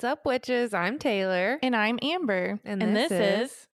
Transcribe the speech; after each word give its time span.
What's 0.00 0.12
up, 0.12 0.24
witches? 0.24 0.72
I'm 0.72 0.98
Taylor. 0.98 1.58
And 1.62 1.76
I'm 1.76 1.98
Amber. 2.00 2.58
And 2.64 2.80
this 2.80 3.12
is 3.12 3.66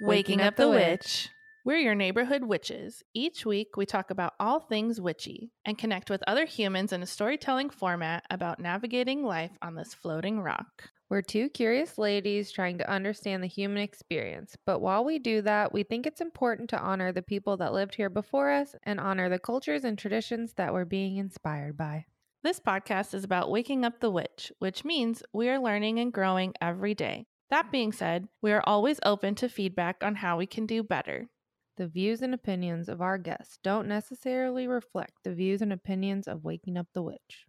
Waking 0.00 0.40
Up 0.40 0.54
the 0.54 0.68
Witch. 0.68 1.28
We're 1.64 1.78
your 1.78 1.96
neighborhood 1.96 2.44
witches. 2.44 3.02
Each 3.12 3.44
week, 3.44 3.76
we 3.76 3.84
talk 3.84 4.12
about 4.12 4.34
all 4.38 4.60
things 4.60 5.00
witchy 5.00 5.50
and 5.64 5.76
connect 5.76 6.08
with 6.08 6.22
other 6.28 6.44
humans 6.44 6.92
in 6.92 7.02
a 7.02 7.06
storytelling 7.06 7.70
format 7.70 8.22
about 8.30 8.60
navigating 8.60 9.24
life 9.24 9.50
on 9.60 9.74
this 9.74 9.92
floating 9.92 10.40
rock. 10.40 10.90
We're 11.10 11.22
two 11.22 11.48
curious 11.48 11.98
ladies 11.98 12.52
trying 12.52 12.78
to 12.78 12.88
understand 12.88 13.42
the 13.42 13.48
human 13.48 13.82
experience. 13.82 14.56
But 14.64 14.78
while 14.78 15.04
we 15.04 15.18
do 15.18 15.42
that, 15.42 15.72
we 15.72 15.82
think 15.82 16.06
it's 16.06 16.20
important 16.20 16.70
to 16.70 16.80
honor 16.80 17.10
the 17.10 17.22
people 17.22 17.56
that 17.56 17.72
lived 17.72 17.96
here 17.96 18.08
before 18.08 18.52
us 18.52 18.76
and 18.84 19.00
honor 19.00 19.28
the 19.28 19.40
cultures 19.40 19.82
and 19.82 19.98
traditions 19.98 20.52
that 20.52 20.72
we're 20.72 20.84
being 20.84 21.16
inspired 21.16 21.76
by. 21.76 22.06
This 22.44 22.58
podcast 22.58 23.14
is 23.14 23.22
about 23.22 23.52
waking 23.52 23.84
up 23.84 24.00
the 24.00 24.10
witch, 24.10 24.50
which 24.58 24.84
means 24.84 25.22
we 25.32 25.48
are 25.48 25.60
learning 25.60 26.00
and 26.00 26.12
growing 26.12 26.54
every 26.60 26.92
day. 26.92 27.26
That 27.50 27.70
being 27.70 27.92
said, 27.92 28.26
we 28.42 28.50
are 28.50 28.64
always 28.66 28.98
open 29.04 29.36
to 29.36 29.48
feedback 29.48 30.02
on 30.02 30.16
how 30.16 30.38
we 30.38 30.46
can 30.46 30.66
do 30.66 30.82
better. 30.82 31.28
The 31.76 31.86
views 31.86 32.20
and 32.20 32.34
opinions 32.34 32.88
of 32.88 33.00
our 33.00 33.16
guests 33.16 33.60
don't 33.62 33.86
necessarily 33.86 34.66
reflect 34.66 35.12
the 35.22 35.32
views 35.32 35.62
and 35.62 35.72
opinions 35.72 36.26
of 36.26 36.42
Waking 36.42 36.76
Up 36.76 36.88
the 36.94 37.02
Witch. 37.02 37.46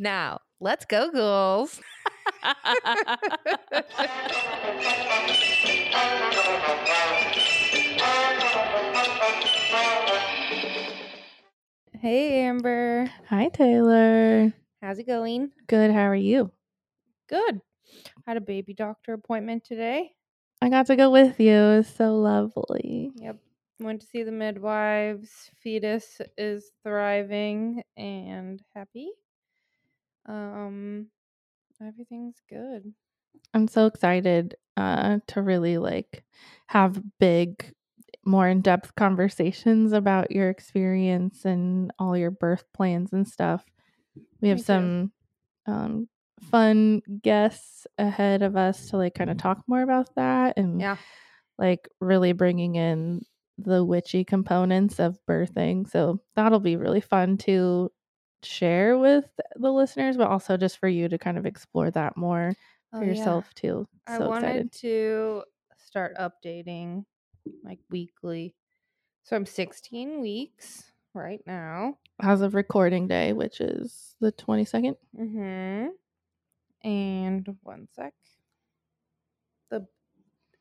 Now, 0.00 0.40
let's 0.58 0.84
go, 0.84 1.12
ghouls. 1.12 1.80
hey, 12.00 12.42
Amber. 12.42 13.10
Hi, 13.28 13.48
Taylor. 13.48 14.52
How's 14.80 14.98
it 14.98 15.06
going? 15.06 15.50
Good. 15.66 15.90
How 15.90 16.06
are 16.08 16.14
you? 16.14 16.52
Good. 17.28 17.60
Had 18.26 18.36
a 18.36 18.40
baby 18.40 18.74
doctor 18.74 19.12
appointment 19.14 19.64
today. 19.64 20.12
I 20.62 20.68
got 20.68 20.86
to 20.86 20.96
go 20.96 21.10
with 21.10 21.40
you. 21.40 21.52
It 21.52 21.76
was 21.78 21.88
so 21.88 22.16
lovely. 22.16 23.10
Yep. 23.16 23.38
Went 23.80 24.00
to 24.00 24.06
see 24.06 24.22
the 24.22 24.32
midwives. 24.32 25.30
Fetus 25.62 26.20
is 26.36 26.70
thriving 26.82 27.82
and 27.96 28.60
happy. 28.74 29.10
Um 30.26 31.06
everything's 31.80 32.42
good. 32.48 32.92
I'm 33.54 33.68
so 33.68 33.86
excited 33.86 34.56
uh, 34.76 35.18
to 35.28 35.42
really 35.42 35.78
like 35.78 36.24
have 36.66 37.00
big, 37.18 37.72
more 38.24 38.48
in 38.48 38.60
depth 38.60 38.94
conversations 38.96 39.92
about 39.92 40.30
your 40.30 40.50
experience 40.50 41.44
and 41.44 41.92
all 41.98 42.16
your 42.16 42.30
birth 42.30 42.64
plans 42.74 43.12
and 43.12 43.26
stuff. 43.28 43.64
We 44.40 44.48
have 44.50 44.58
Me 44.58 44.62
some 44.62 45.12
um, 45.66 46.08
fun 46.40 47.02
guests 47.22 47.86
ahead 47.98 48.42
of 48.42 48.56
us 48.56 48.90
to 48.90 48.96
like 48.98 49.14
kind 49.14 49.30
of 49.30 49.38
talk 49.38 49.62
more 49.68 49.82
about 49.82 50.14
that 50.16 50.58
and 50.58 50.80
Yeah. 50.80 50.96
like 51.58 51.88
really 52.00 52.32
bringing 52.32 52.76
in 52.76 53.22
the 53.58 53.84
witchy 53.84 54.24
components 54.24 55.00
of 55.00 55.18
birthing. 55.28 55.88
So 55.88 56.20
that'll 56.36 56.60
be 56.60 56.76
really 56.76 57.00
fun 57.00 57.36
to 57.38 57.90
share 58.44 58.98
with 58.98 59.28
the 59.56 59.70
listeners, 59.72 60.16
but 60.16 60.28
also 60.28 60.56
just 60.56 60.78
for 60.78 60.88
you 60.88 61.08
to 61.08 61.18
kind 61.18 61.36
of 61.38 61.46
explore 61.46 61.90
that 61.90 62.16
more 62.16 62.56
Oh, 62.92 63.00
for 63.00 63.04
yeah. 63.04 63.08
yourself 63.08 63.52
too. 63.54 63.88
I 64.06 64.18
So 64.18 64.26
wanted 64.26 64.38
excited. 64.38 64.72
to 64.72 65.44
start 65.78 66.16
updating 66.16 67.04
like 67.62 67.80
weekly. 67.90 68.54
So 69.24 69.36
I'm 69.36 69.46
16 69.46 70.20
weeks 70.20 70.92
right 71.14 71.40
now. 71.46 71.98
As 72.20 72.40
of 72.40 72.54
recording 72.54 73.06
day, 73.06 73.32
which 73.32 73.60
is 73.60 74.16
the 74.20 74.32
22nd. 74.32 74.96
Mhm. 75.16 75.90
And 76.82 77.56
one 77.62 77.88
sec. 77.92 78.14
The 79.70 79.86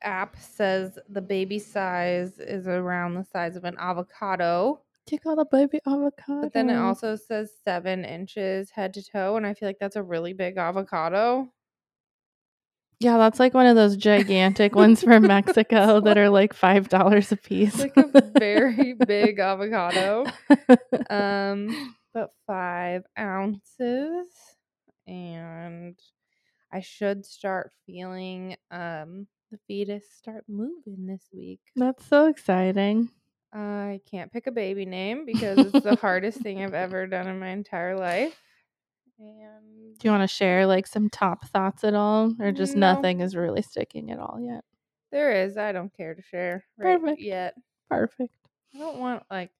app 0.02 0.38
says 0.38 1.00
the 1.10 1.22
baby 1.22 1.60
size 1.60 2.40
is 2.40 2.68
around 2.68 3.16
the 3.16 3.24
size 3.24 3.56
of 3.56 3.64
an 3.64 3.76
avocado. 3.78 4.82
You 5.10 5.20
got 5.20 5.40
a 5.40 5.46
baby 5.46 5.80
avocado. 5.88 6.42
But 6.42 6.54
then 6.54 6.70
it 6.70 6.76
also 6.76 7.16
says 7.16 7.54
seven 7.64 8.04
inches 8.04 8.72
head 8.72 8.94
to 8.96 9.04
toe, 9.04 9.38
and 9.38 9.46
I 9.46 9.54
feel 9.54 9.70
like 9.70 9.80
that's 9.80 9.96
a 9.96 10.04
really 10.04 10.34
big 10.34 10.58
avocado. 10.58 11.54
Yeah, 13.00 13.18
that's 13.18 13.40
like 13.40 13.54
one 13.54 13.68
of 13.68 13.76
those 13.76 13.96
gigantic 13.96 14.76
ones 14.76 15.04
from 15.04 15.28
Mexico 15.28 16.00
that 16.06 16.18
are 16.18 16.30
like 16.30 16.54
five 16.54 16.90
dollars 16.90 17.32
a 17.32 17.38
piece. 17.38 17.80
It's 17.80 17.96
like 17.96 17.98
a 17.98 18.32
very 18.40 18.94
big 19.08 19.40
avocado. 19.40 20.26
Um, 21.10 21.96
but 22.14 22.32
five 22.48 23.04
ounces, 23.18 24.28
and 25.06 25.98
I 26.72 26.80
should 26.82 27.26
start 27.26 27.72
feeling 27.86 28.56
um 28.72 29.28
the 29.52 29.60
fetus 29.68 30.04
start 30.18 30.44
moving 30.48 31.06
this 31.06 31.28
week. 31.32 31.62
That's 31.76 32.06
so 32.06 32.28
exciting. 32.28 33.10
I 33.54 34.02
can't 34.10 34.32
pick 34.32 34.48
a 34.48 34.52
baby 34.52 34.86
name 34.86 35.26
because 35.26 35.58
it's 35.60 35.84
the 35.84 35.96
hardest 35.96 36.40
thing 36.40 36.62
I've 36.64 36.74
ever 36.74 37.08
done 37.08 37.28
in 37.28 37.40
my 37.40 37.50
entire 37.50 37.98
life. 37.98 38.36
And 39.20 39.98
Do 39.98 40.08
you 40.08 40.12
want 40.12 40.28
to 40.30 40.34
share 40.34 40.66
like 40.68 40.86
some 40.88 41.10
top 41.10 41.48
thoughts 41.48 41.84
at 41.84 41.94
all, 41.96 42.34
or 42.40 42.52
just 42.52 42.76
No. 42.76 42.94
nothing 42.94 43.22
is 43.22 43.36
really 43.36 43.62
sticking 43.62 44.12
at 44.12 44.20
all 44.20 44.40
yet? 44.40 44.64
there 45.10 45.32
is, 45.46 45.58
I 45.58 45.72
don't 45.72 45.96
care 45.96 46.14
to 46.16 46.22
share 46.22 46.66
right 46.78 47.00
Perfect. 47.00 47.22
yet. 47.22 47.54
Perfect. 47.90 48.34
I 48.76 48.80
don't 48.80 48.98
want 49.00 49.24
like 49.32 49.52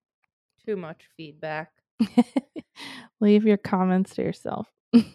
too 0.66 0.76
much 0.76 1.04
feedback. 1.16 1.72
Leave 3.22 3.46
your 3.46 3.56
comments 3.58 4.16
to 4.16 4.22
yourself. 4.24 4.68
Did 4.94 5.06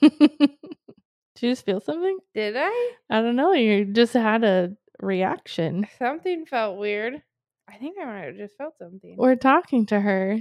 you 1.41 1.51
just 1.51 1.65
feel 1.67 1.81
something? 1.81 2.19
Did 2.35 2.55
I? 2.57 2.93
I 3.11 3.21
don't 3.21 3.37
know. 3.37 3.53
You 3.53 3.85
just 3.85 4.15
had 4.15 4.43
a 4.43 4.73
reaction. 5.01 5.87
Something 5.99 6.47
felt 6.47 6.79
weird. 6.79 7.23
I 7.69 7.75
think 7.77 7.97
I 8.01 8.05
might 8.07 8.25
have 8.25 8.37
just 8.37 8.57
felt 8.57 8.77
something. 8.79 9.17
We're 9.19 9.37
talking 9.37 9.87
to 9.87 10.01
her. 10.01 10.39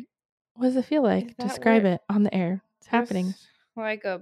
What 0.55 0.67
does 0.67 0.75
it 0.77 0.85
feel 0.85 1.03
like? 1.03 1.35
Describe 1.37 1.83
what- 1.83 1.93
it 1.93 2.01
on 2.09 2.23
the 2.23 2.33
air. 2.33 2.63
It's 2.79 2.87
happening. 2.87 3.33
Like 3.75 4.03
a 4.05 4.21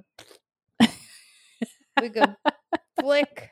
like 1.99 2.15
a 2.15 2.35
flick 3.01 3.49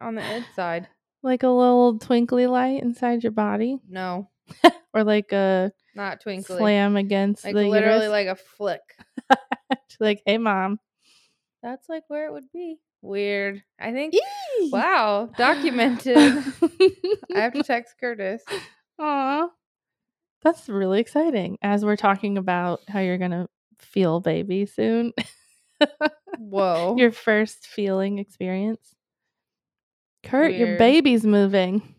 on 0.00 0.14
the 0.14 0.34
inside. 0.34 0.88
Like 1.22 1.42
a 1.42 1.48
little 1.48 1.98
twinkly 1.98 2.46
light 2.46 2.82
inside 2.82 3.22
your 3.22 3.32
body, 3.32 3.78
No, 3.88 4.28
or 4.94 5.02
like 5.04 5.32
a 5.32 5.72
not 5.94 6.20
twinkly. 6.20 6.58
slam 6.58 6.96
against 6.96 7.44
like 7.44 7.54
the 7.54 7.68
literally 7.68 8.04
uterus. 8.06 8.10
like 8.10 8.26
a 8.28 8.36
flick. 8.36 8.80
Like, 9.98 10.20
"Hey, 10.26 10.36
mom." 10.36 10.78
That's 11.62 11.88
like 11.88 12.02
where 12.08 12.26
it 12.26 12.32
would 12.32 12.52
be. 12.52 12.78
Weird. 13.00 13.62
I 13.80 13.92
think 13.92 14.14
wow, 14.70 15.30
documented. 15.38 16.16
I 17.34 17.38
have 17.40 17.54
to 17.54 17.62
text 17.62 17.94
Curtis. 17.98 18.42
Aw. 18.98 19.48
That's 20.42 20.68
really 20.68 21.00
exciting. 21.00 21.56
As 21.62 21.82
we're 21.84 21.96
talking 21.96 22.36
about 22.36 22.80
how 22.88 23.00
you're 23.00 23.16
gonna 23.18 23.48
feel 23.78 24.20
baby 24.20 24.66
soon. 24.66 25.12
Whoa. 26.38 26.96
your 26.96 27.12
first 27.12 27.66
feeling 27.66 28.18
experience. 28.18 28.94
Kurt, 30.24 30.54
your 30.54 30.76
baby's 30.76 31.24
moving. 31.24 31.94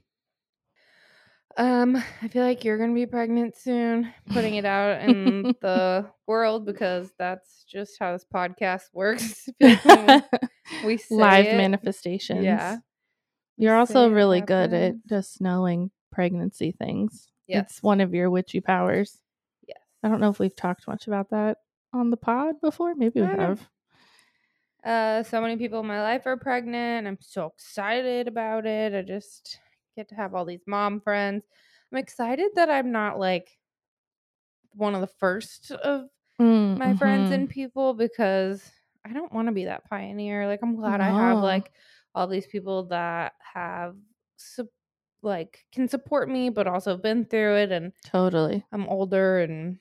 Um, 1.58 1.96
I 2.22 2.28
feel 2.28 2.44
like 2.44 2.64
you're 2.64 2.78
gonna 2.78 2.94
be 2.94 3.08
pregnant 3.08 3.58
soon, 3.58 4.14
putting 4.30 4.56
it 4.56 4.66
out 4.66 5.02
in 5.02 5.56
the 5.62 6.08
world 6.28 6.66
because 6.66 7.10
that's 7.18 7.64
just 7.64 7.98
how 8.00 8.12
this 8.12 8.26
podcast 8.32 8.84
works. 8.94 9.50
I 9.62 9.76
feel 9.76 10.06
like 10.06 10.32
when 10.32 10.86
we 10.86 10.98
say 10.98 11.16
Live 11.16 11.46
it, 11.48 11.58
manifestations. 11.58 12.44
Yeah. 12.44 12.78
You're 13.58 13.76
also 13.76 14.12
really 14.12 14.42
good 14.42 14.72
at 14.72 14.94
just 15.09 15.42
knowing 15.42 15.90
pregnancy 16.12 16.74
things. 16.78 17.28
Yes. 17.48 17.72
It's 17.72 17.84
one 17.84 18.02
of 18.02 18.14
your 18.14 18.30
witchy 18.30 18.59
powers. 18.59 19.18
Yes. 19.68 19.80
I 20.03 20.09
don't 20.09 20.20
know 20.20 20.30
if 20.30 20.38
we've 20.38 20.56
talked 20.56 20.88
much 20.88 21.08
about 21.08 21.32
that 21.32 21.58
on 21.93 22.09
the 22.09 22.17
pod 22.17 22.55
before. 22.61 22.93
Maybe 22.95 23.22
we 23.22 23.28
have. 23.28 23.67
Uh, 24.84 25.23
so 25.23 25.41
many 25.41 25.57
people 25.57 25.79
in 25.81 25.85
my 25.87 26.01
life 26.01 26.25
are 26.25 26.37
pregnant. 26.37 27.07
I'm 27.07 27.17
so 27.19 27.47
excited 27.47 28.28
about 28.28 28.66
it. 28.66 28.93
I 28.93 29.01
just 29.01 29.59
get 29.95 30.07
to 30.09 30.16
have 30.16 30.34
all 30.35 30.45
these 30.45 30.61
mom 30.67 31.01
friends. 31.01 31.43
I'm 31.91 31.97
excited 31.97 32.51
that 32.55 32.69
I'm 32.69 32.91
not 32.91 33.19
like 33.19 33.49
one 34.73 34.93
of 34.95 35.01
the 35.01 35.07
first 35.07 35.72
of 35.72 36.09
my 36.78 36.95
friends 36.95 37.31
Mhm. 37.31 37.34
and 37.34 37.49
people 37.49 37.93
because 37.95 38.72
I 39.03 39.11
don't 39.13 39.34
want 39.34 39.47
to 39.47 39.51
be 39.53 39.66
that 39.66 39.85
pioneer. 39.89 40.45
Like 40.47 40.59
I'm 40.61 40.75
glad 40.75 41.01
I 41.01 41.09
have 41.09 41.39
like 41.39 41.72
all 42.13 42.28
these 42.28 42.45
people 42.47 42.84
that 42.87 43.34
have 43.53 43.95
sup- 44.35 44.67
like 45.23 45.66
can 45.72 45.87
support 45.87 46.29
me 46.29 46.49
but 46.49 46.67
also 46.67 46.95
been 46.95 47.25
through 47.25 47.55
it 47.57 47.72
and 47.72 47.91
totally. 48.05 48.63
I'm 48.72 48.87
older 48.87 49.39
and 49.39 49.79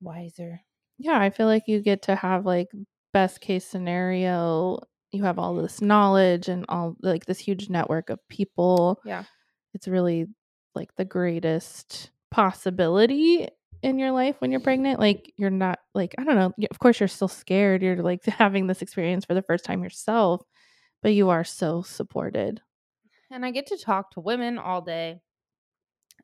wiser. 0.00 0.60
Yeah, 0.98 1.18
I 1.18 1.30
feel 1.30 1.46
like 1.46 1.64
you 1.66 1.80
get 1.80 2.02
to 2.02 2.16
have 2.16 2.46
like 2.46 2.68
best 3.12 3.40
case 3.40 3.64
scenario. 3.64 4.78
You 5.12 5.24
have 5.24 5.38
all 5.38 5.54
this 5.54 5.80
knowledge 5.80 6.48
and 6.48 6.64
all 6.68 6.96
like 7.02 7.26
this 7.26 7.38
huge 7.38 7.68
network 7.70 8.10
of 8.10 8.18
people. 8.28 9.00
Yeah. 9.04 9.24
It's 9.74 9.88
really 9.88 10.26
like 10.74 10.94
the 10.96 11.04
greatest 11.04 12.10
possibility 12.30 13.48
in 13.82 13.98
your 13.98 14.12
life 14.12 14.36
when 14.40 14.50
you're 14.50 14.60
pregnant. 14.60 14.98
Like 15.00 15.32
you're 15.36 15.50
not 15.50 15.78
like 15.94 16.14
I 16.18 16.24
don't 16.24 16.36
know. 16.36 16.52
Of 16.70 16.78
course, 16.78 17.00
you're 17.00 17.08
still 17.08 17.28
scared. 17.28 17.82
You're 17.82 18.02
like 18.02 18.24
having 18.26 18.66
this 18.66 18.82
experience 18.82 19.24
for 19.24 19.34
the 19.34 19.42
first 19.42 19.64
time 19.64 19.82
yourself, 19.82 20.42
but 21.02 21.12
you 21.12 21.30
are 21.30 21.44
so 21.44 21.82
supported. 21.82 22.60
And 23.30 23.44
I 23.44 23.50
get 23.50 23.66
to 23.68 23.76
talk 23.76 24.12
to 24.12 24.20
women 24.20 24.58
all 24.58 24.80
day, 24.80 25.20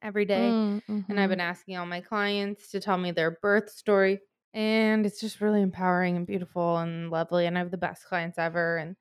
every 0.03 0.25
day. 0.25 0.39
Mm, 0.39 0.83
And 1.09 1.21
I've 1.21 1.27
mhm. 1.27 1.31
been 1.31 1.41
asking 1.41 1.77
all 1.77 1.87
my 1.87 2.01
clients 2.01 2.71
to 2.71 2.81
tell 2.81 2.97
me 2.99 3.11
their 3.11 3.33
birth 3.43 3.71
story. 3.71 4.21
And 4.53 5.07
it's 5.07 5.21
just 5.21 5.41
really 5.41 5.63
empowering 5.63 6.17
and 6.17 6.27
beautiful 6.27 6.79
and 6.79 7.11
lovely. 7.11 7.47
And 7.47 7.57
I 7.57 7.61
have 7.61 7.71
the 7.71 7.77
best 7.77 8.05
clients 8.05 8.39
ever. 8.39 8.77
And 8.79 8.97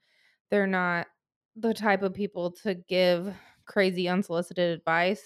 they're 0.50 0.68
not 0.68 1.08
the 1.56 1.74
type 1.74 2.04
of 2.04 2.14
people 2.14 2.52
to 2.64 2.76
give 2.76 3.34
crazy 3.66 4.08
unsolicited 4.08 4.78
advice. 4.78 5.24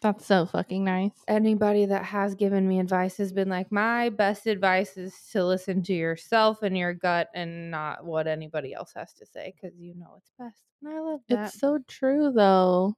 That's 0.00 0.26
so 0.26 0.46
fucking 0.46 0.84
nice. 0.84 1.12
Anybody 1.28 1.86
that 1.86 2.04
has 2.04 2.34
given 2.34 2.66
me 2.66 2.80
advice 2.80 3.16
has 3.18 3.32
been 3.32 3.48
like, 3.48 3.70
my 3.70 4.10
best 4.10 4.46
advice 4.46 4.96
is 4.96 5.14
to 5.32 5.44
listen 5.44 5.82
to 5.84 5.94
yourself 5.94 6.62
and 6.62 6.76
your 6.76 6.94
gut 6.94 7.28
and 7.34 7.70
not 7.70 8.04
what 8.04 8.26
anybody 8.26 8.74
else 8.74 8.92
has 8.94 9.12
to 9.14 9.26
say 9.26 9.54
because 9.54 9.78
you 9.78 9.94
know 9.94 10.14
it's 10.18 10.32
best. 10.38 10.56
And 10.82 10.92
I 10.92 11.00
love 11.00 11.20
that. 11.28 11.46
It's 11.46 11.60
so 11.60 11.78
true 11.86 12.32
though. 12.32 12.94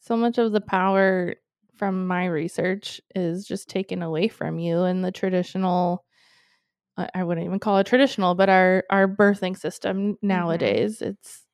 So 0.00 0.16
much 0.16 0.38
of 0.38 0.52
the 0.52 0.60
power 0.60 1.36
from 1.76 2.06
my 2.06 2.26
research 2.26 3.00
is 3.14 3.46
just 3.46 3.68
taken 3.68 4.02
away 4.02 4.28
from 4.28 4.58
you 4.58 4.82
and 4.84 5.04
the 5.04 5.12
traditional 5.12 6.04
I 6.96 7.24
wouldn't 7.24 7.44
even 7.46 7.58
call 7.58 7.78
it 7.78 7.86
traditional, 7.86 8.34
but 8.36 8.48
our 8.48 8.84
our 8.90 9.08
birthing 9.08 9.58
system 9.58 10.16
nowadays. 10.22 11.02
It's 11.02 11.44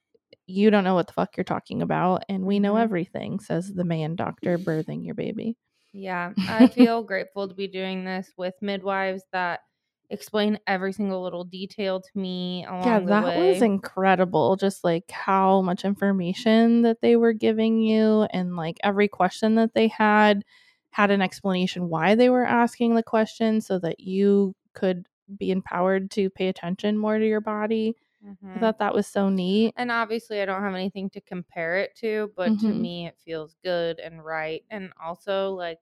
you 0.47 0.71
don't 0.71 0.85
know 0.85 0.95
what 0.95 1.07
the 1.09 1.15
fuck 1.15 1.37
you're 1.37 1.45
talking 1.45 1.83
about 1.83 2.25
and 2.29 2.45
we 2.47 2.61
know 2.61 2.77
Mhm. 2.77 2.77
everything, 2.77 3.41
says 3.41 3.73
the 3.75 3.85
man 3.85 4.17
doctor 4.17 4.59
birthing 4.59 5.05
your 5.05 5.15
baby. 5.15 5.57
Yeah, 5.93 6.35
I 6.47 6.69
feel 6.69 7.03
grateful 7.03 7.49
to 7.49 7.55
be 7.55 7.67
doing 7.67 8.05
this 8.05 8.33
with 8.37 8.55
midwives 8.61 9.25
that 9.33 9.61
explain 10.11 10.59
every 10.67 10.93
single 10.93 11.23
little 11.23 11.45
detail 11.45 12.01
to 12.01 12.11
me 12.19 12.65
along 12.67 13.07
yeah, 13.07 13.07
that 13.09 13.35
way. 13.35 13.35
was 13.35 13.61
incredible. 13.63 14.57
Just 14.57 14.85
like 14.85 15.11
how 15.11 15.61
much 15.63 15.85
information 15.85 16.83
that 16.83 17.01
they 17.03 17.17
were 17.17 17.33
giving 17.35 17.81
you, 17.81 18.23
and 18.33 18.57
like 18.57 18.79
every 18.83 19.09
question 19.09 19.57
that 19.57 19.75
they 19.75 19.89
had 19.89 20.45
had 20.91 21.11
an 21.11 21.23
explanation 21.23 21.89
why 21.89 22.15
they 22.15 22.31
were 22.31 22.45
asking 22.45 22.95
the 22.95 23.03
question 23.03 23.61
so 23.61 23.79
that 23.79 24.01
you 24.01 24.55
could 24.75 25.07
be 25.39 25.51
empowered 25.51 26.11
to 26.13 26.31
pay 26.31 26.49
attention 26.49 26.97
more 26.99 27.19
to 27.19 27.27
your 27.27 27.41
body. 27.41 27.95
I 28.55 28.61
Mhm. 28.61 28.61
thought 28.61 28.79
that 28.81 28.95
was 28.95 29.07
so 29.07 29.29
neat. 29.31 29.77
And 29.77 29.91
obviously, 29.91 30.41
I 30.41 30.45
don't 30.45 30.63
have 30.63 30.75
anything 30.75 31.11
to 31.11 31.21
compare 31.21 31.77
it 31.79 31.95
to, 31.97 32.33
but 32.37 32.59
to 32.61 32.73
Mhm. 32.73 32.75
me, 32.75 33.07
it 33.07 33.19
feels 33.19 33.55
good 33.65 33.99
and 34.01 34.25
right. 34.25 34.65
And 34.71 34.93
also, 35.01 35.53
like, 35.55 35.79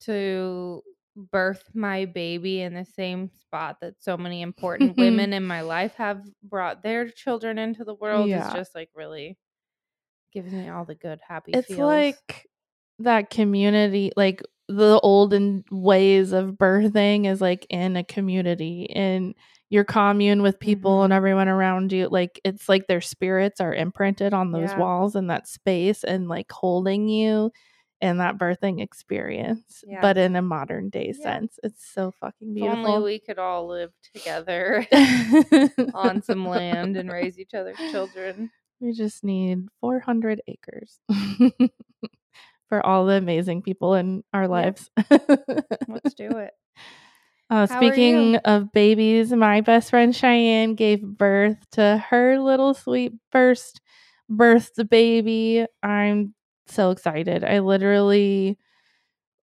to 0.00 0.82
birth 1.16 1.64
my 1.74 2.04
baby 2.04 2.60
in 2.62 2.74
the 2.74 2.84
same 2.84 3.28
spot 3.30 3.78
that 3.80 3.94
so 4.00 4.16
many 4.16 4.42
important 4.42 4.96
women 4.96 5.32
in 5.34 5.44
my 5.46 5.62
life 5.62 5.94
have 5.94 6.22
brought 6.42 6.82
their 6.82 7.08
children 7.08 7.58
into 7.58 7.84
the 7.84 7.94
world 7.94 8.28
Yeah. 8.30 8.38
is 8.48 8.52
just 8.52 8.74
like 8.74 8.90
really 8.94 9.38
gives 10.32 10.52
me 10.52 10.68
all 10.68 10.84
the 10.84 10.94
good, 10.94 11.20
happy 11.26 11.52
It's 11.52 11.68
feels. 11.68 11.78
like 11.78 12.46
that 12.98 13.30
community, 13.30 14.12
like 14.16 14.42
the 14.68 14.98
olden 15.02 15.64
ways 15.70 16.32
of 16.32 16.52
birthing 16.52 17.26
is 17.26 17.40
like 17.40 17.66
in 17.70 17.96
a 17.96 18.04
community 18.04 18.84
in 18.84 19.34
your 19.70 19.84
commune 19.84 20.42
with 20.42 20.60
people 20.60 21.02
and 21.02 21.12
Mhm. 21.12 21.16
everyone 21.16 21.48
around 21.48 21.92
you. 21.92 22.08
Like 22.08 22.40
it's 22.44 22.68
like 22.68 22.86
their 22.86 23.00
spirits 23.00 23.60
are 23.60 23.74
imprinted 23.74 24.34
on 24.34 24.52
those 24.52 24.74
Yeah. 24.74 24.76
walls 24.76 25.14
and 25.16 25.30
that 25.30 25.48
space 25.48 26.04
and 26.04 26.28
like 26.28 26.50
holding 26.52 27.08
you 27.08 27.52
in 28.00 28.18
that 28.18 28.36
birthing 28.38 28.80
experience, 28.82 29.82
Yeah. 29.86 30.00
but 30.02 30.18
in 30.18 30.36
a 30.36 30.42
modern 30.42 30.90
day 30.90 31.14
Yeah. 31.16 31.22
sense. 31.22 31.58
It's 31.62 31.86
so 31.86 32.10
fucking 32.20 32.50
if 32.50 32.54
beautiful. 32.54 32.86
only 32.86 33.02
we 33.12 33.18
could 33.18 33.38
all 33.38 33.66
live 33.66 33.92
together 34.14 34.86
on 35.94 36.22
some 36.22 36.46
land 36.46 36.96
and 36.96 37.10
raise 37.10 37.38
each 37.38 37.54
other's 37.54 37.78
children. 37.90 38.50
We 38.80 38.92
just 38.92 39.24
need 39.24 39.66
400 39.80 40.42
acres 40.46 40.98
for 42.68 42.84
all 42.84 43.06
the 43.06 43.14
amazing 43.14 43.62
people 43.62 43.94
in 43.94 44.22
our 44.32 44.48
lives. 44.48 44.90
Let's 45.88 46.14
do 46.14 46.28
it. 46.38 46.52
Uh, 47.48 47.66
speaking 47.66 48.36
of 48.36 48.72
babies, 48.72 49.32
my 49.32 49.60
best 49.60 49.90
friend 49.90 50.14
Cheyenne 50.14 50.74
gave 50.74 51.00
birth 51.00 51.58
to 51.72 52.04
her 52.10 52.38
little 52.40 52.74
sweet 52.74 53.12
first 53.30 53.80
birthed 54.30 54.88
baby. 54.90 55.64
I'm 55.82 56.34
so 56.72 56.90
excited. 56.90 57.44
I 57.44 57.60
literally, 57.60 58.58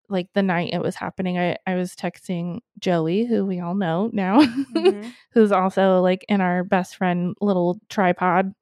like 0.10 0.28
the 0.34 0.44
night 0.44 0.74
it 0.74 0.81
was 0.81 0.96
happening, 0.96 1.38
I, 1.40 1.58
I 1.66 1.75
was 1.75 1.96
texting 1.96 2.60
Joey, 2.80 3.25
who 3.25 3.46
we 3.46 3.60
all 3.60 3.75
know 3.75 4.10
now, 4.14 4.42
Mhm. 4.75 5.14
who's 5.31 5.52
also 5.52 6.02
like 6.02 6.25
in 6.30 6.42
our 6.42 6.64
best 6.64 6.96
friend 6.98 7.36
little 7.42 7.80
tripod. 7.90 8.54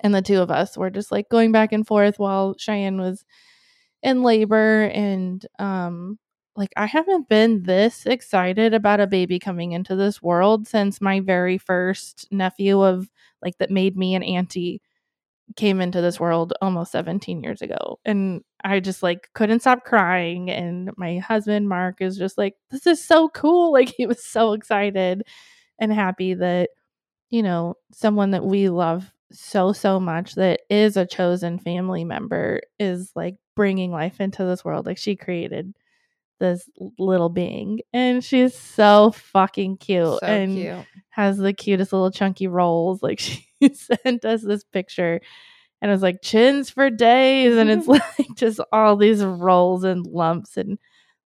And 0.00 0.14
the 0.14 0.22
two 0.22 0.40
of 0.40 0.50
us 0.50 0.76
were 0.76 0.90
just 0.90 1.10
like 1.10 1.28
going 1.28 1.52
back 1.52 1.72
and 1.72 1.86
forth 1.86 2.18
while 2.18 2.54
Cheyenne 2.58 3.00
was 3.00 3.24
in 4.02 4.22
labor. 4.22 4.84
And 4.84 5.44
um, 5.58 6.18
like, 6.56 6.70
I 6.76 6.86
haven't 6.86 7.28
been 7.28 7.64
this 7.64 8.06
excited 8.06 8.74
about 8.74 9.00
a 9.00 9.06
baby 9.08 9.38
coming 9.40 9.72
into 9.72 9.96
this 9.96 10.22
world 10.22 10.68
since 10.68 11.00
my 11.00 11.20
very 11.20 11.58
first 11.58 12.28
nephew 12.30 12.80
of 12.82 13.08
like 13.42 13.58
that 13.58 13.70
made 13.70 13.96
me 13.96 14.14
an 14.14 14.22
auntie 14.22 14.82
came 15.56 15.80
into 15.80 16.00
this 16.00 16.20
world 16.20 16.52
almost 16.60 16.92
17 16.92 17.42
years 17.42 17.62
ago. 17.62 17.98
And 18.04 18.42
I 18.64 18.80
just 18.80 19.02
like 19.02 19.28
couldn't 19.34 19.60
stop 19.60 19.84
crying. 19.84 20.50
And 20.50 20.90
my 20.96 21.18
husband, 21.18 21.68
Mark, 21.68 22.00
is 22.00 22.16
just 22.18 22.36
like, 22.38 22.54
this 22.70 22.86
is 22.86 23.04
so 23.04 23.28
cool. 23.30 23.72
Like, 23.78 23.88
he 23.96 24.06
was 24.06 24.24
so 24.24 24.52
excited 24.52 25.22
and 25.78 25.92
happy 25.92 26.34
that, 26.34 26.70
you 27.30 27.42
know, 27.42 27.74
someone 27.92 28.32
that 28.32 28.44
we 28.44 28.68
love 28.68 29.10
so, 29.30 29.72
so 29.72 30.00
much 30.00 30.34
that 30.36 30.60
is 30.70 30.96
a 30.96 31.06
chosen 31.06 31.58
family 31.58 32.04
member 32.04 32.60
is 32.78 33.12
like 33.14 33.36
bringing 33.54 33.90
life 33.92 34.20
into 34.20 34.44
this 34.44 34.64
world. 34.64 34.86
Like, 34.86 34.98
she 34.98 35.16
created 35.16 35.74
this 36.40 36.68
little 36.98 37.28
being 37.28 37.80
and 37.92 38.22
she's 38.22 38.56
so 38.56 39.10
fucking 39.10 39.76
cute 39.76 40.20
So 40.20 40.24
and 40.24 40.52
cute. 40.54 40.86
has 41.10 41.36
the 41.36 41.52
cutest 41.52 41.92
little 41.92 42.12
chunky 42.12 42.46
rolls. 42.46 43.02
Like 43.02 43.18
she 43.18 43.44
sent 43.72 44.24
us 44.24 44.42
this 44.42 44.64
picture 44.64 45.20
and 45.80 45.90
it 45.90 45.94
was 45.94 46.02
like 46.02 46.22
chins 46.22 46.70
for 46.70 46.90
days 46.90 47.56
and 47.56 47.70
it's 47.70 47.86
like 47.88 48.02
just 48.34 48.60
all 48.72 48.96
these 48.96 49.22
rolls 49.24 49.84
and 49.84 50.06
lumps 50.06 50.56
and 50.56 50.78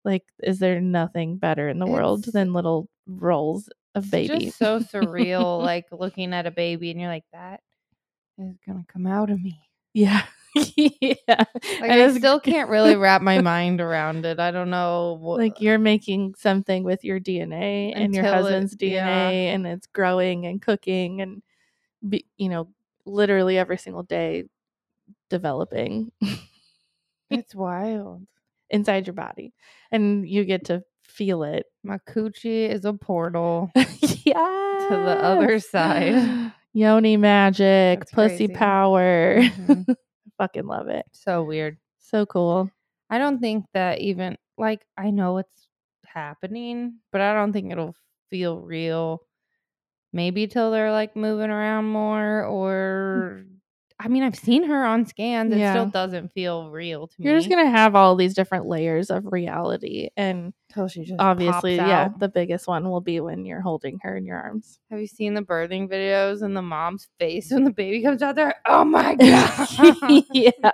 like 0.04 0.24
is 0.42 0.58
there 0.58 0.80
nothing 0.80 1.36
better 1.36 1.68
in 1.68 1.78
the 1.78 1.86
world 1.86 2.24
than 2.32 2.52
little 2.52 2.88
rolls 3.06 3.68
of 3.94 4.04
It's 4.04 4.10
baby? 4.10 4.50
so 4.50 4.78
surreal, 4.80 5.60
like 5.62 5.86
looking 5.92 6.32
at 6.32 6.46
a 6.46 6.50
baby 6.50 6.90
and 6.90 7.00
you're 7.00 7.10
like, 7.10 7.24
that 7.32 7.60
is 8.38 8.56
gonna 8.66 8.84
come 8.92 9.06
out 9.06 9.30
of 9.30 9.42
me. 9.42 9.60
yeah. 9.92 10.22
yeah. 10.54 11.14
Like 11.28 11.58
And 11.82 11.92
I 11.92 11.96
it's- 11.98 12.16
still 12.16 12.40
can't 12.40 12.70
really 12.70 12.96
wrap 12.96 13.20
my 13.22 13.40
mind 13.40 13.80
around 13.80 14.24
it. 14.26 14.40
I 14.40 14.50
don't 14.52 14.70
know 14.70 15.18
what 15.20 15.38
like 15.38 15.60
you're 15.60 15.78
making 15.78 16.34
something 16.38 16.82
with 16.82 17.04
your 17.04 17.20
DNA 17.20 17.92
and 17.94 18.14
your 18.14 18.24
Until 18.24 18.46
it- 18.46 18.50
husband's 18.52 18.76
DNA 18.76 18.92
yeah. 18.92 19.28
and 19.54 19.66
it's 19.66 19.86
growing 19.88 20.46
and 20.46 20.62
cooking 20.62 21.20
and 21.20 21.42
be, 22.08 22.26
you 22.36 22.48
know 22.48 22.68
literally 23.06 23.58
every 23.58 23.78
single 23.78 24.02
day 24.02 24.44
developing 25.30 26.12
it's 27.30 27.54
wild. 27.54 28.26
inside 28.70 29.06
your 29.06 29.14
body 29.14 29.52
and 29.90 30.28
you 30.28 30.44
get 30.44 30.66
to 30.66 30.82
feel 31.02 31.42
it 31.42 31.66
My 31.82 31.98
coochie 32.08 32.68
is 32.68 32.84
a 32.84 32.92
portal. 32.92 33.70
yeah 34.24 34.34
To 34.88 34.96
the 34.96 35.18
other 35.22 35.58
side. 35.60 36.52
yoni 36.72 37.16
magic 37.16 37.98
That's 38.00 38.12
pussy 38.12 38.46
crazy. 38.48 38.54
power 38.54 39.36
Mhm. 39.40 39.96
fucking 40.38 40.66
love 40.66 40.88
it 40.88 41.04
so 41.12 41.42
weird. 41.42 41.76
so 41.98 42.24
cool 42.26 42.70
I 43.10 43.18
don't 43.18 43.40
think 43.40 43.64
that 43.74 43.98
even 44.00 44.38
like 44.56 44.82
I 44.96 45.10
know 45.10 45.38
it's 45.38 45.68
happening, 46.06 46.98
but 47.12 47.20
I 47.20 47.34
don't 47.34 47.52
think 47.52 47.72
it'll 47.72 47.96
feel 48.30 48.58
real. 48.60 49.20
Maybe 50.12 50.46
till 50.46 50.70
they're 50.70 50.90
like 50.92 51.14
moving 51.16 51.50
around 51.50 51.86
more, 51.86 52.44
mm. 52.46 52.52
or 52.52 53.44
I 54.02 54.08
mean, 54.08 54.22
I've 54.22 54.34
seen 54.34 54.64
her 54.64 54.82
on 54.84 55.04
scans. 55.04 55.52
It 55.52 55.58
Yeah. 55.58 55.72
still 55.72 55.86
doesn't 55.86 56.32
feel 56.32 56.70
real 56.70 57.06
to 57.06 57.14
you're 57.18 57.34
me. 57.34 57.38
just 57.38 57.50
gonna 57.50 57.68
have 57.70 57.94
all 57.94 58.16
these 58.16 58.32
different 58.34 58.64
layers 58.66 59.10
of 59.10 59.24
reality 59.30 60.08
and 60.16 60.54
till 60.72 60.88
she 60.88 61.04
just 61.04 61.20
obviously 61.20 61.74
yeah 61.76 62.08
the 62.18 62.28
biggest 62.28 62.66
one 62.66 62.88
will 62.88 63.00
be 63.02 63.20
when 63.20 63.44
you're 63.44 63.60
holding 63.60 63.98
her 64.02 64.16
in 64.16 64.24
your 64.24 64.38
arms 64.40 64.78
Have 64.90 65.00
you 65.00 65.06
seen 65.06 65.34
the 65.34 65.42
birthing 65.42 65.88
videos 65.90 66.40
and 66.42 66.56
the 66.56 66.62
mom's 66.62 67.08
face 67.18 67.50
when 67.50 67.64
the 67.64 67.70
baby 67.72 68.02
comes 68.02 68.22
out 68.22 68.36
there? 68.36 68.54
Oh 68.66 68.84
my 68.84 69.14
god! 69.16 70.24
yeah 70.32 70.70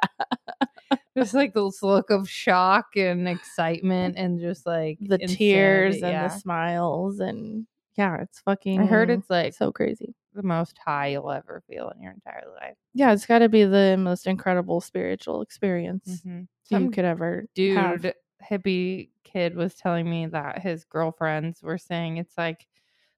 just 1.19 1.35
like 1.35 1.52
this 1.55 1.83
look 1.83 2.11
of 2.11 2.28
shock 2.28 2.95
and 2.97 3.26
excitement, 3.28 4.16
and 4.16 4.38
just 4.38 4.66
like 4.66 4.99
the 5.00 5.14
insanity, 5.21 5.37
tears 5.37 5.95
and 5.97 6.12
yeah. 6.12 6.28
the 6.28 6.35
smiles 6.35 7.19
and 7.21 7.66
yeah 7.97 8.21
it's 8.21 8.41
fucking 8.41 8.81
I 8.81 8.87
heard 8.87 9.11
it's 9.11 9.29
like 9.31 9.55
so 9.55 9.73
crazy 9.73 10.15
the 10.35 10.43
most 10.43 10.79
high 10.85 11.09
you'll 11.09 11.31
ever 11.31 11.62
feel 11.69 11.91
in 11.97 12.03
your 12.03 12.12
entire 12.12 12.45
life. 12.61 12.76
yeah 12.95 13.12
it's 13.12 13.26
got 13.26 13.38
to 13.41 13.49
be 13.49 13.65
the 13.65 13.97
most 13.99 14.26
incredible 14.26 14.81
spiritual 14.81 15.41
experience 15.43 16.23
Mhm. 16.26 16.41
you 16.41 16.47
Some 16.79 16.91
could 16.91 17.05
ever 17.05 17.47
dude 17.55 17.76
have. 18.05 18.12
hippie 18.50 19.11
kid 19.25 19.55
was 19.57 19.75
telling 19.75 20.09
me 20.09 20.26
that 20.26 20.61
his 20.61 20.85
girlfriends 20.85 21.62
were 21.62 21.79
saying 21.79 22.19
it's 22.19 22.37
like 22.37 22.67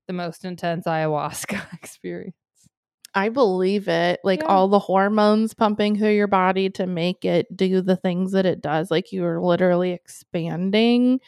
the 0.07 0.13
most 0.13 0.45
intense 0.45 0.87
ayahuasca 0.87 1.61
experience. 1.75 2.35
I 3.15 3.31
believe 3.31 3.89
it. 3.89 4.21
Like 4.23 4.41
Yeah. 4.43 4.49
all 4.49 4.69
the 4.69 4.79
hormones 4.79 5.55
pumping 5.55 5.97
through 5.97 6.13
your 6.15 6.29
body 6.29 6.71
to 6.71 6.87
make 6.87 7.25
it 7.25 7.55
do 7.57 7.81
the 7.81 7.97
things 7.97 8.33
that 8.33 8.47
it 8.47 8.61
does. 8.61 8.91
Like 8.91 9.13
you 9.13 9.25
are 9.25 9.41
literally 9.41 9.93
expanding 9.93 11.21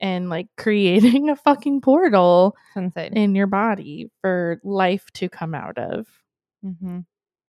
and 0.00 0.28
like 0.30 0.48
creating 0.56 1.28
a 1.30 1.36
fucking 1.36 1.80
portal 1.80 2.56
in 2.94 3.34
your 3.34 3.46
body 3.46 4.10
for 4.20 4.60
life 4.64 5.06
to 5.14 5.28
come 5.28 5.54
out 5.54 5.78
of. 5.78 6.06
mm-hmm. 6.64 7.00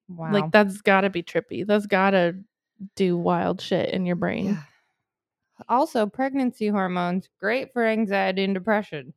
Wow. 0.10 0.31
Like 0.31 0.51
that's 0.51 0.81
gotta 0.81 1.10
be 1.10 1.24
trippy. 1.24 1.65
That's 1.65 1.86
gotta 1.86 2.36
do 2.96 3.17
wild 3.17 3.62
shit 3.62 3.89
in 3.89 4.05
your 4.05 4.17
brain. 4.17 4.46
Yeah. 4.46 4.62
Also, 5.70 6.08
pregnancy 6.08 6.67
hormones 6.67 7.29
great 7.39 7.72
for 7.72 7.86
anxiety 7.86 8.43
and 8.43 8.53
depression. 8.53 9.13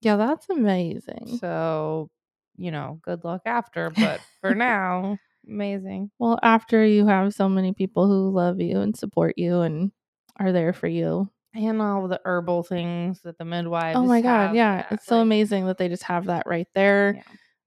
Yeah, 0.00 0.16
that's 0.16 0.48
amazing. 0.48 1.38
So, 1.40 2.10
you 2.56 2.70
know, 2.70 3.00
good 3.02 3.24
luck 3.24 3.42
after. 3.44 3.90
But 3.96 4.20
for 4.40 4.54
now, 4.54 5.18
amazing. 5.46 6.10
Well, 6.18 6.38
after 6.42 6.84
you 6.84 7.06
have 7.06 7.34
so 7.34 7.48
many 7.48 7.72
people 7.72 8.06
who 8.06 8.30
love 8.30 8.60
you 8.60 8.80
and 8.80 8.96
support 8.96 9.34
you 9.36 9.60
and 9.60 9.92
are 10.38 10.52
there 10.52 10.72
for 10.72 10.86
you. 10.88 11.28
And 11.54 11.82
all 11.82 12.06
the 12.06 12.20
herbal 12.24 12.62
things 12.62 13.20
that 13.22 13.36
the 13.38 13.44
midwives. 13.44 13.96
Oh 13.96 14.04
my 14.06 14.20
god, 14.20 14.54
yeah. 14.54 14.86
It's 14.90 15.06
so 15.06 15.16
like, 15.16 15.22
amazing 15.24 15.66
that 15.66 15.78
they 15.78 15.88
just 15.88 16.04
have 16.04 16.26
that 16.26 16.46
right 16.46 16.68
there 16.74 17.14
Yeah. 17.16 17.22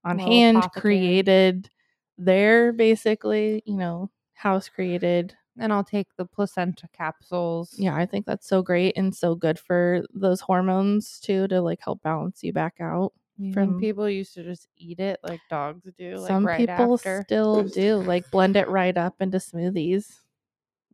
on 0.06 0.18
Little 0.18 0.32
hand, 0.32 0.58
apothecary. 0.58 0.82
created 0.82 1.70
there 2.18 2.72
basically, 2.72 3.62
you 3.66 3.76
know, 3.76 4.10
house 4.34 4.70
created. 4.70 5.36
And 5.60 5.72
I'll 5.74 5.84
take 5.84 6.08
the 6.18 6.26
placenta 6.26 6.88
capsules. 6.94 7.76
Yeah, 7.78 7.96
I 7.96 8.06
think 8.06 8.26
that's 8.26 8.48
so 8.48 8.62
great 8.64 8.98
and 8.98 9.14
so 9.14 9.36
good 9.36 9.60
for 9.60 10.04
those 10.14 10.40
hormones 10.42 11.20
too 11.20 11.48
to 11.50 11.62
like 11.62 11.80
help 11.84 12.02
balance 12.02 12.42
you 12.44 12.54
back 12.54 12.76
out. 12.80 13.14
From 13.38 13.54
from- 13.54 13.80
people 13.80 14.10
used 14.10 14.34
to 14.36 14.44
just 14.44 14.68
eat 14.78 15.00
it 15.00 15.20
like 15.24 15.42
dogs 15.50 15.86
do. 15.98 16.16
Like 16.18 16.28
Some 16.28 16.46
right 16.48 16.58
people 16.58 16.94
after. 16.96 17.24
still 17.26 17.64
do, 17.64 17.96
like 17.98 18.30
blend 18.32 18.56
it 18.56 18.70
right 18.70 18.96
up 18.98 19.16
into 19.22 19.38
smoothies. 19.40 20.06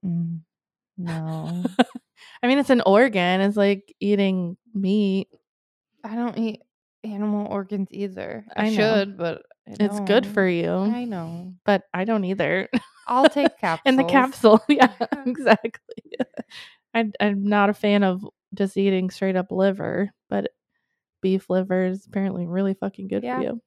Mm, 0.03 0.39
no, 0.99 1.63
I 2.43 2.47
mean, 2.47 2.59
it's 2.59 2.69
an 2.69 2.81
organ. 2.85 3.41
It's 3.41 3.57
like 3.57 3.95
eating 3.99 4.57
meat. 4.73 5.29
I 6.03 6.15
don't 6.15 6.37
eat 6.37 6.61
animal 7.03 7.47
organs 7.47 7.87
either. 7.91 8.45
I, 8.55 8.67
I 8.67 8.71
should, 8.73 9.17
but 9.17 9.41
I 9.67 9.75
It's 9.79 9.99
good 10.01 10.27
for 10.27 10.47
you, 10.47 10.69
I 10.69 11.05
know. 11.05 11.53
but 11.65 11.83
I 11.93 12.03
don't 12.05 12.25
either. 12.25 12.69
I'll 13.07 13.29
take 13.29 13.57
capsules. 13.57 13.81
In 13.85 13.95
the 13.95 14.03
capsule, 14.03 14.61
yeah, 14.69 14.93
exactly. 15.25 16.03
I, 16.93 17.11
I'm 17.19 17.43
not 17.43 17.69
a 17.69 17.73
fan 17.73 18.03
of 18.03 18.23
just 18.53 18.77
eating 18.77 19.09
straight 19.09 19.35
up 19.35 19.51
liver, 19.51 20.11
but 20.29 20.51
beef 21.21 21.49
liver 21.49 21.85
is 21.85 22.05
apparently 22.05 22.45
really 22.47 22.73
fucking 22.75 23.07
good 23.07 23.23
Yeah. 23.23 23.37
for 23.37 23.43
you. 23.43 23.61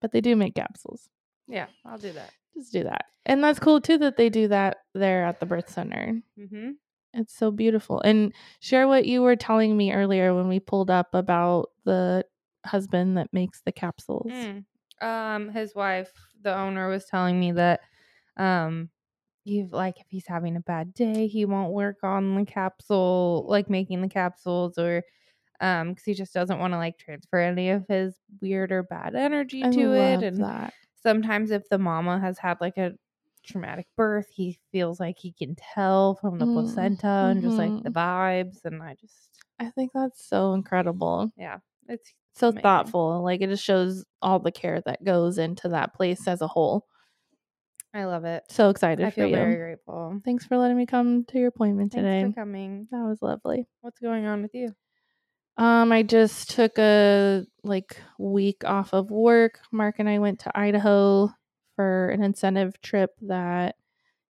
But 0.00 0.12
they 0.12 0.20
do 0.20 0.36
make 0.36 0.54
capsules. 0.54 1.08
Yeah, 1.48 1.66
I'll 1.84 1.98
do 1.98 2.12
that. 2.12 2.30
Just 2.58 2.72
do 2.72 2.84
that, 2.84 3.04
and 3.24 3.42
that's 3.42 3.58
cool 3.58 3.80
too 3.80 3.98
that 3.98 4.16
they 4.16 4.28
do 4.28 4.48
that 4.48 4.78
there 4.94 5.24
at 5.24 5.40
the 5.40 5.46
birth 5.46 5.70
center. 5.70 6.20
Mm-hmm. 6.38 6.70
It's 7.14 7.36
so 7.36 7.50
beautiful. 7.50 8.00
And 8.00 8.32
share 8.60 8.86
what 8.86 9.06
you 9.06 9.22
were 9.22 9.36
telling 9.36 9.76
me 9.76 9.92
earlier 9.92 10.34
when 10.34 10.48
we 10.48 10.60
pulled 10.60 10.90
up 10.90 11.14
about 11.14 11.70
the 11.84 12.24
husband 12.66 13.16
that 13.16 13.32
makes 13.32 13.62
the 13.62 13.72
capsules. 13.72 14.30
Mm. 14.30 14.64
Um, 15.00 15.48
his 15.50 15.74
wife, 15.74 16.12
the 16.42 16.54
owner, 16.54 16.88
was 16.88 17.06
telling 17.06 17.40
me 17.40 17.52
that, 17.52 17.80
um, 18.36 18.90
you've 19.44 19.72
like 19.72 19.98
if 20.00 20.06
he's 20.10 20.26
having 20.26 20.56
a 20.56 20.60
bad 20.60 20.92
day, 20.92 21.26
he 21.26 21.44
won't 21.44 21.72
work 21.72 21.96
on 22.02 22.34
the 22.34 22.44
capsule, 22.44 23.46
like 23.48 23.70
making 23.70 24.02
the 24.02 24.08
capsules, 24.08 24.76
or 24.76 25.02
um, 25.60 25.90
because 25.90 26.04
he 26.04 26.14
just 26.14 26.34
doesn't 26.34 26.58
want 26.58 26.72
to 26.72 26.78
like 26.78 26.98
transfer 26.98 27.38
any 27.38 27.70
of 27.70 27.86
his 27.88 28.16
weird 28.40 28.70
or 28.70 28.82
bad 28.82 29.14
energy 29.14 29.64
I 29.64 29.70
to 29.70 29.94
it. 29.94 30.22
And 30.22 30.44
that. 30.44 30.74
Sometimes 31.08 31.50
if 31.50 31.68
the 31.68 31.78
mama 31.78 32.20
has 32.20 32.38
had 32.38 32.60
like 32.60 32.76
a 32.78 32.92
traumatic 33.44 33.86
birth, 33.96 34.28
he 34.30 34.58
feels 34.72 35.00
like 35.00 35.18
he 35.18 35.32
can 35.32 35.56
tell 35.56 36.16
from 36.16 36.38
the 36.38 36.46
Mm, 36.46 36.52
placenta 36.52 37.08
and 37.08 37.42
just 37.42 37.58
like 37.58 37.74
the 37.84 37.90
vibes. 37.90 38.64
And 38.64 38.82
I 38.82 38.94
just, 38.94 39.30
I 39.58 39.70
think 39.70 39.92
that's 39.94 40.24
so 40.28 40.54
incredible. 40.54 41.32
yeah, 41.36 41.58
it's 41.88 42.12
So 42.34 42.48
Amazing. 42.50 42.62
thoughtful. 42.62 43.22
Like 43.22 43.40
it 43.40 43.48
just 43.48 43.64
shows 43.64 44.04
all 44.22 44.38
the 44.38 44.52
care 44.52 44.80
that 44.86 45.04
goes 45.04 45.38
into 45.38 45.68
that 45.70 45.94
place 45.94 46.28
as 46.28 46.40
a 46.42 46.48
whole. 46.48 46.86
I 47.94 48.04
love 48.04 48.24
it. 48.24 48.44
So 48.50 48.70
excited 48.70 49.06
I 49.06 49.10
for 49.10 49.20
feel 49.20 49.28
you. 49.28 49.36
very 49.36 49.56
grateful. 49.56 50.20
Thanks 50.24 50.44
for 50.46 50.56
letting 50.58 50.76
me 50.76 50.86
come 50.86 51.24
to 51.26 51.38
your 51.38 51.48
appointment 51.48 51.92
today. 51.92 52.20
Thanks 52.20 52.34
for 52.34 52.40
coming. 52.40 52.88
That 52.90 53.02
was 53.04 53.22
lovely. 53.22 53.66
What's 53.80 53.98
going 54.00 54.26
on 54.26 54.42
with 54.42 54.54
you? 54.54 54.74
Um, 55.58 55.92
I 55.92 56.02
just 56.04 56.50
took 56.50 56.78
a 56.78 57.44
like 57.64 58.00
week 58.18 58.64
off 58.64 58.94
of 58.94 59.10
work. 59.10 59.60
Mark 59.72 59.96
and 59.98 60.08
I 60.08 60.18
went 60.20 60.40
to 60.40 60.58
Idaho 60.58 61.30
for 61.76 62.10
an 62.10 62.22
incentive 62.22 62.80
trip 62.80 63.10
that 63.22 63.76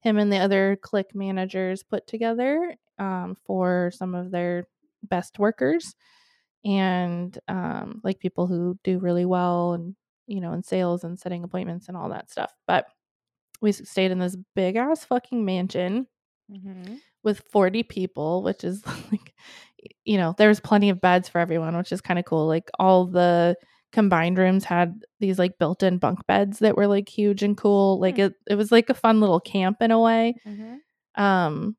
him 0.01 0.19
and 0.19 0.33
the 0.33 0.39
other 0.39 0.79
click 0.81 1.15
managers 1.15 1.83
put 1.83 2.07
together 2.07 2.77
um, 2.99 3.37
for 3.45 3.91
some 3.95 4.15
of 4.15 4.31
their 4.31 4.69
best 5.03 5.39
workers 5.39 5.95
and 6.65 7.39
um, 7.49 8.01
like 8.05 8.21
people 8.21 8.47
who 8.47 8.79
do 8.85 8.99
really 8.99 9.25
well 9.25 9.75
and 9.75 9.97
you 10.27 10.41
know 10.41 10.53
in 10.53 10.63
sales 10.63 11.05
and 11.05 11.19
setting 11.19 11.45
appointments 11.45 11.89
and 11.89 11.97
all 11.97 12.11
that 12.11 12.31
stuff. 12.31 12.53
But 12.67 12.87
we 13.61 13.73
stayed 13.73 14.13
in 14.13 14.19
this 14.21 14.37
big 14.55 14.77
ass 14.77 15.05
fucking 15.05 15.45
mansion 15.45 16.07
Mm-hmm. 16.51 16.97
with 17.25 17.41
40 17.51 17.83
people, 17.83 18.43
which 18.45 18.63
is 18.63 18.85
like, 19.13 19.35
you 20.07 20.17
know, 20.17 20.35
there 20.39 20.49
was 20.49 20.61
plenty 20.61 20.89
of 20.89 21.01
beds 21.01 21.29
for 21.29 21.39
everyone, 21.39 21.77
which 21.77 21.93
is 21.93 22.01
kind 22.01 22.19
of 22.19 22.25
cool. 22.25 22.47
Like 22.47 22.71
all 22.79 23.07
the 23.07 23.57
combined 23.93 24.39
rooms 24.39 24.65
had 24.65 25.03
these 25.21 25.39
like 25.39 25.59
built 25.59 25.83
in 25.83 25.99
bunk 25.99 26.27
beds 26.27 26.61
that 26.61 26.77
were 26.77 26.87
like 26.87 27.09
huge 27.09 27.43
and 27.43 27.57
cool. 27.57 28.01
Like 28.01 28.17
Hmm. 28.17 28.23
it, 28.23 28.33
it 28.51 28.55
was 28.55 28.71
like 28.73 28.89
a 28.89 28.95
fun 28.95 29.21
little 29.21 29.41
camp 29.41 29.79
in 29.83 29.91
a 29.91 30.01
way. 30.01 30.35
Mm-hmm. 30.47 31.23
Um, 31.23 31.77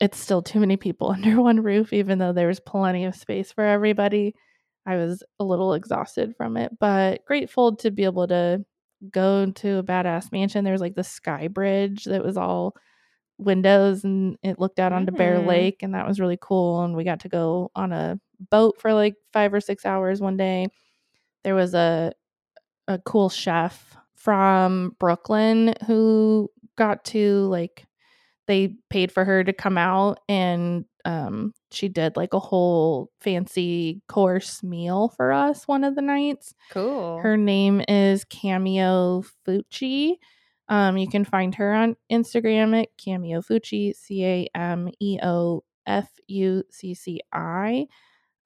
it's 0.00 0.18
still 0.18 0.42
too 0.42 0.60
many 0.60 0.76
people 0.76 1.10
under 1.12 1.40
one 1.40 1.62
roof, 1.62 1.92
even 1.92 2.18
though 2.18 2.32
there 2.32 2.48
was 2.48 2.60
plenty 2.60 3.04
of 3.04 3.14
space 3.14 3.52
for 3.52 3.64
everybody. 3.64 4.34
I 4.86 4.96
was 4.96 5.22
a 5.38 5.44
little 5.44 5.74
exhausted 5.74 6.34
from 6.36 6.56
it, 6.56 6.72
but 6.80 7.24
grateful 7.26 7.76
to 7.76 7.90
be 7.90 8.04
able 8.04 8.26
to 8.28 8.64
go 9.10 9.50
to 9.50 9.76
a 9.78 9.82
badass 9.82 10.32
mansion. 10.32 10.64
There 10.64 10.72
was 10.72 10.80
like 10.80 10.94
the 10.94 11.04
sky 11.04 11.48
bridge 11.48 12.04
that 12.04 12.24
was 12.24 12.36
all 12.38 12.74
windows 13.38 14.04
and 14.04 14.36
it 14.42 14.58
looked 14.58 14.78
out 14.80 14.92
onto 14.92 15.12
Bear 15.12 15.38
Mhm. 15.38 15.46
Lake, 15.46 15.82
and 15.82 15.94
that 15.94 16.06
was 16.06 16.20
really 16.20 16.38
cool. 16.40 16.82
And 16.82 16.96
we 16.96 17.04
got 17.04 17.20
to 17.20 17.28
go 17.28 17.70
on 17.74 17.92
a 17.92 18.18
boat 18.50 18.80
for 18.80 18.92
like 18.92 19.14
five 19.32 19.54
or 19.54 19.60
six 19.60 19.84
hours 19.86 20.20
one 20.20 20.36
day. 20.36 20.68
There 21.44 21.54
was 21.54 21.74
a 21.74 22.12
a 22.88 22.98
cool 23.00 23.28
chef 23.28 23.96
from 24.14 24.96
Brooklyn 24.98 25.74
who 25.86 26.50
got 26.76 27.04
to 27.06 27.46
like 27.48 27.86
they 28.46 28.74
paid 28.90 29.12
for 29.12 29.24
her 29.24 29.44
to 29.44 29.52
come 29.52 29.78
out 29.78 30.20
and 30.28 30.84
um 31.04 31.52
she 31.70 31.88
did 31.88 32.16
like 32.16 32.32
a 32.34 32.38
whole 32.40 33.10
fancy 33.20 34.02
course 34.08 34.62
meal 34.62 35.08
for 35.10 35.32
us 35.32 35.68
one 35.68 35.84
of 35.84 35.94
the 35.94 36.02
nights. 36.02 36.54
Cool. 36.70 37.18
Her 37.18 37.36
name 37.36 37.82
is 37.88 38.24
Cameo 38.24 39.22
Fucci. 39.46 40.16
Um, 40.68 40.98
you 40.98 41.08
can 41.08 41.24
find 41.24 41.54
her 41.54 41.72
on 41.72 41.96
Instagram 42.10 42.80
at 42.80 42.88
Cameo 42.98 43.40
Fucci, 43.40 43.94
C 43.94 44.24
A 44.24 44.48
M 44.54 44.90
E 45.00 45.18
O 45.22 45.64
F 45.86 46.10
U 46.26 46.62
C 46.70 46.94
C 46.94 47.20
I. 47.32 47.86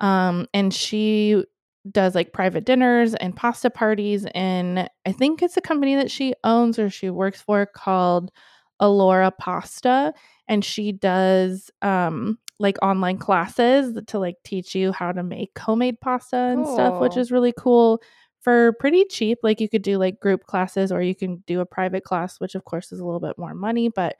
Um, 0.00 0.46
and 0.54 0.72
she 0.72 1.44
does 1.90 2.14
like 2.14 2.32
private 2.32 2.64
dinners 2.64 3.14
and 3.14 3.34
pasta 3.34 3.70
parties. 3.70 4.26
And 4.34 4.88
I 5.04 5.12
think 5.12 5.42
it's 5.42 5.56
a 5.56 5.60
company 5.62 5.96
that 5.96 6.10
she 6.10 6.34
owns 6.44 6.78
or 6.78 6.90
she 6.90 7.10
works 7.10 7.42
for 7.42 7.66
called 7.66 8.30
Alora 8.78 9.32
Pasta. 9.32 10.14
And 10.48 10.64
she 10.64 10.92
does 10.92 11.70
um 11.82 12.38
like 12.58 12.78
online 12.80 13.18
classes 13.18 13.98
to 14.06 14.18
like 14.20 14.36
teach 14.44 14.74
you 14.74 14.92
how 14.92 15.10
to 15.10 15.22
make 15.24 15.58
homemade 15.58 16.00
pasta 16.00 16.36
and 16.36 16.64
stuff, 16.66 17.00
which 17.00 17.16
is 17.16 17.32
really 17.32 17.52
cool 17.56 18.00
for 18.42 18.75
pretty 18.75 19.04
cheap. 19.06 19.38
Like 19.42 19.61
you 19.61 19.68
could 19.68 19.82
do 19.82 19.99
like 19.99 20.20
group 20.20 20.44
classes 20.46 20.92
or 20.92 21.02
you 21.02 21.14
can 21.14 21.44
do 21.46 21.61
a 21.61 21.66
private 21.66 22.04
class, 22.04 22.40
which 22.40 22.54
of 22.56 22.64
course 22.66 22.92
is 22.92 23.00
a 23.00 23.04
little 23.06 23.20
bit 23.20 23.38
more 23.38 23.54
money, 23.54 23.88
but 23.88 24.16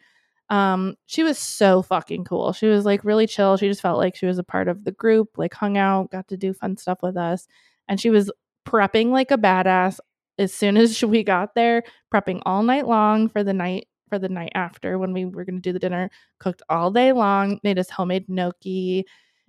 um 0.51 0.97
she 1.07 1.23
was 1.23 1.39
so 1.39 1.83
fucking 1.83 2.25
cool. 2.25 2.53
She 2.53 2.67
was 2.67 2.85
like 2.85 3.05
really 3.05 3.27
chill. 3.27 3.57
She 3.57 3.69
just 3.69 3.83
felt 3.83 3.99
like 3.99 4.17
she 4.17 4.27
was 4.27 4.39
a 4.39 4.45
part 4.45 4.69
of 4.69 4.85
the 4.85 4.93
group, 4.93 5.39
like 5.39 5.55
hung 5.55 5.79
out, 5.79 6.11
got 6.11 6.29
to 6.29 6.37
do 6.37 6.53
fun 6.55 6.77
stuff 6.77 6.99
with 7.03 7.17
us. 7.17 7.49
And 7.89 8.01
she 8.01 8.11
was 8.11 8.31
prepping 8.67 9.11
like 9.11 9.31
a 9.31 9.39
badass 9.39 9.99
as 10.39 10.53
soon 10.55 10.77
as 10.79 11.03
we 11.03 11.23
got 11.25 11.55
there, 11.55 11.83
prepping 12.13 12.43
all 12.47 12.63
night 12.63 12.87
long 12.87 13.29
for 13.29 13.45
the 13.45 13.55
night 13.55 13.89
for 14.09 14.19
the 14.19 14.29
night 14.29 14.53
after 14.55 14.99
when 14.99 15.13
we 15.15 15.25
were 15.25 15.45
going 15.45 15.57
to 15.57 15.61
do 15.63 15.73
the 15.73 15.79
dinner, 15.79 16.11
cooked 16.39 16.63
all 16.69 16.91
day 16.91 17.13
long, 17.13 17.59
made 17.65 17.79
us 17.79 17.89
homemade 17.91 18.29
gnocchi 18.29 19.07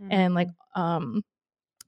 and 0.10 0.34
like 0.36 0.50
Mm. 0.76 0.80
um 0.82 1.24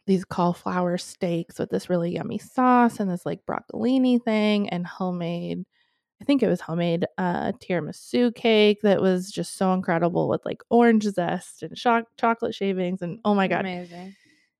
these 0.07 0.25
cauliflower 0.25 0.97
steaks 0.97 1.57
with 1.59 1.69
this 1.69 1.89
really 1.89 2.11
yummy 2.13 2.37
sauce 2.37 2.99
and 2.99 3.09
this 3.09 3.25
like 3.25 3.45
broccolini 3.45 4.21
thing 4.23 4.69
and 4.69 4.85
homemade 4.85 5.65
I 6.21 6.23
think 6.25 6.41
it 6.41 6.47
was 6.47 6.61
homemade 6.61 7.05
uh, 7.17 7.51
tiramisu 7.53 8.33
cake 8.33 8.79
that 8.83 9.01
was 9.01 9.29
just 9.29 9.57
so 9.57 9.73
incredible 9.73 10.29
with 10.29 10.45
like 10.45 10.61
orange 10.69 11.03
zest 11.03 11.61
and 11.61 11.75
cho- 11.75 12.05
chocolate 12.17 12.55
shavings. 12.55 13.01
And 13.01 13.19
oh 13.25 13.35
my 13.35 13.49
God, 13.49 13.59
Amazing. 13.59 14.15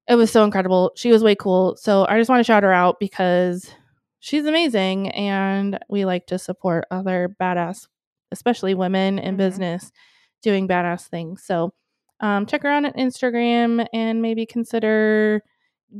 it 0.09 0.15
was 0.15 0.29
so 0.31 0.43
incredible. 0.43 0.91
She 0.97 1.13
was 1.13 1.23
way 1.23 1.33
cool. 1.33 1.77
So 1.77 2.05
I 2.09 2.17
just 2.19 2.29
want 2.29 2.41
to 2.41 2.43
shout 2.43 2.63
her 2.63 2.73
out 2.73 2.99
because 2.99 3.71
she's 4.19 4.45
amazing 4.45 5.09
and 5.11 5.79
we 5.89 6.03
like 6.03 6.27
to 6.27 6.37
support 6.37 6.85
other 6.91 7.33
badass, 7.41 7.87
especially 8.33 8.73
women 8.75 9.17
in 9.17 9.35
Mhm. 9.35 9.37
business 9.37 9.93
doing 10.41 10.67
badass 10.67 11.07
things. 11.07 11.41
So 11.41 11.73
um, 12.21 12.45
check 12.45 12.63
her 12.63 12.69
out 12.69 12.85
on 12.85 12.93
Instagram 12.93 13.85
and 13.93 14.21
maybe 14.21 14.45
consider 14.45 15.41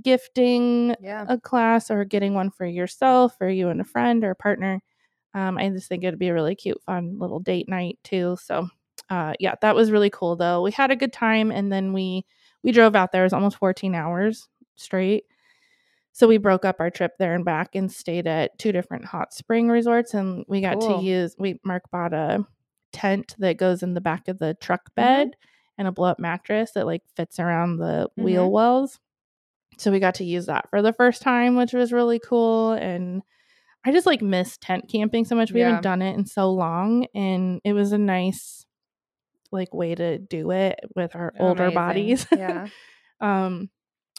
gifting 0.01 0.95
Yeah. 1.01 1.25
a 1.27 1.39
class 1.39 1.89
or 1.91 2.05
getting 2.05 2.33
one 2.33 2.49
for 2.51 2.65
yourself 2.65 3.35
or 3.39 3.49
you 3.49 3.69
and 3.69 3.81
a 3.81 3.85
friend 3.85 4.23
or 4.23 4.31
a 4.31 4.35
partner. 4.35 4.81
Um, 5.33 5.57
I 5.57 5.69
just 5.69 5.87
think 5.89 6.03
it'd 6.03 6.19
be 6.19 6.29
a 6.29 6.33
really 6.33 6.55
cute, 6.55 6.81
fun 6.85 7.19
little 7.19 7.39
date 7.39 7.67
night 7.67 7.99
too. 8.03 8.37
So, 8.41 8.69
uh, 9.09 9.33
yeah, 9.39 9.55
that 9.61 9.75
was 9.75 9.91
really 9.91 10.09
cool 10.09 10.35
though. 10.35 10.61
We 10.61 10.71
had 10.71 10.91
a 10.91 10.95
good 10.95 11.11
time, 11.13 11.51
and 11.51 11.71
then 11.71 11.93
we 11.93 12.25
we 12.63 12.71
drove 12.71 12.95
out 12.95 13.11
there. 13.11 13.21
It 13.21 13.25
was 13.25 13.33
almost 13.33 13.57
14 13.57 13.93
hours 13.93 14.47
straight. 14.75 15.25
So 16.13 16.27
we 16.27 16.37
broke 16.37 16.63
up 16.65 16.77
our 16.79 16.89
trip 16.89 17.11
there 17.19 17.35
and 17.35 17.43
back 17.45 17.75
and 17.75 17.91
stayed 17.91 18.25
at 18.25 18.57
two 18.57 18.71
different 18.71 19.03
hot 19.05 19.33
spring 19.33 19.67
resorts, 19.67 20.13
and 20.13 20.45
we 20.47 20.61
got 20.61 20.79
Cool. 20.79 20.99
to 20.99 21.03
use. 21.05 21.35
We 21.37 21.59
Mark 21.63 21.83
bought 21.91 22.13
a 22.13 22.45
tent 22.93 23.35
that 23.39 23.57
goes 23.57 23.83
in 23.83 23.93
the 23.93 24.01
back 24.01 24.27
of 24.29 24.39
the 24.39 24.55
truck 24.61 24.89
Mm-hmm. 24.97 25.29
And 25.77 25.87
a 25.87 25.91
blow 25.91 26.07
up 26.09 26.19
mattress 26.19 26.71
that 26.71 26.85
like 26.85 27.03
fits 27.15 27.39
around 27.39 27.77
the 27.77 28.07
wheel 28.15 28.47
Mhm. 28.47 28.51
wells. 28.51 28.99
So 29.77 29.91
we 29.91 29.99
got 29.99 30.15
to 30.15 30.23
use 30.23 30.45
that 30.45 30.69
for 30.69 30.81
the 30.81 30.93
first 30.93 31.21
time, 31.21 31.55
which 31.55 31.73
was 31.73 31.91
really 31.91 32.19
cool. 32.19 32.71
And 32.73 33.21
I 33.85 33.91
just 33.91 34.05
like 34.05 34.21
miss 34.21 34.57
tent 34.57 34.85
camping 34.89 35.25
so 35.25 35.35
much. 35.35 35.51
We 35.51 35.59
Yeah. 35.59 35.67
haven't 35.67 35.83
done 35.83 36.01
it 36.01 36.15
in 36.17 36.25
so 36.25 36.51
long. 36.51 37.07
And 37.13 37.59
it 37.63 37.73
was 37.73 37.91
a 37.91 37.97
nice 37.97 38.65
like 39.51 39.73
way 39.73 39.95
to 39.95 40.17
do 40.17 40.51
it 40.51 40.79
with 40.95 41.15
our 41.15 41.33
older 41.39 41.71
bodies. 41.71 42.25
Yeah. 42.31 42.67
um 43.21 43.69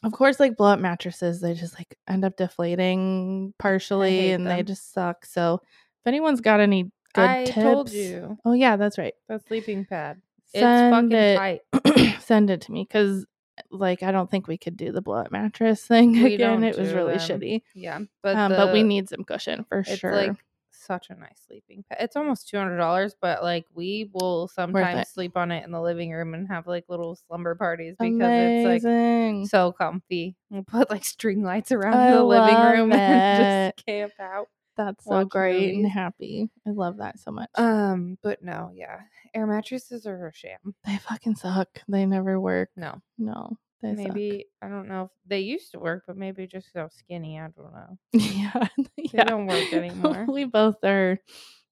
of 0.03 0.13
course 0.13 0.39
like 0.39 0.57
blow 0.57 0.69
up 0.69 0.79
mattresses, 0.79 1.41
they 1.41 1.55
just 1.55 1.75
like 1.79 1.99
end 2.07 2.25
up 2.25 2.37
deflating 2.37 3.55
partially 3.59 4.31
and 4.31 4.47
they 4.47 4.63
just 4.63 4.93
suck. 4.93 5.25
So 5.25 5.55
if 5.65 6.07
anyone's 6.07 6.41
got 6.43 6.61
any 6.61 6.93
good 7.15 7.25
I 7.29 7.45
tips. 7.47 7.55
told 7.55 7.93
you. 7.93 8.37
Oh 8.45 8.53
yeah, 8.53 8.77
that's 8.77 8.99
right. 8.99 9.15
The 9.29 9.39
sleeping 9.49 9.85
pad. 9.87 10.21
Send 10.59 11.13
it's 11.13 11.13
fucking 11.13 11.13
it 11.13 11.37
tight. 11.37 12.21
send 12.21 12.51
it 12.51 12.63
to 12.63 12.73
me 12.73 12.87
because 12.89 13.27
like 13.71 14.03
I 14.03 14.13
don't 14.13 14.31
think 14.31 14.49
we 14.49 14.59
could 14.59 14.77
do 14.77 14.93
the 14.93 15.01
blow 15.01 15.17
up 15.17 15.33
mattress 15.33 15.87
thing 15.87 16.13
We 16.23 16.35
again. 16.35 16.65
It 16.65 16.79
was 16.79 16.93
really 16.93 17.19
them. 17.19 17.41
shitty. 17.41 17.63
Yeah. 17.75 18.01
But 18.23 18.37
um, 18.37 18.53
but 18.53 18.73
we 18.73 18.83
need 18.83 19.09
some 19.09 19.25
cushion 19.25 19.65
for 19.69 19.81
it's 19.81 19.99
sure. 19.99 20.15
like 20.15 20.37
such 20.71 21.11
a 21.11 21.15
nice 21.15 21.41
sleeping 21.47 21.85
pad. 21.89 21.99
It's 22.01 22.17
almost 22.17 22.49
two 22.49 22.57
hundred 22.57 22.79
dollars, 22.79 23.15
but 23.21 23.43
like 23.43 23.67
we 23.75 24.11
will 24.13 24.49
sometimes 24.49 25.09
sleep 25.09 25.37
on 25.37 25.51
it 25.51 25.65
in 25.65 25.73
the 25.73 25.81
living 25.81 26.13
room 26.13 26.35
and 26.35 26.49
have 26.49 26.67
like 26.67 26.85
little 26.89 27.17
slumber 27.27 27.55
parties 27.55 27.97
because 27.99 28.21
it's 28.23 28.85
like 28.85 29.49
so 29.49 29.73
comfy. 29.73 30.37
We'll 30.51 30.63
put 30.63 30.91
like 30.91 31.05
string 31.05 31.43
lights 31.43 31.73
around 31.73 31.95
I 31.95 32.13
the 32.13 32.23
living 32.23 32.57
room 32.57 32.93
and 32.95 33.75
just 33.75 33.87
camp 33.87 34.13
out. 34.21 34.49
That's 34.77 35.05
so 35.05 35.25
great 35.25 35.75
and 35.75 35.87
happy. 35.91 36.51
I 36.67 36.71
love 36.71 36.99
that 36.99 37.19
so 37.19 37.31
much. 37.31 37.49
Um, 37.55 38.19
but 38.23 38.43
no, 38.43 38.71
yeah, 38.75 39.01
air 39.35 39.47
mattresses 39.47 40.07
are 40.07 40.27
a 40.29 40.33
sham. 40.35 40.59
they 40.85 40.97
fucking 40.99 41.37
suck. 41.37 41.69
They 41.89 42.05
never 42.07 42.39
work. 42.41 42.71
No, 42.77 43.01
No, 43.19 43.57
they 43.83 43.95
suck. 43.97 44.15
maybe 44.15 44.47
I 44.61 44.69
don't 44.69 44.89
know 44.89 45.05
if 45.05 45.11
they 45.27 45.41
used 45.41 45.73
to 45.73 45.79
work, 45.79 46.05
but 46.07 46.17
maybe 46.17 46.47
just 46.47 46.73
so 46.73 46.89
skinny. 46.91 47.39
I 47.41 47.49
don't 47.49 47.73
know. 47.73 47.99
yeah, 48.13 48.69
They 48.97 49.11
yeah. 49.15 49.25
don't 49.25 49.47
work 49.47 49.65
anymore. 49.73 50.27
we 50.29 50.45
both 50.45 50.83
are 50.85 51.19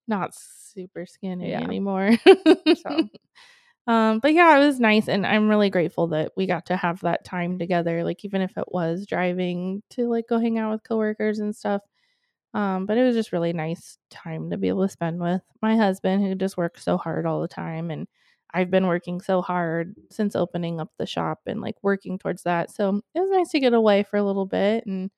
not 0.09 0.35
super 0.35 1.07
skinny 1.07 1.51
Yeah. 1.51 1.61
anymore. 1.63 2.11
So 2.77 3.09
um, 3.87 4.19
but 4.21 4.33
yeah, 4.33 4.57
it 4.57 4.67
was 4.67 4.81
nice, 4.81 5.09
and 5.09 5.27
I'm 5.27 5.49
really 5.51 5.69
grateful 5.69 6.07
that 6.09 6.33
we 6.39 6.47
got 6.47 6.67
to 6.67 6.77
have 6.77 7.01
that 7.01 7.23
time 7.27 7.59
together. 7.59 8.03
Like 8.03 8.25
even 8.25 8.41
if 8.41 8.57
it 8.57 8.65
was 8.69 9.05
driving 9.07 9.83
to 9.91 10.09
like 10.09 10.25
go 10.27 10.39
hang 10.39 10.59
out 10.59 10.73
with 10.73 10.85
coworkers 10.89 11.39
and 11.39 11.55
stuff. 11.55 11.83
Um, 12.55 12.87
but 12.87 12.97
it 12.99 13.03
was 13.05 13.17
just 13.17 13.33
really 13.33 13.53
nice 13.53 13.99
time 14.11 14.51
to 14.51 14.57
be 14.57 14.69
able 14.69 14.85
to 14.87 14.89
spend 14.93 15.21
with 15.21 15.43
my 15.63 15.77
husband 15.77 16.23
who 16.25 16.35
just 16.37 16.57
works 16.57 16.85
so 16.85 16.97
hard 16.97 17.27
all 17.27 17.43
the 17.43 17.49
time 17.49 17.91
and 17.91 18.07
I've 18.55 18.71
been 18.71 18.87
working 18.87 19.21
so 19.21 19.43
hard 19.43 19.97
since 20.13 20.37
opening 20.37 20.81
up 20.81 20.91
the 20.99 21.07
shop 21.07 21.41
and 21.47 21.61
like 21.61 21.77
working 21.83 22.19
towards 22.19 22.45
that. 22.45 22.71
So 22.71 23.01
it 23.15 23.21
was 23.21 23.31
nice 23.33 23.51
to 23.51 23.61
get 23.61 23.75
away 23.75 24.05
for 24.05 24.17
a 24.17 24.23
little 24.23 24.47
bit 24.47 24.87
and 24.87 25.11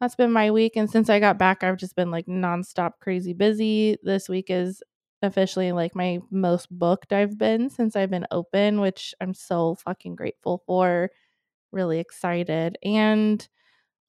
that's 0.00 0.14
been 0.16 0.32
my 0.32 0.50
week. 0.50 0.76
And 0.76 0.90
since 0.90 1.10
I 1.10 1.20
got 1.20 1.38
back, 1.38 1.62
I've 1.62 1.76
just 1.76 1.96
been 1.96 2.10
like 2.10 2.26
nonstop 2.26 2.92
crazy 3.00 3.32
busy. 3.34 3.96
This 4.02 4.28
week 4.28 4.46
is 4.50 4.82
officially 5.22 5.72
like 5.72 5.94
my 5.94 6.20
most 6.30 6.68
booked 6.70 7.12
I've 7.12 7.36
been 7.38 7.68
since 7.68 7.96
I've 7.96 8.10
been 8.10 8.26
open, 8.30 8.80
which 8.80 9.14
I'm 9.20 9.34
so 9.34 9.74
fucking 9.76 10.16
grateful 10.16 10.62
for. 10.66 11.10
Really 11.72 12.00
excited. 12.00 12.78
And 12.84 13.46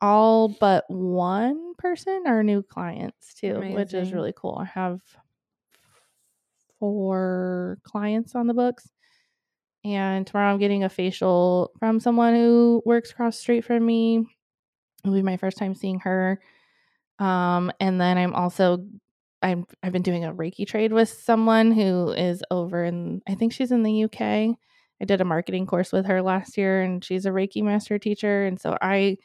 all 0.02 0.50
but 0.50 0.86
one 0.90 1.76
person 1.78 2.24
are 2.26 2.44
new 2.44 2.64
clients 2.64 3.34
too, 3.34 3.56
which 3.76 3.94
is 3.94 4.14
really 4.14 4.34
cool. 4.36 4.58
I 4.60 4.66
have 4.66 5.02
four 6.80 7.78
clients 7.84 8.36
on 8.36 8.48
the 8.48 8.54
books. 8.54 8.90
And 9.84 10.28
tomorrow 10.28 10.52
I'm 10.54 10.60
getting 10.60 10.84
a 10.84 10.90
facial 10.90 11.72
from 11.80 12.00
someone 12.00 12.36
who 12.36 12.84
works 12.86 13.12
across 13.12 13.36
the 13.38 13.42
street 13.42 13.66
from 13.66 13.86
me. 13.86 14.26
It'll 15.04 15.16
be 15.16 15.24
my 15.24 15.38
first 15.38 15.58
time 15.58 15.74
seeing 15.74 16.00
her. 16.02 16.40
Um, 17.18 17.72
and 17.80 18.00
then 18.00 18.18
I'm 18.18 18.34
also 18.34 18.86
I'm 19.42 19.66
I've 19.82 19.92
been 19.92 20.04
doing 20.04 20.26
a 20.26 20.34
Reiki 20.34 20.68
trade 20.68 20.94
with 20.94 21.10
someone 21.10 21.72
who 21.72 22.12
is 22.12 22.44
over 22.52 22.84
in 22.84 23.22
I 23.28 23.36
think 23.36 23.54
she's 23.54 23.72
in 23.72 23.84
the 23.84 24.04
UK. 24.04 24.22
I 24.22 25.06
did 25.06 25.22
a 25.22 25.26
marketing 25.26 25.66
course 25.66 25.92
with 25.92 26.06
her 26.06 26.22
last 26.22 26.58
year 26.58 26.82
and 26.82 27.04
she's 27.04 27.26
a 27.26 27.32
Reiki 27.32 27.64
master 27.64 27.98
teacher. 27.98 28.46
And 28.46 28.60
so 28.60 28.78
I 28.82 29.18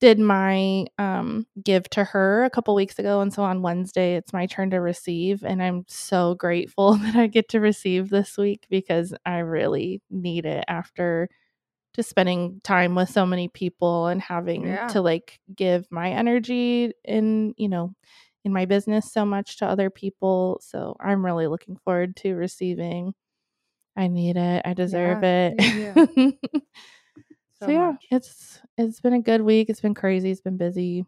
did 0.00 0.18
my 0.18 0.86
um, 0.98 1.46
give 1.62 1.88
to 1.90 2.04
her 2.04 2.44
a 2.44 2.50
couple 2.50 2.74
weeks 2.74 2.98
ago. 2.98 3.20
And 3.20 3.32
so 3.32 3.42
on 3.42 3.62
Wednesday, 3.62 4.14
it's 4.16 4.32
my 4.32 4.46
turn 4.46 4.70
to 4.70 4.80
receive. 4.80 5.42
And 5.44 5.62
I'm 5.62 5.84
so 5.88 6.34
grateful 6.34 6.92
that 6.98 7.16
I 7.16 7.26
get 7.26 7.48
to 7.50 7.60
receive 7.60 8.08
this 8.10 8.36
week 8.38 8.66
because 8.70 9.14
I 9.26 9.38
really 9.38 10.00
need 10.10 10.46
it 10.46 10.64
after 10.68 11.28
just 11.96 12.10
spending 12.10 12.60
time 12.62 12.94
with 12.94 13.10
so 13.10 13.26
many 13.26 13.48
people 13.48 14.06
and 14.06 14.20
having 14.22 14.66
Yeah. 14.66 14.88
to 14.88 15.00
like 15.00 15.40
give 15.54 15.86
my 15.90 16.10
energy 16.10 16.92
in, 17.04 17.54
you 17.56 17.68
know, 17.68 17.94
in 18.44 18.52
my 18.52 18.66
business 18.66 19.12
so 19.12 19.24
much 19.24 19.58
to 19.58 19.66
other 19.66 19.90
people. 19.90 20.60
So 20.62 20.96
I'm 21.00 21.24
really 21.24 21.48
looking 21.48 21.76
forward 21.84 22.14
to 22.16 22.34
receiving. 22.34 23.14
I 23.96 24.06
need 24.08 24.36
it. 24.36 24.62
I 24.64 24.74
deserve 24.74 25.22
Yeah, 25.22 25.94
it. 26.06 26.38
So 27.60 27.66
so 27.66 27.72
yeah, 27.72 27.92
much. 27.92 28.06
it's 28.10 28.60
it's 28.76 29.00
been 29.00 29.14
a 29.14 29.20
good 29.22 29.42
week. 29.42 29.68
It's 29.68 29.80
been 29.80 29.94
crazy. 29.94 30.30
It's 30.30 30.40
been 30.40 30.56
busy, 30.56 31.04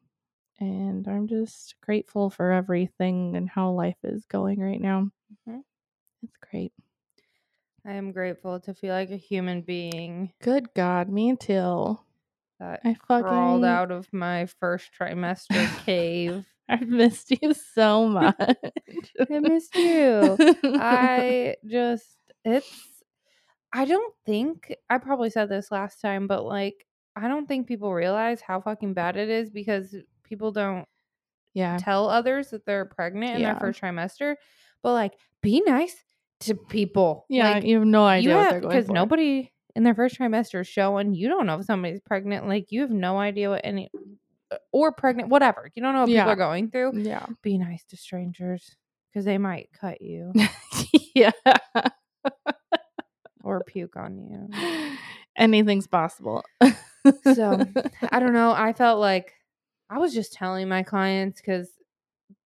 and 0.58 1.06
I'm 1.06 1.26
just 1.28 1.76
grateful 1.80 2.30
for 2.30 2.50
everything 2.52 3.36
and 3.36 3.48
how 3.48 3.70
life 3.70 3.98
is 4.02 4.24
going 4.26 4.60
right 4.60 4.80
now. 4.80 5.10
Mhm. 5.48 5.62
It's 6.22 6.36
great. 6.50 6.72
I 7.84 7.92
am 7.94 8.12
grateful 8.12 8.60
to 8.60 8.74
feel 8.74 8.92
like 8.94 9.10
a 9.10 9.16
human 9.16 9.62
being 9.62 10.32
Good 10.42 10.74
God, 10.74 11.08
me 11.08 11.36
too. 11.36 11.98
that 12.58 12.80
I 12.84 12.94
fucking 13.08 13.24
crawled 13.24 13.64
out 13.64 13.90
of 13.90 14.12
my 14.12 14.46
first 14.46 14.90
trimester 14.98 15.66
cave. 15.86 16.44
I've 16.68 16.88
missed 16.88 17.30
you 17.42 17.54
so 17.54 18.06
much. 18.08 18.36
I 19.30 19.38
missed 19.38 19.74
you. 19.76 20.36
I 20.76 21.56
just 21.66 22.18
it's 22.44 22.68
I 23.72 23.84
don't 23.84 24.14
think 24.26 24.74
I 24.88 24.98
probably 24.98 25.30
said 25.30 25.48
this 25.48 25.70
last 25.70 26.00
time, 26.00 26.26
but 26.26 26.44
like 26.44 26.86
I 27.16 27.28
don't 27.28 27.46
think 27.46 27.66
people 27.66 27.92
realize 27.92 28.40
how 28.40 28.60
fucking 28.60 28.94
bad 28.94 29.16
it 29.16 29.28
is 29.28 29.50
because 29.50 29.94
people 30.24 30.52
don't 30.52 30.86
yeah, 31.54 31.76
tell 31.78 32.08
others 32.08 32.50
that 32.50 32.64
they're 32.64 32.84
pregnant 32.84 33.34
in 33.36 33.40
Yeah. 33.40 33.52
their 33.52 33.60
first 33.60 33.80
trimester. 33.80 34.36
But 34.82 34.92
like 34.92 35.14
be 35.42 35.62
nice 35.66 35.96
to 36.40 36.54
people. 36.54 37.26
yeah. 37.28 37.50
Like, 37.52 37.64
you 37.64 37.78
have 37.78 37.86
no 37.86 38.04
idea 38.06 38.36
what 38.36 38.50
they're 38.50 38.60
going 38.60 38.72
because 38.74 38.88
nobody 38.90 39.52
in 39.76 39.82
their 39.84 39.94
first 39.94 40.18
trimester 40.18 40.60
is 40.62 40.68
showing 40.68 41.14
you 41.14 41.28
don't 41.28 41.46
know 41.46 41.58
if 41.58 41.64
somebody's 41.66 42.00
pregnant. 42.00 42.48
Like 42.48 42.66
you 42.72 42.80
have 42.82 42.90
no 42.90 43.18
idea 43.18 43.50
what 43.50 43.60
any 43.64 43.90
uh, 44.50 44.56
or 44.72 44.92
pregnant, 44.92 45.28
whatever. 45.28 45.70
You 45.74 45.82
don't 45.82 45.94
know 45.94 46.00
what 46.02 46.08
Yeah. 46.10 46.22
people 46.22 46.32
are 46.32 46.36
going 46.36 46.70
through. 46.70 46.92
Yeah, 47.02 47.26
Be 47.42 47.58
nice 47.58 47.84
to 47.90 47.96
strangers 47.96 48.76
because 49.12 49.24
they 49.24 49.38
might 49.38 49.68
cut 49.78 50.00
you 50.00 50.32
yeah. 51.14 51.30
or 53.42 53.62
puke 53.64 53.96
on 53.96 54.18
you. 54.18 54.96
Anything's 55.36 55.86
possible. 55.86 56.44
So 57.34 57.64
I 58.12 58.20
don't 58.20 58.32
know. 58.34 58.52
I 58.52 58.72
felt 58.72 59.00
like 59.00 59.32
I 59.88 59.98
was 59.98 60.12
just 60.14 60.32
telling 60.32 60.68
my 60.68 60.82
clients 60.82 61.40
because 61.40 61.68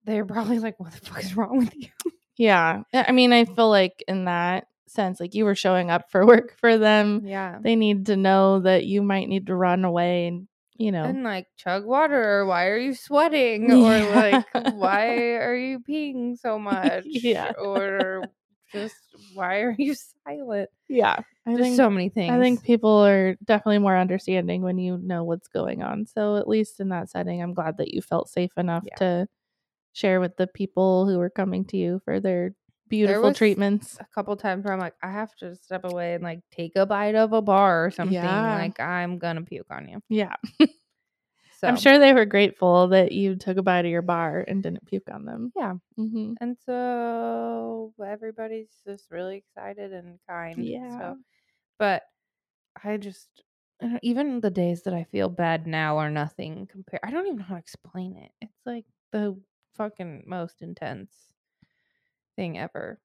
they're 0.04 0.24
probably 0.24 0.59
like, 0.59 0.78
"What 0.78 0.92
the 0.92 1.00
fuck 1.00 1.22
is 1.24 1.37
wrong 1.37 1.59
with 1.59 1.74
you?" 1.76 1.88
yeah, 2.37 2.83
I 2.92 3.12
mean, 3.12 3.33
I 3.33 3.44
feel 3.46 3.68
like 3.68 4.02
in 4.07 4.26
that 4.26 4.66
sense, 4.87 5.18
like 5.18 5.35
you 5.35 5.44
were 5.44 5.54
showing 5.54 5.90
up 5.90 6.11
for 6.11 6.26
work 6.26 6.57
for 6.59 6.78
them. 6.78 7.22
Yeah, 7.24 7.59
they 7.61 7.74
need 7.76 8.07
to 8.07 8.16
know 8.16 8.61
that 8.61 8.85
you 8.85 9.02
might 9.02 9.28
need 9.28 9.46
to 9.48 9.54
run 9.57 9.85
away 9.85 10.26
and 10.28 10.46
you 10.76 10.90
know, 10.92 11.04
and 11.04 11.22
like 11.22 11.46
chug 11.57 11.85
water 11.85 12.20
or 12.40 12.46
why 12.46 12.66
are 12.66 12.76
you 12.78 12.94
sweating 12.94 13.70
or 13.72 13.98
like 14.14 14.44
why 14.72 15.07
are 15.37 15.57
you 15.57 15.80
peeing 15.80 16.37
so 16.38 16.59
much 16.59 17.04
Yeah. 17.07 17.52
or 17.61 18.28
just 18.75 18.97
why 19.33 19.61
are 19.61 19.75
you 19.79 19.95
silent 20.27 20.69
yeah. 20.89 21.17
I 21.47 21.51
Just 21.53 21.63
think 21.63 21.77
so 21.77 21.89
many 21.91 22.09
things 22.11 22.33
I 22.33 22.39
think 22.41 22.63
people 22.63 22.91
are 23.07 23.37
definitely 23.45 23.79
more 23.79 23.97
understanding 23.97 24.63
when 24.63 24.79
you 24.79 24.99
know 24.99 25.25
what's 25.25 25.49
going 25.49 25.83
on. 25.83 26.07
So 26.07 26.37
at 26.37 26.47
least 26.49 26.81
in 26.81 26.89
that 26.91 27.09
setting, 27.11 27.43
I'm 27.43 27.55
glad 27.55 27.77
that 27.79 27.93
you 27.95 28.01
felt 28.03 28.29
safe 28.29 28.53
enough 28.59 28.85
Yeah. 28.87 28.97
to 28.97 29.29
share 29.93 30.21
with 30.21 30.37
the 30.37 30.47
people 30.47 31.07
who 31.07 31.19
were 31.19 31.31
coming 31.31 31.65
to 31.67 31.77
you 31.77 32.01
for 32.05 32.21
their 32.21 32.55
beautiful 32.89 33.33
treatments. 33.33 33.97
a 34.01 34.07
couple 34.15 34.37
times 34.37 34.65
where 34.65 34.75
i'm 34.75 34.79
like 34.81 34.95
i 35.03 35.11
have 35.11 35.35
to 35.37 35.55
step 35.57 35.85
away 35.85 36.15
and 36.15 36.23
like 36.23 36.41
take 36.53 36.77
a 36.77 36.85
bite 36.85 37.15
of 37.15 37.33
a 37.33 37.41
bar 37.41 37.87
or 37.87 37.91
something 37.91 38.13
Yeah. 38.15 38.55
like 38.57 38.79
i'm 38.79 39.19
gonna 39.19 39.43
puke 39.43 39.67
on 39.71 39.89
you 39.89 40.03
Yeah. 40.11 40.35
so 41.64 41.68
I'm 41.68 41.77
sure 41.77 41.98
they 41.98 42.12
were 42.12 42.24
grateful 42.27 42.88
that 42.88 43.12
you 43.12 43.37
took 43.37 43.57
a 43.57 43.62
bite 43.62 43.85
of 43.85 43.90
your 43.90 44.03
bar 44.03 44.44
and 44.46 44.62
didn't 44.62 44.87
puke 44.87 45.09
on 45.12 45.24
them. 45.24 45.53
Yeah. 45.57 45.74
hmm 45.96 46.35
and 46.40 46.57
so 46.64 47.92
everybody's 48.05 48.70
just 48.87 49.11
really 49.11 49.37
excited 49.37 49.92
and 49.92 50.18
kind 50.29 50.64
Yeah. 50.64 50.98
so 50.98 51.16
but 51.79 52.03
I 52.83 52.96
just 52.96 53.29
even 54.03 54.40
the 54.40 54.50
days 54.50 54.83
that 54.83 54.94
I 54.94 55.05
feel 55.05 55.29
bad 55.29 55.66
now 55.66 55.98
are 55.98 56.11
nothing 56.11 56.66
compared. 56.70 57.00
I 57.03 57.11
don't 57.11 57.27
even 57.27 57.38
know 57.38 57.44
how 57.44 57.55
to 57.55 57.61
explain 57.61 58.16
it. 58.16 58.31
It's 58.40 58.61
like 58.64 58.85
the 59.12 59.37
fucking 59.77 60.24
most 60.27 60.62
intense 60.62 61.12
thing 62.37 62.59
ever. 62.59 62.98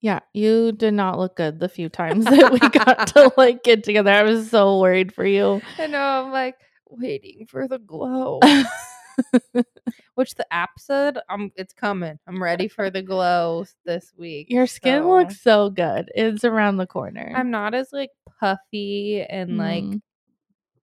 Yeah. 0.00 0.20
You 0.34 0.72
did 0.72 0.94
not 0.94 1.18
look 1.18 1.36
good 1.36 1.58
the 1.60 1.68
few 1.68 1.88
times 1.88 2.24
that 2.24 2.52
we 2.52 2.58
got 2.58 3.08
to 3.08 3.32
like 3.36 3.62
get 3.62 3.84
together. 3.84 4.10
I 4.10 4.22
was 4.24 4.50
so 4.50 4.80
worried 4.80 5.12
for 5.12 5.24
you. 5.24 5.60
I 5.78 5.86
know. 5.86 5.98
I'm 5.98 6.32
like 6.32 6.56
waiting 6.90 7.46
for 7.48 7.68
the 7.68 7.78
glow, 7.78 8.40
which 10.14 10.34
the 10.34 10.46
app 10.52 10.70
said 10.78 11.18
I'm 11.28 11.52
it's 11.56 11.72
coming. 11.72 12.18
I'm 12.26 12.42
ready 12.42 12.68
for 12.68 12.90
the 12.90 13.02
glow 13.02 13.64
this 13.84 14.12
week. 14.16 14.48
Your 14.50 14.66
skin 14.66 15.02
so 15.02 15.10
looks 15.10 15.40
so 15.40 15.70
good. 15.70 16.10
It's 16.14 16.44
around 16.44 16.76
the 16.76 16.86
corner. 16.86 17.32
I'm 17.34 17.50
not 17.50 17.74
as 17.74 17.88
like 17.92 18.10
puffy 18.40 19.22
and 19.22 19.58
like 19.58 19.84
Mm. 19.84 20.00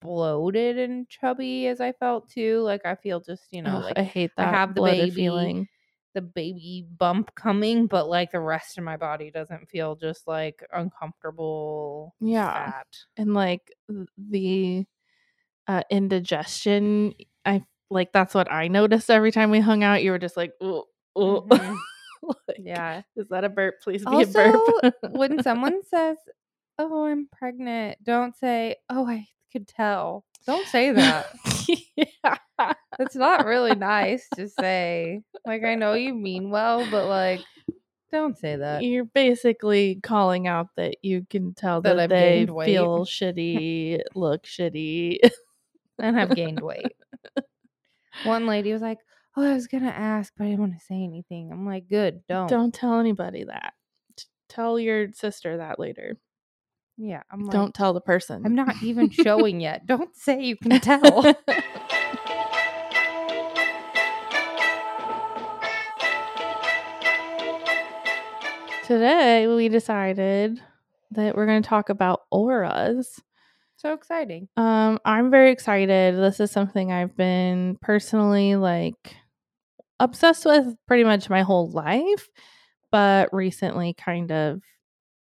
bloated 0.01 0.77
and 0.77 1.07
chubby 1.07 1.67
as 1.67 1.79
I 1.79 1.93
felt 1.93 2.29
too. 2.29 2.59
Like 2.61 2.85
I 2.85 2.95
feel 2.95 3.19
just 3.19 3.43
you 3.51 3.61
know 3.61 3.77
Ugh, 3.77 3.83
like 3.83 3.97
I 3.97 4.03
hate 4.03 4.31
that. 4.37 4.47
I 4.47 4.51
have 4.51 4.75
the 4.75 4.81
baby. 4.81 5.11
feeling. 5.11 5.67
the 6.15 6.21
baby 6.21 6.85
bump 6.99 7.33
coming, 7.33 7.87
but 7.87 8.07
like 8.07 8.31
the 8.31 8.39
rest 8.39 8.77
of 8.77 8.83
my 8.83 8.95
body 8.97 9.31
doesn't 9.31 9.67
feel 9.69 9.95
just 9.95 10.27
like 10.27 10.63
uncomfortable. 10.71 12.13
Yeah. 12.19 12.51
fat. 12.71 12.87
and 13.17 13.33
like 13.33 13.71
the 14.17 14.85
uh 15.67 15.81
indigestion 15.89 17.13
i 17.45 17.63
like 17.89 18.11
that's 18.11 18.33
what 18.33 18.51
i 18.51 18.67
noticed 18.67 19.09
every 19.09 19.31
time 19.31 19.49
we 19.51 19.59
hung 19.59 19.83
out 19.83 20.03
you 20.03 20.11
were 20.11 20.19
just 20.19 20.37
like 20.37 20.51
ooh, 20.63 20.83
ooh. 21.17 21.41
Mhm. 21.49 21.77
Like, 22.47 22.57
Yeah. 22.59 23.01
is 23.17 23.27
that 23.29 23.43
a 23.43 23.49
burp 23.49 23.81
please 23.83 24.01
be 24.05 24.07
Also, 24.07 24.39
a 24.39 24.51
burp 24.81 24.93
when 25.11 25.43
someone 25.43 25.81
says, 25.83 26.15
"Oh, 26.79 27.03
I'm 27.05 27.27
pregnant," 27.37 28.01
don't 28.01 28.33
say, 28.37 28.77
"Oh, 28.89 29.05
I 29.05 29.27
could 29.51 29.67
tell." 29.67 30.23
Don't 30.47 30.65
say 30.65 30.91
that. 30.93 31.25
yeah. 31.97 32.73
It's 32.97 33.15
not 33.15 33.45
really 33.45 33.75
nice 33.75 34.29
to 34.37 34.47
say. 34.47 35.21
Like 35.45 35.65
I 35.65 35.75
know 35.75 35.95
you 35.95 36.13
mean 36.13 36.49
well, 36.49 36.85
but 36.89 37.07
like 37.07 37.41
don't 38.09 38.37
say 38.37 38.55
that. 38.55 38.83
you're 38.83 39.03
basically 39.03 39.99
calling 40.01 40.47
out 40.47 40.67
that 40.77 40.95
you 41.01 41.25
can 41.29 41.53
tell 41.53 41.81
That 41.81 41.95
that, 41.95 42.09
they 42.09 42.45
feel 42.63 43.03
shitty 43.05 43.99
look 44.15 44.43
shitty 44.45 45.17
And 45.99 46.17
have 46.17 46.35
gained 46.35 46.61
weight. 46.61 46.95
One 48.23 48.45
lady 48.47 48.73
was 48.73 48.81
like, 48.81 48.99
"Oh, 49.35 49.43
I 49.43 49.53
was 49.53 49.67
gonna 49.67 49.89
ask, 49.89 50.33
but 50.37 50.45
I 50.45 50.47
didn't 50.47 50.61
want 50.61 50.73
to 50.79 50.85
say 50.85 51.03
anything." 51.03 51.51
I'm 51.51 51.65
like, 51.65 51.89
"Good, 51.89 52.21
don't." 52.27 52.47
don't 52.47 52.73
tell 52.73 52.99
anybody 52.99 53.43
that 53.43 53.73
tell 54.49 54.79
your 54.79 55.11
sister 55.13 55.57
that 55.57 55.79
later 55.79 56.17
Yeah, 56.97 57.23
I'm 57.31 57.41
like, 57.41 57.51
don't 57.51 57.73
tell 57.73 57.93
the 57.93 58.01
person 58.01 58.43
I'm 58.45 58.55
not 58.55 58.75
even 58.83 59.09
showing 59.09 59.59
yet. 59.67 59.85
Don't 59.87 60.15
say 60.15 60.43
you 60.43 60.55
can 60.55 60.79
tell. 60.79 61.23
Today 68.85 69.47
we 69.47 69.69
decided 69.69 70.61
that 71.11 71.35
we're 71.35 71.45
going 71.45 71.63
to 71.63 71.67
talk 71.67 71.89
about 71.89 72.23
auras. 72.31 73.21
So 73.83 73.93
exciting. 73.93 74.47
Um 74.57 74.99
I'm 75.05 75.29
very 75.29 75.51
excited. 75.51 76.15
This 76.15 76.39
is 76.39 76.51
something 76.51 76.91
I've 76.91 77.15
been 77.15 77.77
personally 77.81 78.55
like 78.55 79.15
obsessed 79.99 80.45
with 80.45 80.75
pretty 80.87 81.03
much 81.03 81.29
my 81.29 81.43
whole 81.43 81.69
life, 81.71 82.27
but 82.91 83.29
recently 83.33 83.93
kind 83.95 84.31
of 84.31 84.61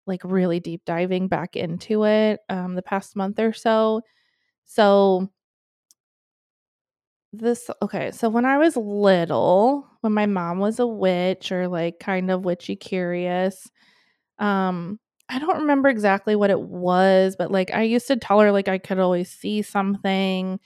like 0.08 0.22
really 0.24 0.60
deep 0.60 0.84
diving 0.86 1.28
back 1.28 1.56
into 1.56 2.06
it 2.06 2.42
um 2.50 2.76
the 2.76 2.84
past 2.84 3.16
month 3.16 3.40
or 3.40 3.54
so. 3.54 4.02
So 4.66 5.30
this 7.34 7.70
okay, 7.82 8.12
so 8.12 8.30
when 8.30 8.46
I 8.46 8.58
was 8.58 8.78
little, 8.78 9.88
when 10.02 10.14
my 10.14 10.26
mom 10.26 10.60
was 10.60 10.80
a 10.80 10.88
witch 10.88 11.52
or 11.52 11.68
like 11.68 12.00
kind 12.00 12.32
of 12.32 12.46
witchy 12.46 12.76
curious, 12.76 13.70
um 14.40 15.00
I 15.30 15.40
don't 15.40 15.62
remember 15.62 15.90
exactly 15.90 16.36
what 16.36 16.50
it 16.50 16.60
was, 16.60 17.36
but 17.36 17.52
like 17.52 17.72
I 17.74 17.84
used 17.84 18.08
to 18.08 18.16
tell 18.16 18.40
her 18.40 18.52
like 18.52 18.68
I 18.68 18.78
could 18.78 19.00
always 19.00 19.30
see 19.30 19.62
something 19.62 20.60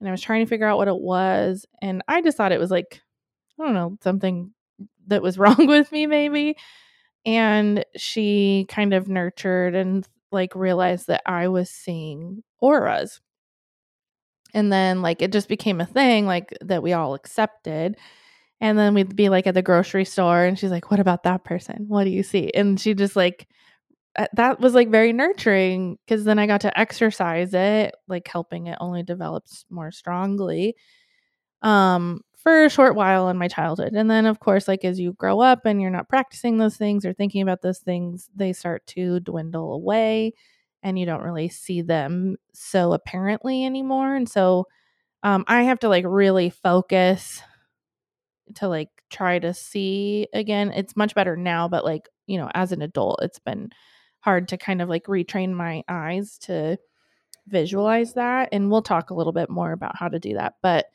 and 0.00 0.08
I 0.08 0.10
was 0.10 0.20
trying 0.20 0.44
to 0.44 0.48
figure 0.48 0.66
out 0.66 0.78
what 0.78 0.88
it 0.88 0.98
was 0.98 1.66
and 1.80 2.02
I 2.08 2.20
just 2.22 2.36
thought 2.36 2.52
it 2.52 2.60
was 2.60 2.70
like 2.70 3.00
I 3.58 3.64
don't 3.64 3.74
know, 3.74 3.98
something 4.02 4.52
that 5.06 5.22
was 5.22 5.38
wrong 5.38 5.66
with 5.66 5.92
me 5.92 6.06
maybe. 6.06 6.56
And 7.26 7.84
she 7.96 8.66
kind 8.68 8.94
of 8.94 9.08
nurtured 9.08 9.74
and 9.74 10.08
like 10.32 10.54
realized 10.54 11.08
that 11.08 11.22
I 11.26 11.48
was 11.48 11.70
seeing 11.70 12.42
auras. 12.60 13.20
And 14.54 14.72
then 14.72 15.02
like 15.02 15.22
it 15.22 15.32
just 15.32 15.48
became 15.48 15.80
a 15.80 15.86
thing 15.86 16.26
like 16.26 16.52
that 16.62 16.82
we 16.82 16.92
all 16.92 17.14
accepted. 17.14 17.96
And 18.60 18.78
then 18.78 18.94
we'd 18.94 19.16
be 19.16 19.28
like 19.28 19.46
at 19.46 19.54
the 19.54 19.62
grocery 19.62 20.04
store 20.04 20.44
and 20.44 20.58
she's 20.58 20.70
like, 20.70 20.90
What 20.90 21.00
about 21.00 21.22
that 21.24 21.44
person? 21.44 21.86
What 21.88 22.04
do 22.04 22.10
you 22.10 22.22
see? 22.22 22.50
And 22.54 22.80
she 22.80 22.94
just 22.94 23.16
like, 23.16 23.46
that 24.34 24.60
was 24.60 24.74
like 24.74 24.90
very 24.90 25.12
nurturing 25.12 25.98
because 26.04 26.24
then 26.24 26.38
I 26.38 26.46
got 26.46 26.62
to 26.62 26.78
exercise 26.78 27.54
it, 27.54 27.94
like 28.08 28.26
helping 28.28 28.66
it 28.66 28.78
only 28.80 29.02
develop 29.02 29.44
more 29.70 29.92
strongly 29.92 30.76
um 31.62 32.20
for 32.38 32.64
a 32.64 32.70
short 32.70 32.94
while 32.96 33.28
in 33.28 33.36
my 33.38 33.48
childhood. 33.48 33.92
And 33.94 34.10
then 34.10 34.26
of 34.26 34.40
course 34.40 34.68
like 34.68 34.84
as 34.84 34.98
you 35.00 35.12
grow 35.14 35.40
up 35.40 35.66
and 35.66 35.80
you're 35.80 35.90
not 35.90 36.08
practicing 36.08 36.58
those 36.58 36.76
things 36.76 37.04
or 37.06 37.12
thinking 37.12 37.42
about 37.42 37.62
those 37.62 37.80
things, 37.80 38.30
they 38.34 38.52
start 38.54 38.86
to 38.88 39.20
dwindle 39.20 39.74
away 39.74 40.32
and 40.82 40.98
you 40.98 41.06
don't 41.06 41.22
really 41.22 41.48
see 41.50 41.82
them 41.82 42.36
so 42.54 42.92
apparently 42.94 43.64
anymore. 43.66 44.14
And 44.16 44.28
so 44.28 44.66
um 45.24 45.44
I 45.48 45.62
have 45.64 45.80
to 45.80 45.88
like 45.90 46.04
really 46.08 46.50
focus 46.50 47.42
to 48.56 48.68
like 48.68 48.88
try 49.10 49.38
to 49.38 49.54
see 49.54 50.26
again. 50.34 50.72
It's 50.74 50.96
much 50.96 51.14
better 51.14 51.36
now, 51.36 51.68
but 51.68 51.84
like, 51.84 52.08
you 52.26 52.38
know, 52.38 52.50
as 52.54 52.72
an 52.72 52.82
adult, 52.82 53.20
it's 53.22 53.38
been 53.38 53.70
hard 54.20 54.48
to 54.48 54.56
kind 54.56 54.80
of 54.80 54.88
like 54.88 55.04
retrain 55.04 55.52
my 55.52 55.82
eyes 55.88 56.38
to 56.38 56.78
visualize 57.46 58.14
that. 58.14 58.50
And 58.52 58.70
we'll 58.70 58.82
talk 58.82 59.10
a 59.10 59.14
little 59.14 59.32
bit 59.32 59.50
more 59.50 59.72
about 59.72 59.96
how 59.96 60.08
to 60.08 60.18
do 60.18 60.34
that. 60.34 60.54
But 60.62 60.86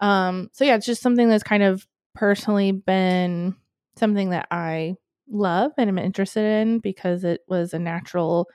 um, 0.00 0.50
so 0.52 0.64
yeah, 0.64 0.76
it's 0.76 0.86
just 0.86 1.02
something 1.02 1.28
that's 1.28 1.44
kind 1.44 1.62
of 1.62 1.86
personally 2.14 2.72
been 2.72 3.56
something 3.96 4.30
that 4.30 4.46
I 4.50 4.96
love 5.28 5.72
and 5.78 5.88
am 5.88 5.98
interested 5.98 6.44
in 6.44 6.80
because 6.80 7.24
it 7.24 7.40
was 7.48 7.72
a 7.72 7.78
natural 7.78 8.48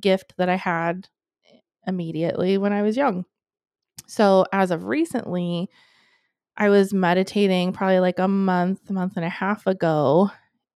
gift 0.00 0.34
that 0.38 0.48
I 0.48 0.56
had 0.56 1.08
immediately 1.86 2.58
when 2.58 2.72
I 2.72 2.82
was 2.82 2.96
young. 2.96 3.24
So 4.06 4.46
as 4.52 4.70
of 4.70 4.84
recently, 4.84 5.68
I 6.56 6.68
was 6.68 6.94
meditating 6.94 7.72
probably 7.72 8.00
like 8.00 8.18
a 8.18 8.28
month, 8.28 8.90
month 8.90 9.14
and 9.16 9.24
a 9.24 9.30
half 9.30 9.66
ago. 9.66 10.30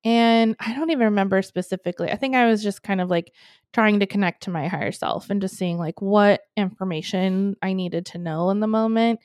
And 0.04 0.54
I 0.60 0.74
don't 0.74 0.90
even 0.90 1.06
remember 1.06 1.42
specifically. 1.42 2.10
I 2.10 2.16
think 2.16 2.34
I 2.34 2.46
was 2.46 2.62
just 2.62 2.82
kind 2.82 3.00
of 3.00 3.10
like 3.10 3.32
trying 3.72 4.00
to 4.00 4.06
connect 4.06 4.44
to 4.44 4.50
my 4.50 4.68
higher 4.68 4.92
self 4.92 5.28
and 5.30 5.40
just 5.40 5.56
seeing 5.56 5.78
like 5.78 6.00
what 6.00 6.42
information 6.56 7.56
I 7.62 7.72
needed 7.72 8.06
to 8.06 8.18
know 8.18 8.50
in 8.50 8.60
the 8.60 8.66
moment. 8.66 9.20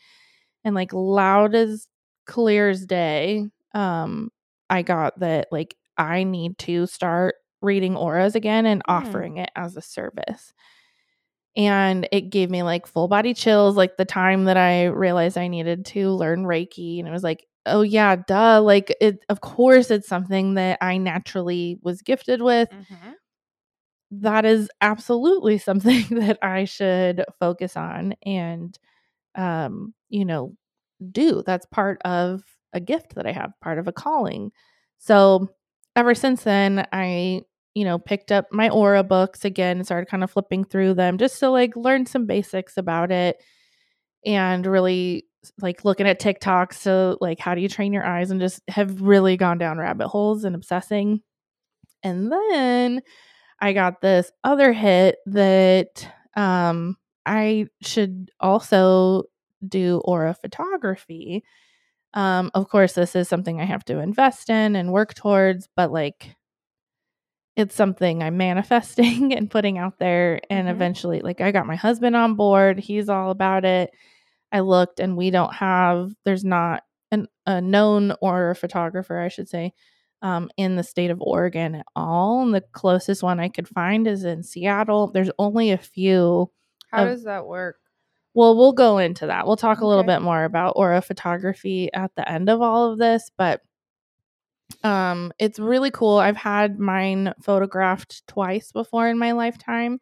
And 0.63 0.75
like 0.75 0.93
loud 0.93 1.55
as 1.55 1.88
clear 2.25 2.69
as 2.69 2.86
day, 2.86 3.47
um, 3.73 4.31
I 4.69 4.81
got 4.81 5.19
that 5.19 5.47
like 5.51 5.75
I 5.97 6.23
need 6.23 6.57
to 6.59 6.88
start 6.88 7.36
reading 7.62 7.95
auras 7.95 8.36
again 8.36 8.65
and 8.65 8.81
Hmm. 8.88 8.91
offering 8.91 9.38
it 9.38 9.51
as 9.55 9.77
a 9.77 9.81
service 9.81 10.53
and 11.55 12.07
it 12.12 12.29
gave 12.29 12.49
me 12.49 12.63
like 12.63 12.88
full 12.88 13.07
body 13.07 13.33
chills 13.33 13.75
like 13.77 13.97
the 13.97 14.05
time 14.05 14.45
that 14.45 14.57
i 14.57 14.86
realized 14.86 15.38
i 15.38 15.47
needed 15.47 15.86
to 15.86 16.09
learn 16.12 16.43
reiki 16.45 16.99
and 16.99 17.07
it 17.07 17.12
was 17.12 17.23
like 17.23 17.45
oh 17.65 17.82
yeah 17.82 18.15
duh 18.15 18.62
like 18.62 18.95
it 19.02 19.23
of 19.30 19.41
course 19.41 19.89
it's 19.91 20.08
something 20.08 20.56
that 20.56 20.78
i 20.82 20.97
naturally 20.97 21.78
was 21.82 22.02
gifted 22.02 22.41
with 22.41 22.69
Mhm. 22.71 23.13
that 24.12 24.45
is 24.45 24.69
absolutely 24.82 25.58
something 25.58 26.06
that 26.12 26.38
i 26.41 26.65
should 26.65 27.23
focus 27.39 27.76
on 27.76 28.13
and 28.26 28.78
um, 29.36 29.93
you 30.10 30.26
know, 30.26 30.56
do. 31.12 31.43
That's 31.45 31.65
part 31.67 32.02
of 32.06 32.43
a 32.73 32.82
gift 32.82 33.15
that 33.15 33.28
I 33.28 33.34
have, 33.34 33.54
part 33.62 33.80
of 33.80 33.88
a 33.88 33.93
calling. 33.93 34.52
So 34.99 35.49
ever 35.95 36.15
since 36.15 36.43
then, 36.43 36.88
I, 36.91 37.43
you 37.76 37.86
know, 37.86 37.99
picked 37.99 38.32
up 38.32 38.47
my 38.52 38.69
aura 38.69 39.04
books 39.04 39.45
again 39.45 39.84
started 39.86 40.08
kind 40.10 40.23
of 40.23 40.32
flipping 40.32 40.65
through 40.65 40.95
them 40.95 41.19
just 41.19 41.39
to 41.41 41.49
like 41.49 41.76
learn 41.78 42.08
some 42.08 42.26
basics 42.26 42.78
about 42.78 43.12
it 43.12 43.43
and 44.26 44.65
really 44.65 45.26
like 45.62 45.86
looking 45.86 46.08
at 46.08 46.19
TikTok. 46.19 46.73
So, 46.73 47.17
like, 47.21 47.39
how 47.39 47.56
do 47.56 47.62
you 47.62 47.69
train 47.69 47.93
your 47.93 48.06
eyes 48.06 48.32
and 48.32 48.39
just 48.39 48.62
have 48.69 49.01
really 49.01 49.38
gone 49.38 49.58
down 49.58 49.77
rabbit 49.77 50.08
holes 50.08 50.43
and 50.43 50.56
obsessing. 50.56 51.21
And 52.03 52.32
then 52.32 53.01
I 53.62 53.73
got 53.73 54.01
this 54.01 54.32
other 54.43 54.73
hit 54.73 55.17
that 55.27 56.08
um, 56.36 56.97
I 57.25 57.67
should 57.82 58.32
also 58.39 59.23
do 59.67 60.01
aura 60.06 60.34
photography. 60.36 61.43
Um, 62.13 62.51
of 62.56 62.69
course, 62.69 62.93
this 62.93 63.15
is 63.15 63.29
something 63.29 63.62
I 63.62 63.65
have 63.65 63.86
to 63.86 63.99
invest 63.99 64.49
in 64.49 64.75
and 64.75 64.93
work 64.93 65.13
towards, 65.15 65.67
but 65.75 65.91
like 65.91 66.36
it's 67.56 67.75
something 67.75 68.23
I'm 68.23 68.38
manifesting 68.38 69.34
and 69.36 69.49
putting 69.49 69.77
out 69.77 69.99
there. 69.99 70.39
And 70.49 70.67
Mhm. 70.67 70.71
eventually, 70.71 71.21
like, 71.21 71.41
I 71.41 71.51
got 71.51 71.67
my 71.67 71.75
husband 71.75 72.15
on 72.15 72.36
board, 72.36 72.79
he's 72.79 73.10
all 73.10 73.29
about 73.32 73.65
it. 73.65 73.91
I 74.54 74.62
looked 74.62 75.00
and 75.00 75.18
we 75.18 75.32
don't 75.32 75.54
have, 75.54 76.13
there's 76.24 76.46
not 76.46 76.84
an, 77.12 77.28
a 77.46 77.60
known 77.60 78.13
aura 78.22 78.56
photographer, 78.56 79.20
I 79.20 79.28
should 79.28 79.50
say, 79.50 79.74
um, 80.22 80.50
in 80.56 80.76
the 80.78 80.84
state 80.84 81.10
of 81.12 81.22
Oregon 81.22 81.76
at 81.76 81.86
all. 81.96 82.44
And 82.44 82.54
the 82.54 82.62
closest 82.62 83.24
one 83.24 83.39
I 83.39 83.50
could 83.50 83.68
find 83.68 84.08
is 84.08 84.24
in 84.24 84.44
Seattle. 84.44 85.08
There's 85.08 85.32
only 85.39 85.72
a 85.72 85.78
few. 85.78 86.52
How 86.92 87.04
of- 87.04 87.10
does 87.10 87.24
that 87.24 87.46
work? 87.46 87.78
well, 88.36 88.58
we'll 88.58 88.74
go 88.74 88.98
into 88.98 89.28
that. 89.28 89.46
We'll 89.46 89.58
talk 89.58 89.82
a 89.82 89.86
little 89.86 90.04
bit 90.04 90.22
more 90.22 90.44
about 90.44 90.74
aura 90.76 91.02
photography 91.02 91.94
at 91.94 92.16
the 92.16 92.28
end 92.28 92.50
of 92.50 92.62
all 92.62 92.92
of 92.92 92.98
this, 92.98 93.30
but 93.38 93.62
um 94.84 95.32
it's 95.38 95.60
really 95.60 95.92
cool. 95.92 96.18
I've 96.18 96.38
had 96.38 96.80
mine 96.80 97.34
photographed 97.42 98.26
twice 98.28 98.72
before 98.72 99.08
in 99.08 99.20
my 99.20 99.34
lifetime. 99.34 100.00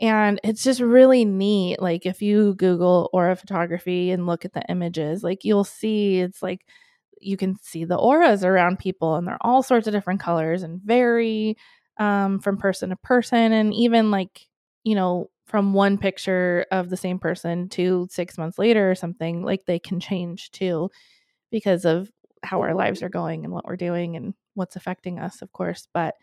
And 0.00 0.40
it's 0.44 0.62
just 0.62 0.80
really 0.80 1.24
neat. 1.24 1.80
Like 1.80 2.04
if 2.04 2.20
you 2.20 2.54
Google 2.54 3.08
aura 3.12 3.34
photography 3.36 4.10
and 4.10 4.26
look 4.26 4.44
at 4.44 4.52
the 4.52 4.62
images, 4.68 5.22
like 5.22 5.44
you'll 5.44 5.64
see 5.64 6.20
it's 6.20 6.42
like 6.42 6.60
you 7.20 7.36
can 7.36 7.56
see 7.62 7.84
the 7.84 7.96
auras 7.96 8.44
around 8.44 8.78
people 8.78 9.16
and 9.16 9.26
they're 9.26 9.38
all 9.40 9.62
sorts 9.62 9.86
of 9.86 9.92
different 9.94 10.20
colors 10.20 10.62
and 10.62 10.82
vary 10.82 11.56
um, 11.98 12.38
from 12.40 12.58
person 12.58 12.90
to 12.90 12.96
person 12.96 13.52
and 13.52 13.72
even 13.72 14.10
like 14.10 14.46
you 14.84 14.94
know 14.94 15.30
from 15.46 15.72
one 15.72 15.96
picture 15.96 16.66
of 16.70 16.90
the 16.90 16.96
same 16.96 17.18
person 17.18 17.68
to 17.70 18.06
six 18.10 18.36
months 18.36 18.58
later 18.58 18.90
or 18.90 18.94
something 18.94 19.42
like 19.42 19.64
they 19.66 19.78
can 19.78 19.98
change 20.00 20.50
too 20.50 20.90
because 21.50 21.84
of 21.84 22.10
how 22.42 22.60
our 22.60 22.74
lives 22.74 23.02
are 23.02 23.08
going 23.08 23.44
and 23.44 23.52
what 23.52 23.64
we're 23.66 23.76
doing 23.76 24.16
and 24.16 24.34
what's 24.54 24.76
affecting 24.76 25.18
us 25.18 25.42
of 25.42 25.52
course 25.52 25.88
but 25.94 26.14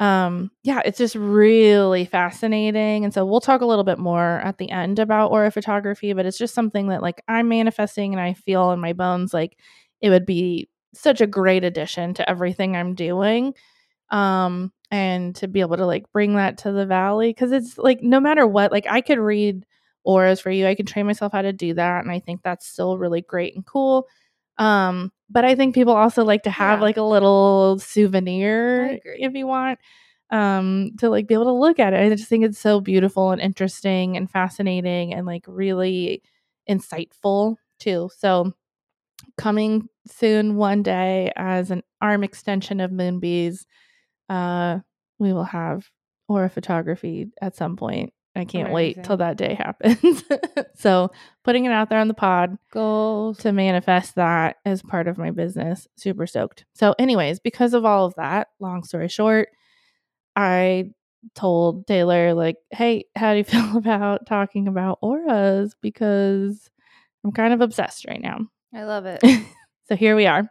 um 0.00 0.50
yeah 0.64 0.80
it's 0.84 0.98
just 0.98 1.14
really 1.14 2.04
fascinating. 2.06 3.04
And 3.04 3.14
so 3.14 3.24
we'll 3.26 3.40
talk 3.40 3.60
a 3.60 3.66
little 3.66 3.84
bit 3.84 3.98
more 3.98 4.40
at 4.40 4.58
the 4.58 4.70
end 4.70 4.98
about 4.98 5.30
aura 5.30 5.50
photography 5.52 6.12
but 6.14 6.26
it's 6.26 6.38
just 6.38 6.54
something 6.54 6.88
that 6.88 7.02
like 7.02 7.22
i'm 7.28 7.48
manifesting 7.48 8.12
and 8.14 8.20
i 8.20 8.32
feel 8.34 8.72
in 8.72 8.80
my 8.80 8.92
bones 8.94 9.34
like 9.34 9.56
it 10.00 10.10
would 10.10 10.26
be 10.26 10.68
such 10.94 11.20
a 11.20 11.26
great 11.26 11.64
addition 11.64 12.14
to 12.14 12.28
everything 12.30 12.76
i'm 12.76 12.94
doing 12.94 13.54
um 14.10 14.72
and 14.90 15.36
to 15.36 15.48
be 15.48 15.60
able 15.60 15.76
to 15.76 15.86
like 15.86 16.10
bring 16.12 16.34
that 16.36 16.58
to 16.58 16.72
the 16.72 16.86
valley. 16.86 17.30
Because 17.30 17.52
it's 17.52 17.78
like 17.78 18.02
no 18.02 18.20
matter 18.20 18.46
what 18.46 18.72
like 18.72 18.86
i 18.90 19.00
could 19.00 19.18
read 19.18 19.64
auras 20.04 20.40
for 20.40 20.50
you. 20.50 20.66
I 20.66 20.74
can 20.74 20.86
train 20.86 21.06
myself 21.06 21.32
how 21.32 21.42
to 21.42 21.52
do 21.52 21.74
that 21.74 22.02
and 22.02 22.10
i 22.12 22.20
think 22.20 22.42
that's 22.42 22.66
still 22.66 22.98
really 22.98 23.22
great 23.22 23.54
and 23.54 23.66
cool 23.66 24.06
um 24.60 25.12
but 25.30 25.44
i 25.44 25.56
think 25.56 25.74
people 25.74 25.94
also 25.94 26.24
like 26.24 26.44
to 26.44 26.50
have 26.50 26.80
Yeah. 26.80 26.84
like 26.84 26.98
a 26.98 27.02
little 27.02 27.78
souvenir 27.80 29.00
if 29.04 29.34
you 29.34 29.48
want 29.48 29.80
um 30.30 30.92
to 31.00 31.10
like 31.10 31.26
be 31.28 31.34
able 31.34 31.46
to 31.46 31.52
look 31.52 31.80
at 31.80 31.92
it. 31.94 32.00
I 32.00 32.14
just 32.16 32.28
think 32.28 32.44
it's 32.44 32.58
so 32.60 32.80
beautiful 32.80 33.32
and 33.32 33.40
interesting 33.42 34.16
and 34.16 34.30
fascinating 34.30 35.14
and 35.14 35.26
like 35.26 35.44
really 35.48 36.22
insightful 36.70 37.56
too. 37.80 38.10
So 38.16 38.54
coming 39.38 39.88
soon 40.06 40.56
one 40.56 40.82
day 40.82 41.32
as 41.36 41.70
an 41.70 41.82
arm 42.00 42.24
extension 42.24 42.80
of 42.80 42.92
moonbees 42.92 43.66
uh 44.30 44.78
we 45.18 45.32
will 45.32 45.44
have 45.44 45.88
aura 46.28 46.48
photography 46.50 47.28
at 47.42 47.56
some 47.56 47.76
point 47.76 48.12
i 48.36 48.44
can't 48.44 48.72
wait 48.72 49.02
till 49.02 49.16
that 49.16 49.36
day 49.36 49.54
happens 49.58 50.22
so 50.74 51.10
putting 51.44 51.64
it 51.64 51.72
out 51.72 51.88
there 51.90 51.98
on 51.98 52.08
the 52.08 52.14
pod 52.14 52.56
Goals. 52.72 53.38
to 53.38 53.52
manifest 53.52 54.14
that 54.14 54.56
as 54.64 54.82
part 54.82 55.08
of 55.08 55.18
my 55.18 55.30
business. 55.30 55.88
Super 55.96 56.26
stoked. 56.26 56.64
So, 56.74 56.94
anyways, 56.98 57.40
because 57.40 57.74
of 57.74 57.84
all 57.84 58.06
of 58.06 58.14
that, 58.16 58.48
long 58.60 58.84
story 58.84 59.08
short, 59.08 59.48
I 60.36 60.92
told 61.34 61.86
Taylor, 61.86 62.34
like, 62.34 62.56
hey, 62.70 63.06
how 63.16 63.32
do 63.32 63.38
you 63.38 63.44
feel 63.44 63.76
about 63.76 64.26
talking 64.26 64.68
about 64.68 64.98
auras? 65.02 65.74
Because 65.80 66.70
I'm 67.24 67.32
kind 67.32 67.52
of 67.52 67.60
obsessed 67.60 68.06
right 68.06 68.20
now. 68.20 68.40
I 68.74 68.84
love 68.84 69.06
it. 69.06 69.20
so, 69.88 69.96
here 69.96 70.14
we 70.14 70.26
are. 70.26 70.48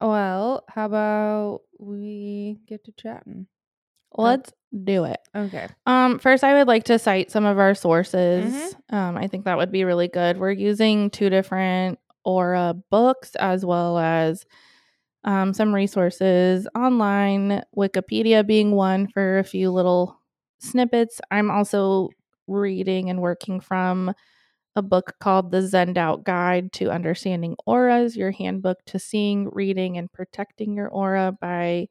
well, 0.00 0.64
how 0.68 0.86
about 0.86 1.60
we 1.78 2.58
get 2.66 2.84
to 2.84 2.92
chatting? 2.92 3.46
Let's 4.18 4.52
do 4.84 5.04
it. 5.04 5.18
Okay. 5.34 5.68
Um, 5.86 6.18
first, 6.18 6.44
I 6.44 6.54
would 6.54 6.68
like 6.68 6.84
to 6.84 6.98
cite 6.98 7.30
some 7.30 7.44
of 7.44 7.58
our 7.58 7.74
sources. 7.74 8.74
Um, 8.90 9.16
I 9.16 9.26
think 9.26 9.44
that 9.44 9.56
would 9.56 9.72
be 9.72 9.84
really 9.84 10.08
good. 10.08 10.38
We're 10.38 10.52
using 10.52 11.10
two 11.10 11.30
different 11.30 11.98
Aura 12.24 12.74
books 12.90 13.34
as 13.36 13.64
well 13.64 13.98
as 13.98 14.44
um, 15.24 15.52
some 15.54 15.74
resources 15.74 16.68
online, 16.76 17.62
Wikipedia 17.76 18.46
being 18.46 18.72
one 18.72 19.08
for 19.08 19.38
a 19.38 19.44
few 19.44 19.70
little 19.70 20.20
snippets. 20.58 21.20
I'm 21.30 21.50
also 21.50 22.10
reading 22.46 23.10
and 23.10 23.20
working 23.20 23.60
from 23.60 24.14
a 24.76 24.82
book 24.82 25.14
called 25.20 25.50
The 25.50 25.62
Zenned 25.62 25.96
Out 25.96 26.24
Guide 26.24 26.72
to 26.74 26.90
Understanding 26.90 27.56
Auras, 27.66 28.16
your 28.16 28.30
handbook 28.30 28.84
to 28.86 28.98
seeing, 28.98 29.48
reading, 29.50 29.96
and 29.96 30.12
protecting 30.12 30.74
your 30.74 30.88
aura 30.88 31.36
by 31.40 31.88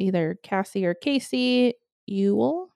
either 0.00 0.38
Cassie 0.42 0.86
or 0.86 0.94
Casey 0.94 1.74
Uhl. 2.10 2.68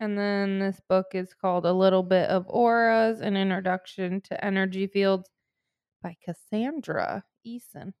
And 0.00 0.18
then 0.18 0.58
this 0.58 0.80
book 0.88 1.06
is 1.14 1.34
called 1.34 1.64
A 1.64 1.72
Little 1.72 2.02
Bit 2.02 2.28
of 2.28 2.44
Auras 2.48 3.20
An 3.20 3.36
Introduction 3.36 4.20
to 4.22 4.44
Energy 4.44 4.86
Fields 4.86 5.30
by 6.02 6.16
Cassandra 6.22 7.24
Eason. 7.46 7.92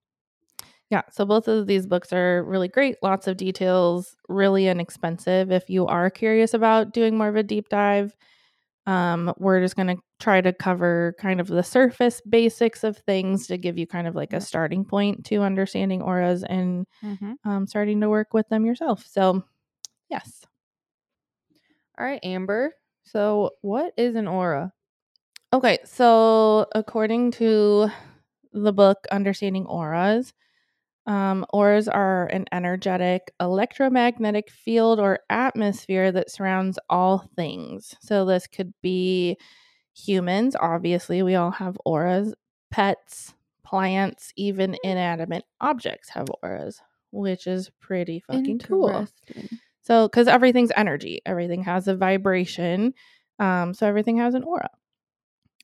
Yeah, 0.90 1.02
so 1.10 1.24
both 1.24 1.48
of 1.48 1.66
these 1.66 1.86
books 1.86 2.12
are 2.12 2.44
really 2.44 2.68
great. 2.68 2.96
Lots 3.02 3.26
of 3.26 3.36
details, 3.36 4.14
really 4.28 4.68
inexpensive. 4.68 5.50
If 5.50 5.68
you 5.68 5.86
are 5.86 6.10
curious 6.10 6.54
about 6.54 6.92
doing 6.92 7.18
more 7.18 7.28
of 7.28 7.36
a 7.36 7.42
deep 7.42 7.68
dive, 7.68 8.14
um, 8.86 9.32
we're 9.38 9.60
just 9.60 9.76
going 9.76 9.88
to 9.88 9.96
try 10.20 10.40
to 10.40 10.52
cover 10.52 11.14
kind 11.18 11.40
of 11.40 11.48
the 11.48 11.62
surface 11.62 12.20
basics 12.28 12.84
of 12.84 12.96
things 12.98 13.46
to 13.48 13.58
give 13.58 13.76
you 13.78 13.86
kind 13.86 14.06
of 14.06 14.14
like 14.14 14.32
a 14.32 14.40
starting 14.40 14.84
point 14.84 15.24
to 15.26 15.42
understanding 15.42 16.02
auras 16.02 16.44
and 16.44 16.86
Mm-hmm. 17.04 17.32
um, 17.48 17.66
starting 17.66 18.00
to 18.00 18.08
work 18.08 18.32
with 18.32 18.48
them 18.48 18.64
yourself. 18.64 19.04
So, 19.08 19.42
yes. 20.08 20.44
All 21.98 22.04
right, 22.04 22.20
Amber. 22.22 22.72
So, 23.04 23.50
what 23.62 23.92
is 23.96 24.14
an 24.16 24.26
aura? 24.28 24.72
Okay, 25.52 25.78
so 25.84 26.66
according 26.74 27.30
to 27.32 27.88
the 28.52 28.72
book 28.72 28.98
Understanding 29.10 29.66
Auras, 29.66 30.32
um, 31.06 31.46
auras 31.50 31.88
are 31.88 32.26
an 32.26 32.46
energetic 32.52 33.32
electromagnetic 33.40 34.50
field 34.50 34.98
or 35.00 35.20
atmosphere 35.30 36.10
that 36.12 36.30
surrounds 36.30 36.78
all 36.90 37.28
things. 37.36 37.94
So 38.00 38.24
this 38.24 38.46
could 38.46 38.72
be 38.82 39.36
humans, 39.94 40.56
obviously, 40.58 41.22
we 41.22 41.34
all 41.36 41.52
have 41.52 41.78
auras, 41.84 42.34
pets, 42.70 43.34
plants, 43.64 44.32
even 44.36 44.76
inanimate 44.84 45.44
objects 45.60 46.08
have 46.10 46.26
auras, 46.42 46.80
which 47.12 47.46
is 47.46 47.70
pretty 47.80 48.20
fucking 48.20 48.58
cool. 48.60 49.06
So, 49.82 50.08
because 50.08 50.26
everything's 50.28 50.72
energy, 50.76 51.22
everything 51.24 51.62
has 51.62 51.86
a 51.88 51.96
vibration. 51.96 52.92
Um, 53.38 53.72
so 53.74 53.86
everything 53.86 54.18
has 54.18 54.34
an 54.34 54.42
aura. 54.42 54.70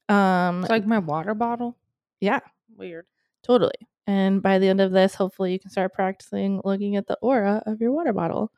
Um, 0.09 0.61
It's 0.61 0.70
like 0.70 0.87
my 0.87 0.98
water 0.98 1.35
bottle. 1.35 1.76
yeah, 2.20 2.40
Weird. 2.76 3.07
totally. 3.42 3.72
And 4.06 4.42
by 4.42 4.58
the 4.58 4.68
end 4.68 4.80
of 4.80 4.92
this, 4.92 5.14
hopefully 5.14 5.52
you 5.52 5.58
can 5.60 5.70
start 5.70 5.92
practicing 5.92 6.60
looking 6.64 6.96
at 6.96 7.06
the 7.06 7.18
aura 7.22 7.62
of 7.66 7.80
your 7.80 7.92
water 7.92 8.12
bottle. 8.12 8.52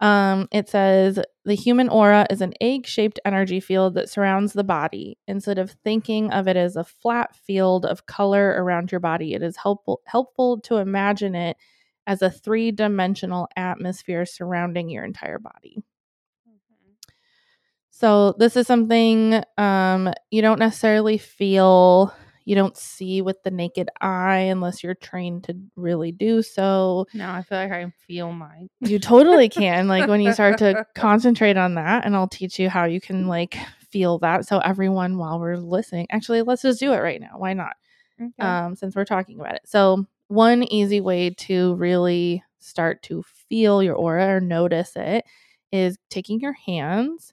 Um, 0.00 0.48
it 0.52 0.68
says 0.68 1.18
the 1.44 1.54
human 1.54 1.88
aura 1.88 2.26
is 2.28 2.42
an 2.42 2.52
egg-shaped 2.60 3.18
energy 3.24 3.60
field 3.60 3.94
that 3.94 4.10
surrounds 4.10 4.52
the 4.52 4.64
body. 4.64 5.18
Instead 5.26 5.58
of 5.58 5.70
thinking 5.84 6.30
of 6.32 6.48
it 6.48 6.56
as 6.56 6.76
a 6.76 6.84
flat 6.84 7.34
field 7.34 7.86
of 7.86 8.06
color 8.06 8.48
around 8.62 8.92
your 8.92 9.00
body, 9.00 9.32
it 9.32 9.42
is 9.42 9.56
helpful 9.56 10.02
helpful 10.04 10.60
to 10.60 10.76
imagine 10.76 11.34
it 11.34 11.56
as 12.06 12.22
a 12.22 12.30
three-dimensional 12.30 13.48
atmosphere 13.56 14.26
surrounding 14.26 14.90
your 14.90 15.04
entire 15.04 15.38
body. 15.38 15.82
So 17.90 18.34
this 18.38 18.56
is 18.56 18.66
something 18.66 19.42
um, 19.56 20.12
you 20.30 20.42
don't 20.42 20.58
necessarily 20.58 21.16
feel, 21.16 22.12
you 22.46 22.54
don't 22.54 22.76
see 22.76 23.20
with 23.20 23.42
the 23.42 23.50
naked 23.50 23.90
eye 24.00 24.46
unless 24.50 24.82
you're 24.82 24.94
trained 24.94 25.44
to 25.44 25.56
really 25.74 26.12
do 26.12 26.40
so. 26.40 27.06
No, 27.12 27.28
I 27.30 27.42
feel 27.42 27.58
like 27.58 27.72
I 27.72 27.82
can 27.82 27.92
feel 28.06 28.32
mine. 28.32 28.70
You 28.80 28.98
totally 28.98 29.48
can. 29.50 29.88
Like 29.88 30.08
when 30.08 30.22
you 30.22 30.32
start 30.32 30.56
to 30.58 30.86
concentrate 30.94 31.58
on 31.58 31.74
that, 31.74 32.06
and 32.06 32.16
I'll 32.16 32.28
teach 32.28 32.58
you 32.58 32.70
how 32.70 32.84
you 32.84 33.00
can 33.00 33.26
like 33.26 33.58
feel 33.90 34.18
that. 34.20 34.46
So 34.46 34.60
everyone, 34.60 35.18
while 35.18 35.38
we're 35.38 35.56
listening, 35.56 36.06
actually, 36.10 36.40
let's 36.42 36.62
just 36.62 36.80
do 36.80 36.92
it 36.92 36.98
right 36.98 37.20
now. 37.20 37.34
Why 37.36 37.52
not? 37.52 37.74
Okay. 38.20 38.32
um, 38.48 38.74
since 38.74 38.96
we're 38.96 39.04
talking 39.04 39.38
about 39.38 39.56
it. 39.56 39.62
So, 39.66 40.06
one 40.28 40.62
easy 40.64 41.00
way 41.00 41.30
to 41.30 41.74
really 41.74 42.42
start 42.60 43.02
to 43.04 43.22
feel 43.48 43.82
your 43.82 43.94
aura 43.94 44.36
or 44.36 44.40
notice 44.40 44.92
it 44.96 45.24
is 45.70 45.98
taking 46.10 46.40
your 46.40 46.54
hands 46.66 47.32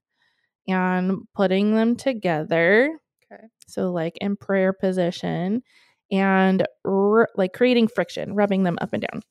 and 0.67 1.27
putting 1.33 1.75
them 1.75 1.95
together. 1.95 2.99
Okay. 3.33 3.49
So, 3.67 3.91
like 3.91 4.17
in 4.21 4.35
prayer 4.37 4.73
position 4.73 5.63
and 6.11 6.65
r- 6.85 7.29
like 7.35 7.53
creating 7.53 7.87
friction, 7.87 8.35
rubbing 8.35 8.63
them 8.63 8.77
up 8.81 8.93
and 8.93 9.01
down 9.11 9.21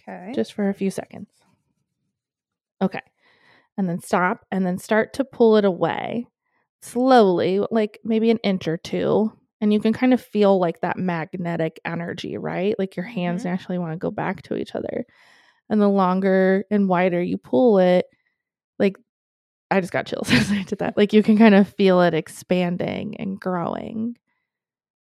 Okay. 0.00 0.34
just 0.34 0.52
for 0.52 0.68
a 0.68 0.74
few 0.74 0.90
seconds. 0.90 1.30
Okay. 2.80 3.00
And 3.78 3.88
then 3.88 4.00
stop 4.00 4.46
and 4.50 4.66
then 4.66 4.78
start 4.78 5.14
to 5.14 5.24
pull 5.24 5.56
it 5.56 5.64
away 5.64 6.26
slowly, 6.82 7.60
like 7.70 8.00
maybe 8.04 8.30
an 8.30 8.38
inch 8.38 8.68
or 8.68 8.76
two. 8.78 9.32
And 9.60 9.72
you 9.72 9.80
can 9.80 9.92
kind 9.92 10.14
of 10.14 10.20
feel 10.22 10.58
like 10.58 10.80
that 10.80 10.98
magnetic 10.98 11.80
energy, 11.84 12.36
right? 12.38 12.76
Like 12.78 12.96
your 12.96 13.06
hands 13.06 13.44
Mhm. 13.44 13.46
naturally 13.46 13.78
want 13.78 13.92
to 13.92 13.98
go 13.98 14.10
back 14.10 14.42
to 14.44 14.56
each 14.56 14.74
other. 14.74 15.06
And 15.70 15.80
the 15.80 15.88
longer 15.88 16.64
and 16.70 16.88
wider 16.88 17.22
you 17.22 17.38
pull 17.38 17.78
it, 17.78 18.06
like 18.78 18.96
I 19.72 19.80
just 19.80 19.92
got 19.92 20.06
chills 20.06 20.30
as 20.32 20.50
I 20.52 20.62
did 20.62 20.78
that. 20.80 20.96
Like 20.96 21.12
you 21.12 21.22
can 21.22 21.36
kind 21.38 21.54
of 21.54 21.68
feel 21.68 22.00
it 22.02 22.14
expanding 22.14 23.16
and 23.18 23.40
growing. 23.40 24.16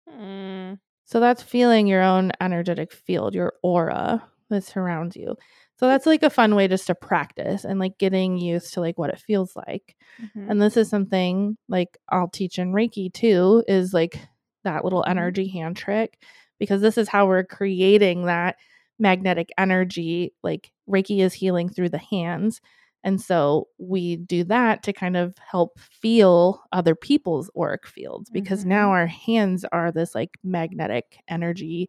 Mm, 0.08 0.78
So 1.04 1.20
that's 1.20 1.42
feeling 1.42 1.86
your 1.86 2.02
own 2.02 2.32
energetic 2.40 2.92
field, 2.92 3.34
your 3.34 3.54
aura 3.62 4.22
that 4.50 4.64
surrounds 4.64 5.16
you. 5.16 5.36
So 5.78 5.86
that's 5.86 6.06
like 6.06 6.22
a 6.22 6.30
fun 6.30 6.54
way 6.54 6.66
just 6.68 6.86
to 6.88 6.94
practice 6.94 7.64
and 7.64 7.78
like 7.78 7.98
getting 7.98 8.36
used 8.38 8.74
to 8.74 8.80
like 8.80 8.98
what 8.98 9.10
it 9.10 9.18
feels 9.20 9.54
like. 9.54 9.96
mhm. 10.20 10.50
And 10.50 10.60
this 10.62 10.76
is 10.76 10.88
something 10.88 11.56
like 11.68 11.98
I'll 12.08 12.28
teach 12.28 12.58
in 12.58 12.72
Reiki 12.72 13.12
too 13.12 13.62
is 13.68 13.92
like 13.94 14.18
that 14.64 14.84
little 14.84 15.02
Mhm. 15.02 15.10
energy 15.10 15.48
hand 15.48 15.76
trick 15.76 16.18
because 16.58 16.80
this 16.80 16.98
is 16.98 17.08
how 17.08 17.26
we're 17.26 17.44
creating 17.44 18.24
that 18.26 18.56
magnetic 18.98 19.50
energy. 19.58 20.32
Like 20.42 20.72
Reiki 20.88 21.20
is 21.20 21.34
healing 21.34 21.68
through 21.68 21.90
the 21.90 21.98
hands. 21.98 22.60
And 23.04 23.20
so 23.20 23.68
we 23.78 24.16
do 24.16 24.44
that 24.44 24.82
to 24.84 24.92
kind 24.92 25.16
of 25.16 25.36
help 25.38 25.78
feel 25.80 26.62
other 26.72 26.94
people's 26.94 27.50
auric 27.56 27.86
fields 27.86 28.30
because 28.30 28.64
now 28.64 28.90
Mhm. 28.90 28.92
our 28.92 29.06
hands 29.06 29.64
are 29.72 29.92
this 29.92 30.14
like 30.14 30.38
magnetic 30.42 31.18
energy 31.28 31.88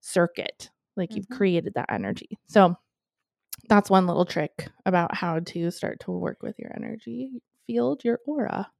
circuit. 0.00 0.70
Like 0.96 1.16
you've 1.16 1.28
Mhm. 1.28 1.30
created 1.30 1.74
that 1.74 1.92
energy. 1.92 2.38
So 2.48 2.76
that's 3.68 3.90
one 3.90 4.06
little 4.06 4.24
trick 4.26 4.68
about 4.86 5.14
how 5.14 5.40
to 5.40 5.70
start 5.70 6.00
to 6.00 6.10
work 6.12 6.42
with 6.42 6.58
your 6.58 6.72
energy 6.76 7.42
field, 7.66 8.04
your 8.04 8.20
aura. 8.26 8.70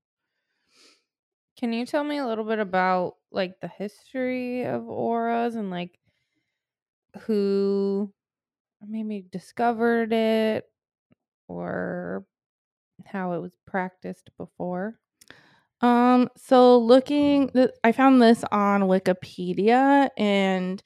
Can 1.56 1.72
you 1.72 1.86
tell 1.86 2.02
me 2.04 2.18
a 2.18 2.26
little 2.26 2.44
bit 2.44 2.58
about 2.58 3.16
like 3.30 3.60
the 3.60 3.68
history 3.68 4.64
of 4.64 4.88
auras 4.88 5.54
and 5.54 5.70
like 5.70 5.98
who 7.20 8.12
maybe 8.86 9.22
discovered 9.30 10.12
it 10.12 10.70
or 11.50 12.24
how 13.04 13.32
it 13.32 13.40
was 13.40 13.56
practiced 13.66 14.30
before? 14.38 14.98
Um, 15.80 16.28
so 16.36 16.78
looking, 16.78 17.48
th- 17.50 17.70
I 17.82 17.92
found 17.92 18.20
this 18.20 18.44
on 18.52 18.82
Wikipedia, 18.82 20.10
and 20.16 20.82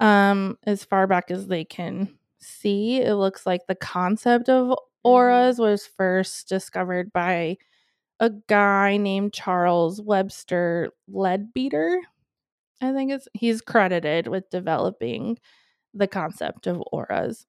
um, 0.00 0.58
as 0.64 0.84
far 0.84 1.06
back 1.06 1.30
as 1.30 1.46
they 1.46 1.64
can 1.64 2.16
see, 2.38 3.00
it 3.00 3.14
looks 3.14 3.46
like 3.46 3.62
the 3.66 3.74
concept 3.74 4.48
of 4.48 4.78
auras 5.02 5.58
was 5.58 5.86
first 5.86 6.48
discovered 6.48 7.12
by 7.12 7.56
a 8.20 8.30
guy 8.48 8.96
named 8.98 9.32
Charles 9.32 10.00
Webster 10.00 10.90
Leadbeater. 11.08 12.00
I 12.82 12.92
think 12.92 13.12
it's 13.12 13.28
he's 13.32 13.62
credited 13.62 14.28
with 14.28 14.50
developing 14.50 15.38
the 15.94 16.06
concept 16.06 16.66
of 16.66 16.82
auras. 16.92 17.46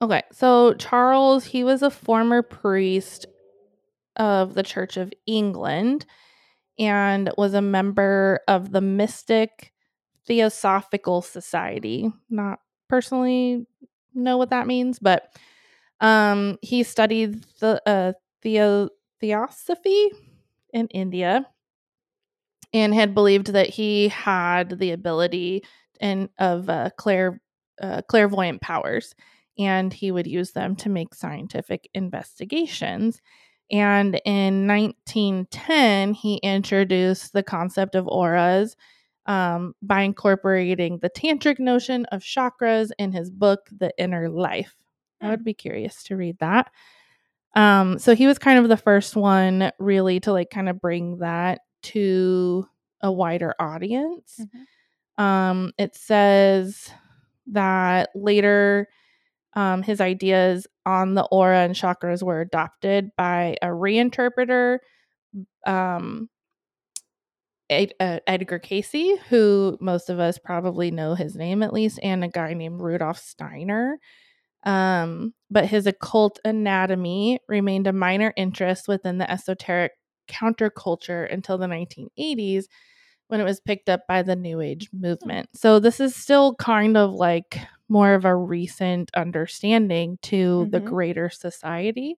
Okay, 0.00 0.22
so 0.32 0.74
Charles, 0.74 1.44
he 1.44 1.64
was 1.64 1.82
a 1.82 1.90
former 1.90 2.42
priest 2.42 3.26
of 4.16 4.54
the 4.54 4.62
Church 4.62 4.96
of 4.96 5.12
England 5.26 6.06
and 6.78 7.30
was 7.38 7.54
a 7.54 7.62
member 7.62 8.40
of 8.48 8.72
the 8.72 8.80
Mystic 8.80 9.72
Theosophical 10.26 11.22
Society. 11.22 12.12
Not 12.30 12.60
personally 12.88 13.66
know 14.14 14.38
what 14.38 14.50
that 14.50 14.66
means, 14.66 14.98
but 14.98 15.34
um, 16.00 16.58
he 16.62 16.82
studied 16.84 17.44
the 17.60 17.82
uh, 17.86 18.12
theo- 18.42 18.90
theosophy 19.20 20.10
in 20.72 20.88
India 20.88 21.46
and 22.72 22.94
had 22.94 23.14
believed 23.14 23.48
that 23.48 23.68
he 23.70 24.08
had 24.08 24.78
the 24.78 24.90
ability 24.92 25.64
and 26.00 26.28
of 26.38 26.68
uh, 26.68 26.90
clair 26.96 27.40
uh, 27.80 28.02
clairvoyant 28.08 28.60
powers, 28.60 29.14
and 29.58 29.92
he 29.92 30.10
would 30.12 30.26
use 30.26 30.52
them 30.52 30.76
to 30.76 30.88
make 30.88 31.14
scientific 31.14 31.88
investigations. 31.94 33.20
And 33.70 34.20
in 34.24 34.66
1910, 34.66 36.14
he 36.14 36.36
introduced 36.36 37.32
the 37.32 37.42
concept 37.42 37.94
of 37.94 38.08
auras 38.08 38.76
um, 39.26 39.74
by 39.82 40.02
incorporating 40.02 40.98
the 40.98 41.10
tantric 41.10 41.58
notion 41.58 42.06
of 42.06 42.22
chakras 42.22 42.90
in 42.98 43.12
his 43.12 43.30
book, 43.30 43.68
The 43.76 43.92
Inner 43.98 44.28
Life. 44.30 44.74
I 45.20 45.30
would 45.30 45.44
be 45.44 45.54
curious 45.54 46.02
to 46.04 46.16
read 46.16 46.38
that. 46.38 46.70
Um, 47.54 47.98
so 47.98 48.14
he 48.14 48.26
was 48.26 48.38
kind 48.38 48.58
of 48.58 48.68
the 48.68 48.76
first 48.76 49.16
one 49.16 49.72
really 49.78 50.20
to 50.20 50.32
like 50.32 50.50
kind 50.50 50.68
of 50.68 50.80
bring 50.80 51.18
that 51.18 51.60
to 51.84 52.66
a 53.00 53.10
wider 53.10 53.54
audience. 53.58 54.40
Mhm. 55.18 55.22
Um, 55.22 55.72
it 55.78 55.96
says 55.96 56.90
that 57.48 58.10
later 58.14 58.88
um, 59.54 59.82
his 59.82 60.00
ideas 60.00 60.66
on 60.84 61.14
the 61.14 61.24
aura 61.24 61.60
and 61.60 61.74
chakras 61.74 62.22
were 62.22 62.40
adopted 62.40 63.10
by 63.16 63.56
a 63.62 63.66
reinterpreter, 63.66 64.78
um, 65.66 66.28
Ed, 67.70 67.92
uh, 68.00 68.20
Edgar 68.26 68.58
Cayce, 68.58 69.18
who 69.28 69.76
most 69.80 70.08
of 70.10 70.18
us 70.18 70.38
probably 70.38 70.90
know 70.90 71.14
his 71.14 71.36
name 71.36 71.62
at 71.62 71.72
least, 71.72 71.98
and 72.02 72.24
a 72.24 72.28
guy 72.28 72.54
named 72.54 72.80
Rudolf 72.80 73.18
Steiner. 73.18 73.98
Um, 74.64 75.34
but 75.50 75.66
his 75.66 75.86
occult 75.86 76.40
anatomy 76.44 77.40
remained 77.48 77.86
a 77.86 77.92
minor 77.92 78.32
interest 78.36 78.88
within 78.88 79.18
the 79.18 79.30
esoteric 79.30 79.92
counterculture 80.28 81.32
until 81.32 81.58
the 81.58 81.66
1980s 81.66 82.64
when 83.28 83.40
it 83.40 83.44
was 83.44 83.60
picked 83.60 83.88
up 83.88 84.06
by 84.08 84.22
the 84.22 84.36
New 84.36 84.60
Age 84.60 84.88
movement. 84.92 85.48
So 85.54 85.78
this 85.78 86.00
is 86.00 86.14
still 86.14 86.54
kind 86.54 86.96
of 86.96 87.12
like 87.12 87.58
more 87.88 88.14
of 88.14 88.24
a 88.24 88.34
recent 88.36 89.10
understanding 89.16 90.18
to 90.22 90.66
the 90.72 90.80
Mhm. 90.80 90.82
greater 90.82 91.30
society, 91.30 92.16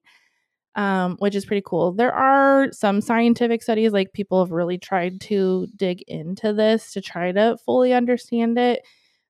um, 0.75 1.17
which 1.19 1.35
is 1.35 1.45
pretty 1.45 1.63
cool. 1.65 1.91
There 1.93 2.13
are 2.13 2.71
some 2.71 3.01
scientific 3.01 3.63
studies, 3.63 3.93
like 3.93 4.13
people 4.13 4.43
have 4.43 4.51
really 4.51 4.77
tried 4.77 5.21
to 5.21 5.67
dig 5.75 6.03
into 6.07 6.53
this 6.53 6.93
to 6.93 7.01
try 7.01 7.31
to 7.33 7.57
fully 7.65 7.93
understand 7.93 8.57
it. 8.59 8.81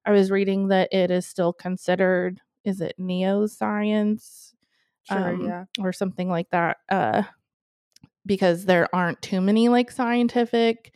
I 0.06 0.12
was 0.12 0.32
reading 0.32 0.70
that 0.70 0.90
it 0.94 1.12
is 1.12 1.28
still 1.28 1.54
considered, 1.54 2.42
is 2.66 2.82
it 2.82 2.96
neoscience? 3.00 4.54
Sure, 5.04 5.32
um, 5.32 5.42
yeah. 5.48 5.66
or 5.80 5.94
something 5.94 6.30
like 6.30 6.50
that 6.52 6.78
uh 6.90 7.24
because 8.26 8.66
there 8.66 8.94
aren't 8.94 9.22
too 9.22 9.42
many 9.42 9.70
like 9.70 9.92
scientific 9.92 10.94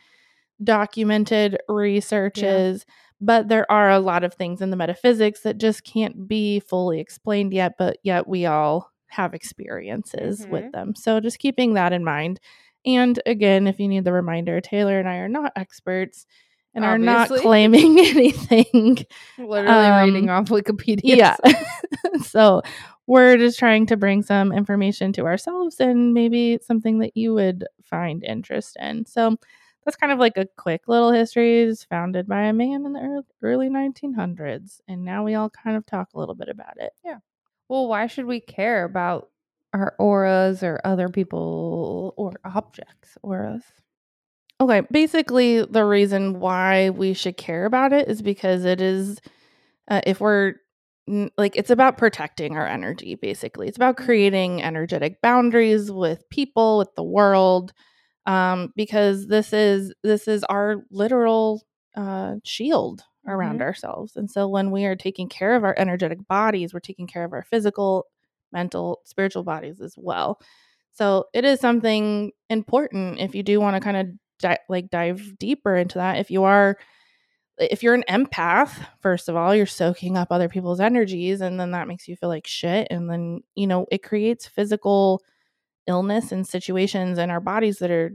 documented 0.64 1.58
researches 1.70 2.86
but 3.22 3.48
there 3.48 3.70
are 3.72 3.90
a 3.90 4.00
lot 4.00 4.24
of 4.24 4.34
things 4.34 4.62
in 4.62 4.70
the 4.70 4.76
metaphysics 4.78 5.42
that 5.42 5.58
just 5.58 5.84
can't 5.84 6.28
be 6.28 6.60
fully 6.60 7.00
explained 7.00 7.54
yet 7.54 7.74
but 7.78 7.98
yet 8.04 8.28
we 8.28 8.46
all 8.46 8.92
have 9.08 9.34
experiences 9.34 10.46
with 10.48 10.64
Mhm. 10.66 10.72
them 10.72 10.96
so 10.96 11.20
just 11.20 11.40
keeping 11.40 11.74
that 11.76 11.94
in 11.94 12.04
mind 12.04 12.40
and 12.86 13.20
again 13.26 13.68
if 13.68 13.80
you 13.80 13.88
need 13.88 14.04
the 14.04 14.12
reminder 14.14 14.60
taylor 14.62 15.00
and 15.00 15.08
i 15.08 15.16
are 15.18 15.30
not 15.30 15.52
experts 15.56 16.26
and 16.74 16.84
are 16.84 16.98
not 16.98 17.30
claiming 17.42 17.98
anything 18.00 19.06
Literally 19.38 20.06
reading 20.06 20.30
um, 20.30 20.44
off 20.44 20.50
Wikipedia. 20.50 21.02
yeah. 21.04 21.38
so 22.24 22.62
we're 23.08 23.38
just 23.38 23.58
trying 23.60 23.86
to 23.86 23.96
bring 23.98 24.22
some 24.24 24.52
information 24.52 25.14
to 25.14 25.26
ourselves 25.26 25.80
and 25.80 26.14
maybe 26.14 26.60
something 26.62 27.00
that 27.00 27.16
you 27.16 27.34
would 27.34 27.66
find 27.84 28.24
interest 28.24 28.76
in. 28.80 29.06
So 29.06 29.38
that's 29.86 29.98
kind 29.98 30.12
of 30.12 30.20
like 30.20 30.38
a 30.38 30.48
quick 30.58 30.88
little 30.88 31.12
history. 31.12 31.62
It's 31.62 31.84
founded 31.84 32.28
by 32.28 32.44
a 32.44 32.54
man 32.54 32.86
in 32.86 32.94
the 32.94 33.00
ear- 33.00 33.22
early 33.42 33.70
1900s. 33.70 34.82
And 34.88 35.06
now 35.06 35.24
we 35.24 35.36
all 35.36 35.50
kind 35.50 35.78
of 35.78 35.86
talk 35.86 36.10
a 36.14 36.20
little 36.20 36.36
bit 36.36 36.50
about 36.50 36.78
it. 36.78 36.92
Yeah. 37.04 37.20
Well, 37.70 37.88
why 37.88 38.08
should 38.08 38.26
we 38.26 38.40
care 38.40 38.84
about 38.84 39.30
our 39.74 39.96
auras 40.00 40.64
or 40.64 40.80
other 40.84 41.10
people 41.10 42.14
or 42.18 42.34
objects 42.44 43.18
auras? 43.24 43.64
Okay, 44.62 44.82
basically, 44.90 45.66
the 45.66 45.84
reason 45.84 46.40
why 46.40 46.90
we 46.90 47.14
should 47.14 47.36
care 47.36 47.66
about 47.66 47.92
it 47.92 48.08
is 48.08 48.22
because 48.22 48.64
it 48.64 48.80
is, 48.80 49.20
uh, 49.90 50.02
if 50.06 50.22
we're 50.22 50.56
like, 51.38 51.56
it's 51.56 51.70
about 51.70 51.98
protecting 51.98 52.58
our 52.58 52.66
energy, 52.68 53.16
basically. 53.16 53.68
It's 53.68 53.78
about 53.78 53.98
creating 53.98 54.64
energetic 54.64 55.22
boundaries 55.22 55.92
with 55.92 56.28
people, 56.30 56.78
with 56.80 56.94
the 56.96 57.04
world, 57.04 57.74
um, 58.26 58.74
because 58.76 59.28
this 59.28 59.54
is 59.54 59.94
this 60.04 60.28
is 60.28 60.44
our 60.46 60.78
literal 60.90 61.64
uh, 61.96 62.36
shield 62.44 63.04
around 63.28 63.56
mm-hmm. 63.56 63.64
ourselves. 63.64 64.16
And 64.16 64.30
so 64.30 64.48
when 64.48 64.72
we 64.72 64.86
are 64.86 64.96
taking 64.96 65.30
care 65.30 65.56
of 65.56 65.64
our 65.64 65.76
energetic 65.78 66.28
bodies, 66.28 66.74
we're 66.74 66.80
taking 66.80 67.08
care 67.08 67.24
of 67.24 67.34
our 67.34 67.44
physical, 67.44 68.06
mental, 68.52 69.02
spiritual 69.06 69.44
bodies 69.44 69.82
as 69.82 69.96
well. 69.98 70.40
So 70.92 71.26
it 71.34 71.44
is 71.44 71.60
something 71.60 72.32
important 72.50 73.20
if 73.20 73.36
you 73.36 73.44
do 73.44 73.60
want 73.60 73.76
to 73.76 73.82
kind 73.82 73.98
of 73.98 74.08
di- 74.40 74.60
like 74.70 74.90
dive 74.90 75.38
deeper 75.38 75.76
into 75.76 75.98
that. 75.98 76.20
If 76.20 76.32
you 76.32 76.44
are 76.44 76.78
if 77.58 77.84
you're 77.84 77.94
an 77.94 78.04
empath, 78.10 78.86
first 79.00 79.30
of 79.30 79.36
all, 79.38 79.56
you're 79.56 79.66
soaking 79.66 80.18
up 80.18 80.28
other 80.30 80.50
people's 80.50 80.82
energies 80.82 81.40
and 81.40 81.60
then 81.60 81.72
that 81.72 81.88
makes 81.88 82.08
you 82.08 82.16
feel 82.18 82.30
like 82.30 82.46
shit 82.46 82.88
and 82.92 83.10
then, 83.10 83.42
you 83.56 83.66
know, 83.66 83.86
it 83.92 84.04
creates 84.04 84.46
physical 84.46 85.22
illness 85.88 86.32
and 86.32 86.48
situations 86.48 87.18
in 87.18 87.30
our 87.30 87.40
bodies 87.40 87.80
that 87.80 87.92
are 87.92 88.12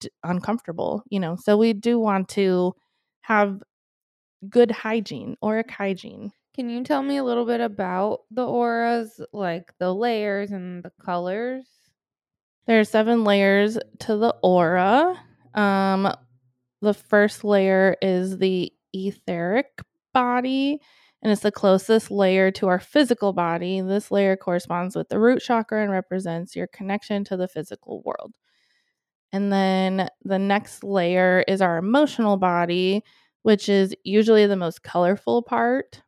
d- 0.00 0.10
uncomfortable, 0.24 1.02
you 1.10 1.20
know. 1.20 1.36
So 1.36 1.56
we 1.56 1.72
do 1.72 1.98
want 2.00 2.28
to 2.30 2.74
have 3.22 3.62
good 4.48 4.70
hygiene, 4.70 5.36
auric 5.42 5.70
hygiene. 5.70 6.32
Can 6.54 6.70
you 6.70 6.84
tell 6.84 7.02
me 7.02 7.18
a 7.18 7.24
little 7.24 7.46
bit 7.46 7.60
about 7.60 8.20
the 8.30 8.46
auras, 8.46 9.20
like 9.32 9.72
the 9.78 9.94
layers 9.94 10.52
and 10.52 10.82
the 10.82 10.92
colors? 11.04 11.64
There 12.66 12.80
are 12.80 12.84
seven 12.84 13.24
layers 13.24 13.78
to 14.00 14.16
the 14.16 14.34
aura. 14.42 15.16
Um, 15.54 16.12
the 16.82 16.94
first 16.94 17.44
layer 17.44 17.96
is 18.02 18.38
the 18.38 18.72
etheric 18.92 19.68
body, 20.12 20.80
and 21.26 21.32
it's 21.32 21.42
the 21.42 21.50
closest 21.50 22.08
layer 22.12 22.52
to 22.52 22.68
our 22.68 22.78
physical 22.78 23.32
body. 23.32 23.80
This 23.80 24.12
layer 24.12 24.36
corresponds 24.36 24.94
with 24.94 25.08
the 25.08 25.18
root 25.18 25.42
chakra 25.42 25.82
and 25.82 25.90
represents 25.90 26.54
your 26.54 26.68
connection 26.68 27.24
to 27.24 27.36
the 27.36 27.48
physical 27.48 28.00
world. 28.04 28.36
And 29.32 29.52
then 29.52 30.08
the 30.22 30.38
next 30.38 30.84
layer 30.84 31.44
is 31.48 31.60
our 31.60 31.78
emotional 31.78 32.36
body, 32.36 33.02
which 33.42 33.68
is 33.68 33.92
usually 34.04 34.46
the 34.46 34.54
most 34.54 34.84
colorful 34.84 35.42
part. 35.42 36.00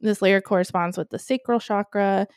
This 0.00 0.22
layer 0.22 0.40
corresponds 0.40 0.96
with 0.96 1.10
the 1.10 1.18
sacral 1.18 1.58
chakra 1.58 2.28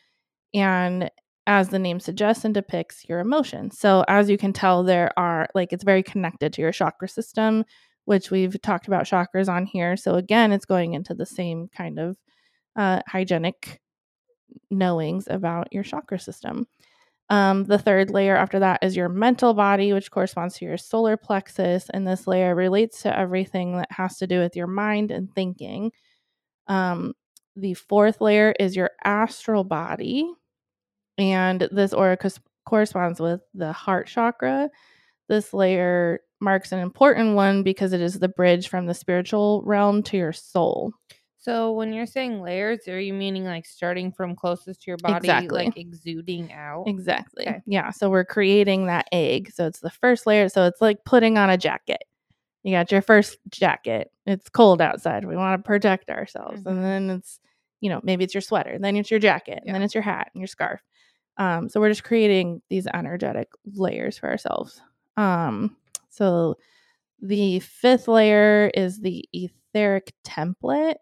and 0.55 1.11
as 1.45 1.69
the 1.69 1.77
name 1.77 1.99
suggests 1.99 2.45
and 2.45 2.53
depicts 2.55 3.07
your 3.07 3.19
emotions. 3.19 3.77
So 3.77 4.05
as 4.07 4.27
you 4.27 4.39
can 4.39 4.53
tell 4.53 4.81
there 4.81 5.11
are 5.17 5.49
like 5.53 5.71
it's 5.71 5.83
very 5.83 6.01
connected 6.01 6.51
to 6.53 6.63
your 6.63 6.71
chakra 6.71 7.07
system, 7.07 7.63
which 8.05 8.31
we've 8.31 8.61
talked 8.61 8.87
about 8.87 9.05
chakras 9.05 9.47
on 9.49 9.65
here. 9.65 9.95
So 9.95 10.15
again, 10.15 10.51
it's 10.51 10.65
going 10.65 10.93
into 10.93 11.13
the 11.13 11.25
same 11.25 11.69
kind 11.75 11.99
of 11.99 12.17
uh, 12.75 13.01
hygienic 13.07 13.81
knowings 14.69 15.27
about 15.29 15.71
your 15.71 15.83
chakra 15.83 16.19
system. 16.19 16.67
Um, 17.29 17.63
the 17.63 17.77
third 17.79 18.09
layer 18.11 18.35
after 18.35 18.59
that 18.59 18.83
is 18.83 18.95
your 18.95 19.09
mental 19.09 19.53
body, 19.53 19.93
which 19.93 20.11
corresponds 20.11 20.55
to 20.57 20.65
your 20.65 20.77
solar 20.77 21.17
plexus. 21.17 21.89
And 21.93 22.07
this 22.07 22.27
layer 22.27 22.53
relates 22.53 23.01
to 23.03 23.17
everything 23.17 23.77
that 23.77 23.91
has 23.91 24.17
to 24.17 24.27
do 24.27 24.39
with 24.39 24.55
your 24.55 24.67
mind 24.67 25.09
and 25.09 25.33
thinking. 25.33 25.91
Um, 26.67 27.13
the 27.55 27.73
fourth 27.75 28.19
layer 28.19 28.53
is 28.59 28.75
your 28.75 28.91
astral 29.03 29.63
body. 29.63 30.29
And 31.17 31.67
this 31.71 31.93
aura 31.93 32.17
cos- 32.17 32.39
corresponds 32.65 33.19
with 33.19 33.41
the 33.53 33.71
heart 33.71 34.07
chakra. 34.07 34.69
This 35.29 35.53
layer 35.53 36.19
marks 36.43 36.71
an 36.71 36.79
important 36.79 37.35
one 37.35 37.63
because 37.63 37.93
it 37.93 38.01
is 38.01 38.19
the 38.19 38.27
bridge 38.27 38.67
from 38.67 38.85
the 38.85 38.93
spiritual 38.93 39.63
realm 39.65 40.03
to 40.03 40.17
your 40.17 40.33
soul. 40.33 40.93
So 41.39 41.73
when 41.73 41.91
you're 41.91 42.05
saying 42.05 42.41
layers, 42.41 42.87
are 42.87 42.99
you 42.99 43.13
meaning 43.13 43.43
like 43.43 43.65
starting 43.65 44.13
from 44.13 44.33
closest 44.35 44.83
to 44.83 44.91
your 44.91 44.97
body, 44.97 45.17
exactly. 45.17 45.65
like 45.65 45.77
exuding 45.77 46.53
out? 46.53 46.85
Exactly. 46.87 47.47
Okay. 47.47 47.61
Yeah. 47.65 47.89
So 47.89 48.09
we're 48.09 48.23
creating 48.23 48.85
that 48.85 49.09
egg. 49.11 49.51
So 49.53 49.67
it's 49.67 49.79
the 49.79 49.89
first 49.89 50.25
layer. 50.25 50.47
So 50.47 50.65
it's 50.65 50.79
like 50.79 51.03
putting 51.03 51.37
on 51.37 51.49
a 51.49 51.57
jacket. 51.57 52.03
You 52.63 52.71
got 52.71 52.93
your 52.93 53.01
first 53.01 53.39
jacket. 53.49 54.09
It's 54.25 54.47
cold 54.47 54.81
outside. 54.81 55.25
We 55.25 55.35
want 55.35 55.59
to 55.59 55.67
protect 55.67 56.09
ourselves. 56.09 56.61
Mm-hmm. 56.61 56.69
And 56.69 56.83
then 56.83 57.09
it's, 57.09 57.41
you 57.81 57.89
know, 57.89 57.99
maybe 58.03 58.23
it's 58.23 58.33
your 58.33 58.39
sweater. 58.39 58.69
And 58.69 58.81
then 58.81 58.95
it's 58.95 59.11
your 59.11 59.19
jacket. 59.19 59.63
Yeah. 59.63 59.71
And 59.71 59.75
then 59.75 59.81
it's 59.81 59.93
your 59.93 60.03
hat 60.03 60.31
and 60.33 60.39
your 60.39 60.47
scarf. 60.47 60.79
Um, 61.35 61.67
so 61.67 61.81
we're 61.81 61.89
just 61.89 62.05
creating 62.05 62.61
these 62.69 62.87
energetic 62.87 63.49
layers 63.65 64.17
for 64.17 64.29
ourselves. 64.29 64.81
Um, 65.17 65.75
so 66.13 66.55
the 67.21 67.59
fifth 67.59 68.07
layer 68.07 68.71
is 68.73 68.99
the 68.99 69.25
etheric 69.33 70.13
template 70.25 70.95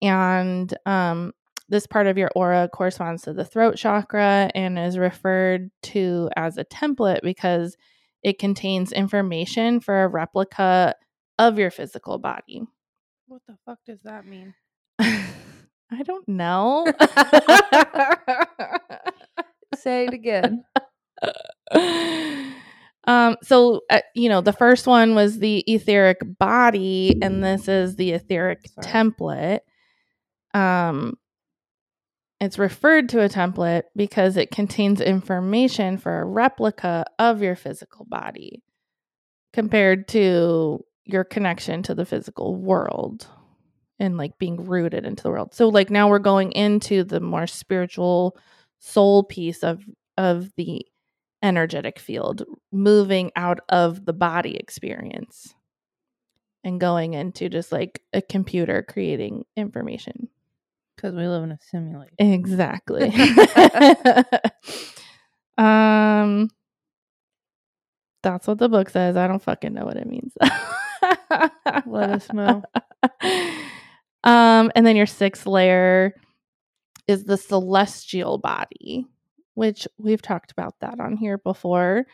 and 0.00 0.76
um, 0.86 1.32
this 1.68 1.86
part 1.86 2.06
of 2.06 2.16
your 2.16 2.30
aura 2.34 2.68
corresponds 2.72 3.22
to 3.22 3.32
the 3.32 3.44
throat 3.44 3.76
chakra 3.76 4.50
and 4.54 4.78
is 4.78 4.98
referred 4.98 5.70
to 5.82 6.30
as 6.36 6.56
a 6.56 6.64
template 6.64 7.20
because 7.22 7.76
it 8.22 8.38
contains 8.38 8.92
information 8.92 9.80
for 9.80 10.04
a 10.04 10.08
replica 10.08 10.94
of 11.38 11.58
your 11.58 11.70
physical 11.70 12.18
body. 12.18 12.62
What 13.26 13.42
the 13.46 13.56
fuck 13.64 13.78
does 13.86 14.02
that 14.02 14.26
mean? 14.26 14.54
I 14.98 16.02
don't 16.04 16.28
know. 16.28 16.86
Say 19.74 20.06
it 20.06 20.14
again. 20.14 20.64
Um, 23.08 23.36
so 23.42 23.80
uh, 23.90 24.02
you 24.14 24.28
know, 24.28 24.40
the 24.40 24.52
first 24.52 24.86
one 24.86 25.16
was 25.16 25.38
the 25.38 25.64
etheric 25.66 26.20
body, 26.38 27.18
and 27.20 27.42
this 27.42 27.66
is 27.66 27.96
the 27.96 28.12
etheric 28.12 28.68
Sorry. 28.68 28.86
template 28.86 29.60
um, 30.54 31.14
it's 32.40 32.58
referred 32.58 33.08
to 33.10 33.22
a 33.22 33.28
template 33.28 33.84
because 33.96 34.36
it 34.36 34.50
contains 34.50 35.00
information 35.00 35.98
for 35.98 36.20
a 36.20 36.24
replica 36.24 37.04
of 37.18 37.42
your 37.42 37.56
physical 37.56 38.04
body 38.04 38.62
compared 39.52 40.06
to 40.08 40.84
your 41.04 41.24
connection 41.24 41.82
to 41.82 41.94
the 41.94 42.04
physical 42.04 42.54
world 42.54 43.26
and 43.98 44.16
like 44.16 44.38
being 44.38 44.64
rooted 44.64 45.04
into 45.04 45.22
the 45.24 45.30
world. 45.30 45.52
So 45.52 45.68
like 45.68 45.90
now 45.90 46.08
we're 46.08 46.20
going 46.20 46.52
into 46.52 47.02
the 47.02 47.20
more 47.20 47.46
spiritual 47.46 48.36
soul 48.78 49.24
piece 49.24 49.64
of 49.64 49.82
of 50.16 50.50
the 50.56 50.84
energetic 51.42 51.98
field, 51.98 52.44
moving 52.72 53.30
out 53.36 53.60
of 53.68 54.04
the 54.04 54.12
body 54.12 54.56
experience 54.56 55.54
and 56.64 56.80
going 56.80 57.14
into 57.14 57.48
just 57.48 57.72
like 57.72 58.02
a 58.12 58.20
computer 58.20 58.82
creating 58.82 59.44
information. 59.56 60.28
Because 60.96 61.14
we 61.14 61.28
live 61.28 61.44
in 61.44 61.52
a 61.52 61.58
simulation. 61.70 62.14
Exactly. 62.18 63.02
um, 65.58 66.50
that's 68.22 68.46
what 68.46 68.58
the 68.58 68.68
book 68.68 68.90
says. 68.90 69.16
I 69.16 69.28
don't 69.28 69.42
fucking 69.42 69.74
know 69.74 69.84
what 69.84 69.96
it 69.96 70.06
means. 70.06 70.32
Let 71.86 72.10
us 72.10 72.32
know. 72.32 72.62
Um, 74.24 74.72
and 74.74 74.84
then 74.84 74.96
your 74.96 75.06
sixth 75.06 75.46
layer 75.46 76.14
is 77.06 77.24
the 77.24 77.36
celestial 77.36 78.38
body, 78.38 79.06
which 79.58 79.88
we've 79.98 80.22
talked 80.22 80.52
about 80.52 80.78
that 80.80 81.00
on 81.00 81.16
here 81.16 81.36
before. 81.36 82.06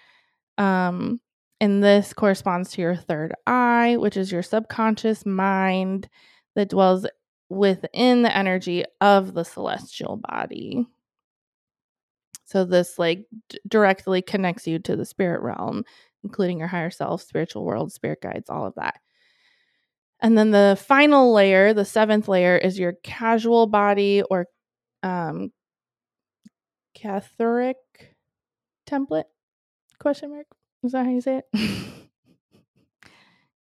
Um, 0.57 1.21
and 1.61 1.85
this 1.85 2.15
corresponds 2.15 2.73
to 2.73 2.81
your 2.81 2.97
third 2.97 3.35
eye, 3.47 3.99
which 3.99 4.17
is 4.17 4.33
your 4.33 4.43
subconscious 4.43 5.27
mind 5.27 6.09
that 6.55 6.71
dwells 6.71 7.07
within 7.51 8.23
the 8.23 8.35
energy 8.35 8.85
of 9.03 9.35
the 9.35 9.45
celestial 9.45 10.17
body. 10.27 10.87
So 12.47 12.65
this 12.65 12.99
like 12.99 13.27
d- 13.51 13.59
directly 13.69 14.23
connects 14.23 14.67
you 14.67 14.79
to 14.79 14.97
the 14.97 15.05
spirit 15.05 15.43
realm, 15.43 15.85
including 16.23 16.59
your 16.59 16.69
higher 16.69 16.91
self, 16.91 17.21
spiritual 17.21 17.67
world, 17.67 17.93
spirit 17.93 18.23
guides, 18.23 18.49
all 18.49 18.67
of 18.67 18.75
that. 18.77 19.01
And 20.21 20.39
then 20.39 20.51
the 20.51 20.79
final 20.81 21.35
layer, 21.35 21.75
the 21.75 21.85
seventh 21.85 22.27
layer, 22.27 22.57
is 22.57 22.79
your 22.79 22.95
casual 23.03 23.67
body 23.67 24.23
or 24.31 24.47
um 25.03 25.53
Catholic 26.95 27.77
template? 28.89 29.25
Question 29.99 30.31
mark. 30.31 30.47
Is 30.83 30.93
that 30.93 31.05
how 31.05 31.11
you 31.11 31.21
say 31.21 31.43
it? 31.53 31.91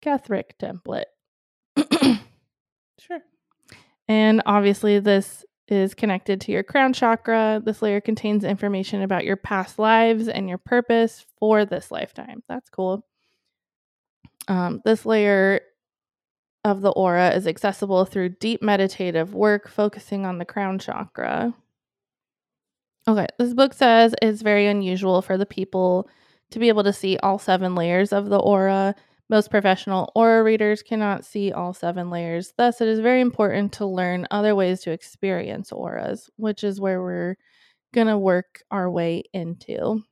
Catholic 0.01 0.55
template. 0.57 1.05
sure. 2.99 3.19
And 4.07 4.41
obviously, 4.45 4.99
this 4.99 5.45
is 5.67 5.93
connected 5.93 6.41
to 6.41 6.51
your 6.51 6.63
crown 6.63 6.93
chakra. 6.93 7.61
This 7.63 7.81
layer 7.81 8.01
contains 8.01 8.43
information 8.43 9.01
about 9.01 9.23
your 9.23 9.37
past 9.37 9.79
lives 9.79 10.27
and 10.27 10.49
your 10.49 10.57
purpose 10.57 11.25
for 11.39 11.65
this 11.65 11.91
lifetime. 11.91 12.43
That's 12.49 12.69
cool. 12.69 13.05
Um, 14.47 14.81
this 14.83 15.05
layer 15.05 15.61
of 16.63 16.81
the 16.81 16.91
aura 16.91 17.29
is 17.29 17.47
accessible 17.47 18.05
through 18.05 18.29
deep 18.29 18.61
meditative 18.61 19.33
work 19.33 19.67
focusing 19.67 20.25
on 20.25 20.37
the 20.37 20.45
crown 20.45 20.77
chakra. 20.77 21.53
Okay, 23.07 23.25
this 23.39 23.53
book 23.53 23.73
says 23.73 24.13
it's 24.21 24.41
very 24.41 24.67
unusual 24.67 25.21
for 25.21 25.37
the 25.37 25.45
people 25.45 26.07
to 26.51 26.59
be 26.59 26.67
able 26.67 26.83
to 26.83 26.93
see 26.93 27.17
all 27.17 27.39
seven 27.39 27.73
layers 27.73 28.13
of 28.13 28.29
the 28.29 28.37
aura. 28.37 28.93
Most 29.29 29.49
professional 29.49 30.11
aura 30.13 30.43
readers 30.43 30.83
cannot 30.83 31.25
see 31.25 31.51
all 31.51 31.73
seven 31.73 32.09
layers. 32.09 32.53
Thus, 32.57 32.79
it 32.81 32.87
is 32.87 32.99
very 32.99 33.21
important 33.21 33.73
to 33.73 33.85
learn 33.85 34.27
other 34.29 34.55
ways 34.55 34.81
to 34.81 34.91
experience 34.91 35.71
auras, 35.71 36.29
which 36.35 36.63
is 36.63 36.79
where 36.79 37.01
we're 37.01 37.37
going 37.93 38.07
to 38.07 38.17
work 38.17 38.61
our 38.69 38.89
way 38.89 39.23
into. 39.33 40.03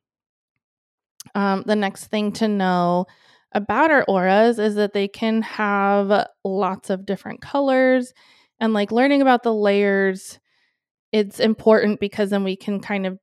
Um, 1.35 1.63
the 1.67 1.75
next 1.75 2.07
thing 2.07 2.31
to 2.33 2.47
know 2.47 3.05
about 3.51 3.91
our 3.91 4.03
auras 4.05 4.57
is 4.57 4.75
that 4.75 4.93
they 4.93 5.07
can 5.07 5.41
have 5.43 6.27
lots 6.43 6.89
of 6.89 7.05
different 7.05 7.41
colors. 7.41 8.13
And 8.59 8.73
like 8.73 8.91
learning 8.91 9.21
about 9.21 9.43
the 9.43 9.53
layers 9.53 10.39
it's 11.11 11.39
important 11.39 11.99
because 11.99 12.29
then 12.29 12.43
we 12.43 12.55
can 12.55 12.79
kind 12.79 13.05
of 13.05 13.19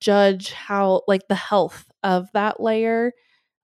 judge 0.00 0.52
how 0.52 1.02
like 1.08 1.28
the 1.28 1.34
health 1.34 1.86
of 2.02 2.28
that 2.34 2.60
layer. 2.60 3.12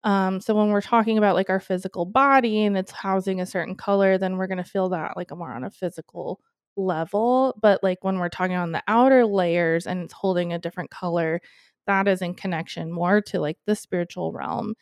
Um, 0.04 0.40
so 0.40 0.54
when 0.54 0.68
we're 0.68 0.80
talking 0.80 1.18
about 1.18 1.34
like 1.34 1.50
our 1.50 1.60
physical 1.60 2.04
body 2.04 2.64
and 2.64 2.76
it's 2.76 2.92
housing 2.92 3.40
a 3.40 3.46
certain 3.46 3.74
color, 3.74 4.18
then 4.18 4.36
we're 4.36 4.46
gonna 4.46 4.64
feel 4.64 4.90
that 4.90 5.16
like 5.16 5.34
more 5.34 5.52
on 5.52 5.64
a 5.64 5.70
physical 5.70 6.40
level. 6.76 7.56
But 7.60 7.82
like 7.82 8.02
when 8.02 8.18
we're 8.18 8.28
talking 8.28 8.56
on 8.56 8.72
the 8.72 8.82
outer 8.88 9.24
layers 9.26 9.86
and 9.86 10.02
it's 10.02 10.12
holding 10.12 10.52
a 10.52 10.58
different 10.58 10.90
color, 10.90 11.40
that 11.86 12.08
is 12.08 12.22
in 12.22 12.34
connection 12.34 12.90
more 12.92 13.20
to 13.22 13.40
like 13.40 13.58
the 13.66 13.76
spiritual 13.76 14.32
realm 14.32 14.74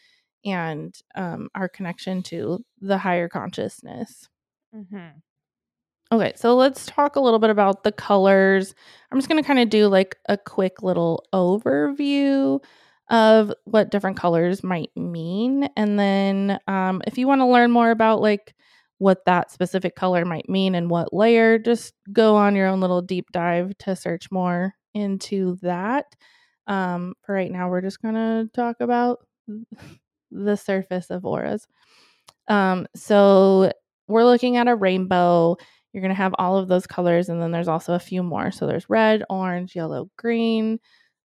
and 0.45 0.95
um, 1.15 1.49
our 1.55 1.69
connection 1.69 2.23
to 2.25 2.65
the 2.81 2.99
higher 2.99 3.29
consciousness. 3.29 4.29
Mm-hmm. 4.75 5.19
Okay, 6.13 6.35
so 6.37 6.55
let's 6.55 6.85
talk 6.85 7.17
a 7.17 7.21
little 7.21 7.39
bit 7.39 7.49
about 7.49 7.85
the 7.85 7.93
colors. 7.93 8.75
I'm 9.11 9.17
just 9.17 9.31
going 9.31 9.43
to 9.43 9.47
kind 9.47 9.59
of 9.59 9.71
do 9.71 9.89
like 9.89 10.19
a 10.29 10.37
quick 10.37 10.83
little 10.83 11.25
overview 11.33 12.63
of 13.09 13.51
what 13.65 13.91
different 13.91 14.19
colors 14.19 14.63
might 14.63 14.91
mean. 14.95 15.71
And 15.75 15.99
then 15.99 16.59
um, 16.69 17.01
if 17.07 17.17
you 17.17 17.27
want 17.27 17.41
to 17.41 17.47
learn 17.47 17.71
more 17.71 17.91
about 17.91 18.21
like 18.21 18.55
what 18.99 19.25
that 19.25 19.51
specific 19.51 19.97
color 19.97 20.27
might 20.27 20.51
mean 20.51 20.75
and 20.75 20.91
what 20.91 21.15
layer, 21.15 21.59
just 21.59 21.95
go 22.13 22.37
on 22.37 22.57
your 22.57 22.67
own 22.67 22.83
little 22.83 23.01
deep 23.01 23.33
dive 23.33 23.73
to 23.79 23.97
search 23.97 24.31
more 24.31 24.75
into 24.93 25.57
that. 25.63 26.15
Um, 26.67 27.15
for 27.23 27.35
right 27.35 27.51
now, 27.51 27.71
we're 27.71 27.81
just 27.81 28.03
going 28.03 28.15
to 28.17 28.51
talk 28.53 28.77
about 28.81 29.21
the 30.31 30.57
surface 30.57 31.09
of 31.09 31.25
auras. 31.25 31.67
Um, 32.49 32.87
so 32.95 33.73
we're 34.09 34.25
looking 34.25 34.59
at 34.59 34.69
a 34.69 34.77
rainbow 34.77 35.57
you're 35.93 36.03
going 36.03 36.15
to 36.15 36.15
have 36.15 36.35
all 36.39 36.57
of 36.57 36.69
those 36.69 36.87
colors, 36.87 37.29
and 37.29 37.41
then 37.41 37.51
there's 37.51 37.69
also 37.69 37.95
a 37.95 38.01
few 38.01 38.23
more. 38.23 38.51
So 38.51 38.67
there's 38.67 38.89
red, 38.89 39.23
orange, 39.29 39.77
yellow, 39.77 40.11
green, 40.17 40.79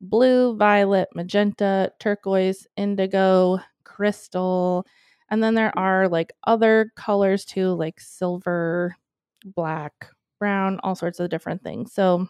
blue, 0.01 0.57
violet, 0.57 1.09
magenta, 1.15 1.93
turquoise, 1.99 2.67
indigo, 2.77 3.59
crystal. 3.85 4.87
And 5.31 5.43
then 5.43 5.55
there 5.55 5.77
are 5.79 6.09
like 6.09 6.33
other 6.47 6.93
colors 6.97 7.45
too, 7.45 7.73
like 7.75 8.01
silver, 8.01 8.97
black, 9.45 10.09
brown, 10.39 10.79
all 10.83 10.95
sorts 10.95 11.21
of 11.21 11.31
different 11.31 11.63
things. 11.63 11.93
So 11.93 12.29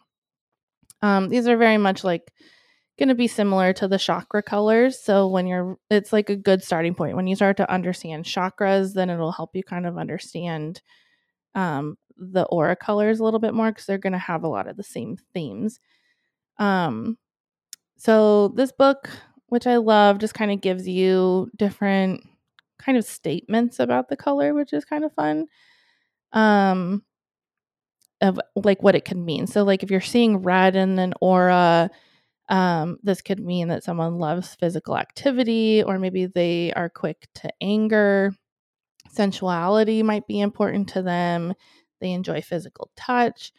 um, 1.01 1.29
these 1.29 1.49
are 1.49 1.57
very 1.57 1.79
much 1.79 2.05
like 2.05 2.33
going 2.99 3.09
to 3.09 3.15
be 3.15 3.27
similar 3.27 3.73
to 3.73 3.89
the 3.89 3.99
chakra 3.99 4.43
colors. 4.43 5.03
So 5.03 5.27
when 5.27 5.47
you're, 5.47 5.79
it's 5.91 6.13
like 6.13 6.31
a 6.31 6.37
good 6.37 6.63
starting 6.63 6.95
point. 6.95 7.17
When 7.17 7.27
you 7.27 7.35
start 7.35 7.57
to 7.57 7.73
understand 7.73 8.25
chakras, 8.25 8.93
then 8.93 9.11
it'll 9.11 9.33
help 9.33 9.57
you 9.57 9.65
kind 9.65 9.87
of 9.87 9.99
understand 9.99 10.83
um, 11.55 11.97
the 12.17 12.45
aura 12.45 12.77
colors 12.77 13.21
a 13.21 13.25
little 13.25 13.41
bit 13.41 13.55
more 13.55 13.71
because 13.71 13.87
they're 13.87 13.99
going 13.99 14.13
to 14.13 14.19
have 14.19 14.45
a 14.45 14.49
lot 14.49 14.69
of 14.69 14.77
the 14.77 14.83
same 14.83 15.17
themes. 15.35 15.81
Um, 16.59 17.19
so 17.97 18.49
this 18.49 18.73
book, 18.73 19.09
which 19.47 19.67
I 19.67 19.77
love, 19.77 20.19
just 20.19 20.35
kind 20.35 20.51
of 20.51 20.61
gives 20.61 20.89
you 20.89 21.51
different 21.57 22.23
kind 22.79 22.99
of 22.99 23.05
statements 23.05 23.79
about 23.79 24.09
the 24.09 24.17
color, 24.17 24.55
which 24.55 24.73
is 24.73 24.85
kind 24.85 25.05
of 25.05 25.13
fun. 25.15 25.47
Um, 26.33 27.03
of 28.23 28.41
like 28.55 28.83
what 28.83 28.95
it 28.95 29.05
could 29.05 29.19
mean. 29.19 29.47
So 29.47 29.65
like 29.65 29.83
if 29.83 29.91
you're 29.91 30.01
seeing 30.01 30.39
red 30.39 30.77
in 30.77 30.99
an 30.99 31.13
aura, 31.21 31.91
um, 32.49 32.99
this 33.03 33.21
could 33.21 33.41
mean 33.41 33.69
that 33.69 33.85
someone 33.85 34.19
loves 34.19 34.55
physical 34.55 34.97
activity, 34.97 35.83
or 35.83 35.99
maybe 35.99 36.27
they 36.27 36.73
are 36.75 36.89
quick 36.89 37.27
to 37.37 37.51
anger. 37.61 38.33
Sensuality 39.15 40.03
might 40.03 40.27
be 40.27 40.41
important 40.41 40.89
to 40.91 41.03
them. 41.03 41.55
They 42.03 42.13
enjoy 42.13 42.43
physical 42.43 42.91
touch. 42.97 43.53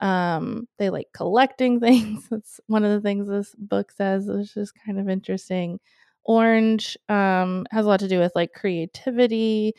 Um, 0.00 0.68
they 0.78 0.90
like 0.90 1.08
collecting 1.14 1.80
things. 1.82 2.28
That's 2.30 2.60
one 2.68 2.84
of 2.84 2.92
the 2.92 3.00
things 3.00 3.28
this 3.28 3.54
book 3.58 3.92
says, 3.92 4.26
which 4.28 4.56
is 4.56 4.72
kind 4.72 5.00
of 5.00 5.08
interesting. 5.08 5.80
Orange 6.24 6.96
um, 7.08 7.66
has 7.72 7.86
a 7.86 7.88
lot 7.88 8.00
to 8.00 8.08
do 8.08 8.20
with 8.20 8.32
like 8.36 8.52
creativity, 8.52 9.74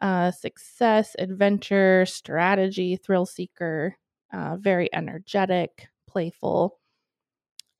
uh, 0.00 0.32
success, 0.32 1.14
adventure, 1.18 2.04
strategy, 2.06 2.96
thrill 2.96 3.26
seeker, 3.26 3.96
uh, 4.32 4.56
very 4.56 4.92
energetic, 4.94 5.88
playful. 6.08 6.78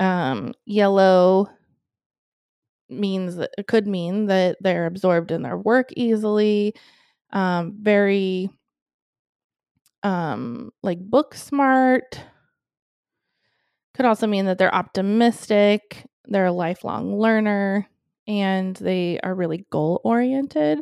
Um, 0.01 0.53
yellow 0.67 1.49
means 2.89 3.39
it 3.39 3.67
could 3.67 3.87
mean 3.87 4.27
that 4.27 4.57
they're 4.61 4.87
absorbed 4.87 5.31
in 5.31 5.43
their 5.43 5.57
work 5.57 5.91
easily, 5.97 6.75
um, 7.33 7.77
very 7.81 8.51
um 10.03 10.71
like 10.83 10.99
book 11.01 11.35
smart. 11.35 12.21
Could 13.95 14.07
also 14.07 14.27
mean 14.27 14.47
that 14.47 14.59
they're 14.59 14.75
optimistic 14.75 16.07
they're 16.27 16.47
a 16.47 16.53
lifelong 16.53 17.19
learner 17.19 17.89
and 18.29 18.77
they 18.77 19.19
are 19.25 19.35
really 19.35 19.67
goal 19.71 20.01
oriented. 20.05 20.79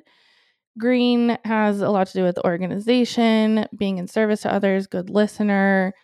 Green 0.79 1.39
has 1.45 1.81
a 1.81 1.91
lot 1.91 2.07
to 2.09 2.13
do 2.15 2.25
with 2.25 2.39
organization 2.45 3.67
being 3.77 3.99
in 3.99 4.09
service 4.09 4.43
to 4.43 4.53
others 4.53 4.87
good 4.87 5.11
listener 5.11 5.95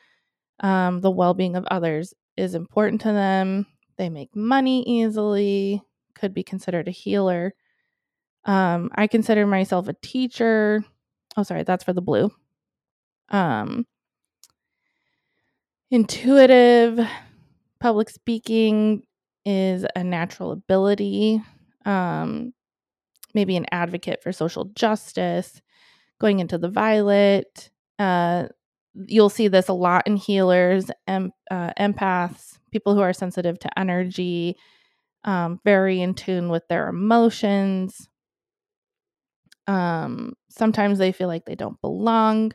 um, 0.61 1.01
the 1.01 1.11
well-being 1.11 1.57
of 1.57 1.67
others 1.71 2.15
is 2.37 2.55
important 2.55 3.01
to 3.03 3.09
them. 3.13 3.67
They 3.99 4.09
make 4.09 4.35
money 4.35 4.83
easily 4.87 5.83
could 6.15 6.33
be 6.35 6.43
considered 6.43 6.89
a 6.89 6.93
healer. 6.93 7.55
Um, 8.45 8.91
i 8.95 9.07
consider 9.07 9.47
myself 9.47 9.89
a 9.89 9.95
teacher. 9.95 10.85
Oh 11.37 11.43
sorry 11.43 11.65
that's 11.65 11.85
for 11.85 11.93
the 11.93 12.03
blue 12.03 12.31
um, 13.31 13.87
intuitive 15.91 17.01
public 17.81 18.11
speaking 18.11 19.03
is 19.45 19.87
a 19.95 20.03
natural 20.03 20.51
ability 20.53 21.43
um, 21.85 22.53
maybe 23.35 23.57
an 23.57 23.67
advocate 23.71 24.23
for 24.23 24.33
social 24.33 24.65
justice 24.75 25.61
going 26.21 26.41
into 26.41 26.59
the 26.59 26.69
violet 26.69 27.71
uh, 27.99 28.47
you'll 29.07 29.29
see 29.29 29.49
this 29.49 29.69
a 29.69 29.73
lot 29.73 30.07
in 30.07 30.17
healers 30.17 30.91
em- 31.07 31.33
uh, 31.51 31.71
empaths 31.79 32.59
people 32.73 32.95
who 32.95 33.01
are 33.01 33.13
sensitive 33.13 33.59
to 33.59 33.79
energy 33.79 34.57
um, 35.25 35.61
very 35.65 36.01
in 36.01 36.15
tune 36.15 36.49
with 36.49 36.67
their 36.69 36.89
emotions. 36.89 38.09
Um, 39.67 40.35
sometimes 40.49 40.99
they 40.99 41.13
feel 41.13 41.27
like 41.29 41.45
they 41.45 41.57
don't 41.57 41.81
belong 41.81 42.53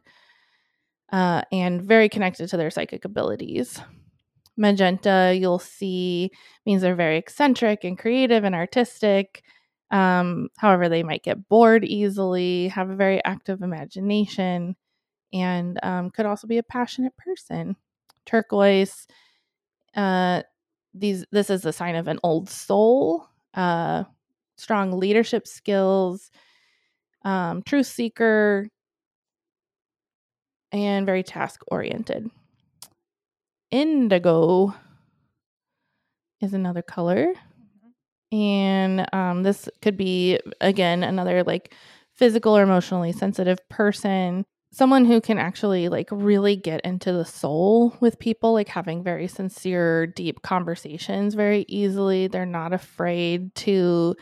uh, 1.11 1.41
and 1.51 1.81
very 1.81 2.09
connected 2.09 2.47
to 2.49 2.57
their 2.57 2.71
psychic 2.71 3.05
abilities. 3.05 3.79
Magenta, 4.57 5.35
you'll 5.37 5.59
see, 5.59 6.31
means 6.65 6.81
they're 6.81 6.95
very 6.95 7.17
eccentric 7.17 7.83
and 7.83 7.97
creative 7.97 8.43
and 8.43 8.55
artistic. 8.55 9.43
Um, 9.89 10.49
however, 10.57 10.87
they 10.87 11.03
might 11.03 11.23
get 11.23 11.49
bored 11.49 11.83
easily, 11.83 12.69
have 12.69 12.89
a 12.89 12.95
very 12.95 13.23
active 13.25 13.61
imagination, 13.61 14.75
and 15.33 15.79
um, 15.83 16.09
could 16.11 16.25
also 16.25 16.47
be 16.47 16.57
a 16.57 16.63
passionate 16.63 17.13
person. 17.17 17.75
Turquoise, 18.25 19.07
uh, 19.95 20.43
these 20.93 21.25
this 21.31 21.49
is 21.49 21.65
a 21.65 21.73
sign 21.73 21.95
of 21.95 22.07
an 22.07 22.19
old 22.23 22.49
soul, 22.49 23.27
uh, 23.53 24.03
strong 24.57 24.91
leadership 24.91 25.47
skills, 25.47 26.31
um, 27.23 27.63
truth 27.63 27.87
seeker, 27.87 28.69
and 30.71 31.05
very 31.05 31.23
task 31.23 31.61
oriented. 31.67 32.29
Indigo 33.71 34.75
is 36.41 36.53
another 36.53 36.81
color. 36.81 37.33
Mm-hmm. 37.33 38.35
And 38.37 39.13
um, 39.13 39.43
this 39.43 39.69
could 39.81 39.97
be, 39.97 40.39
again, 40.59 41.03
another 41.03 41.43
like 41.43 41.73
physical 42.13 42.57
or 42.57 42.63
emotionally 42.63 43.11
sensitive 43.11 43.57
person. 43.69 44.45
Someone 44.73 45.03
who 45.05 45.19
can 45.19 45.37
actually 45.37 45.89
like 45.89 46.07
really 46.11 46.55
get 46.55 46.81
into 46.81 47.11
the 47.11 47.25
soul 47.25 47.95
with 47.99 48.19
people, 48.19 48.53
like 48.53 48.69
having 48.69 49.03
very 49.03 49.27
sincere, 49.27 50.07
deep 50.07 50.41
conversations 50.41 51.33
very 51.33 51.65
easily. 51.67 52.27
They're 52.27 52.45
not 52.45 52.73
afraid 52.73 53.53
to 53.55 54.15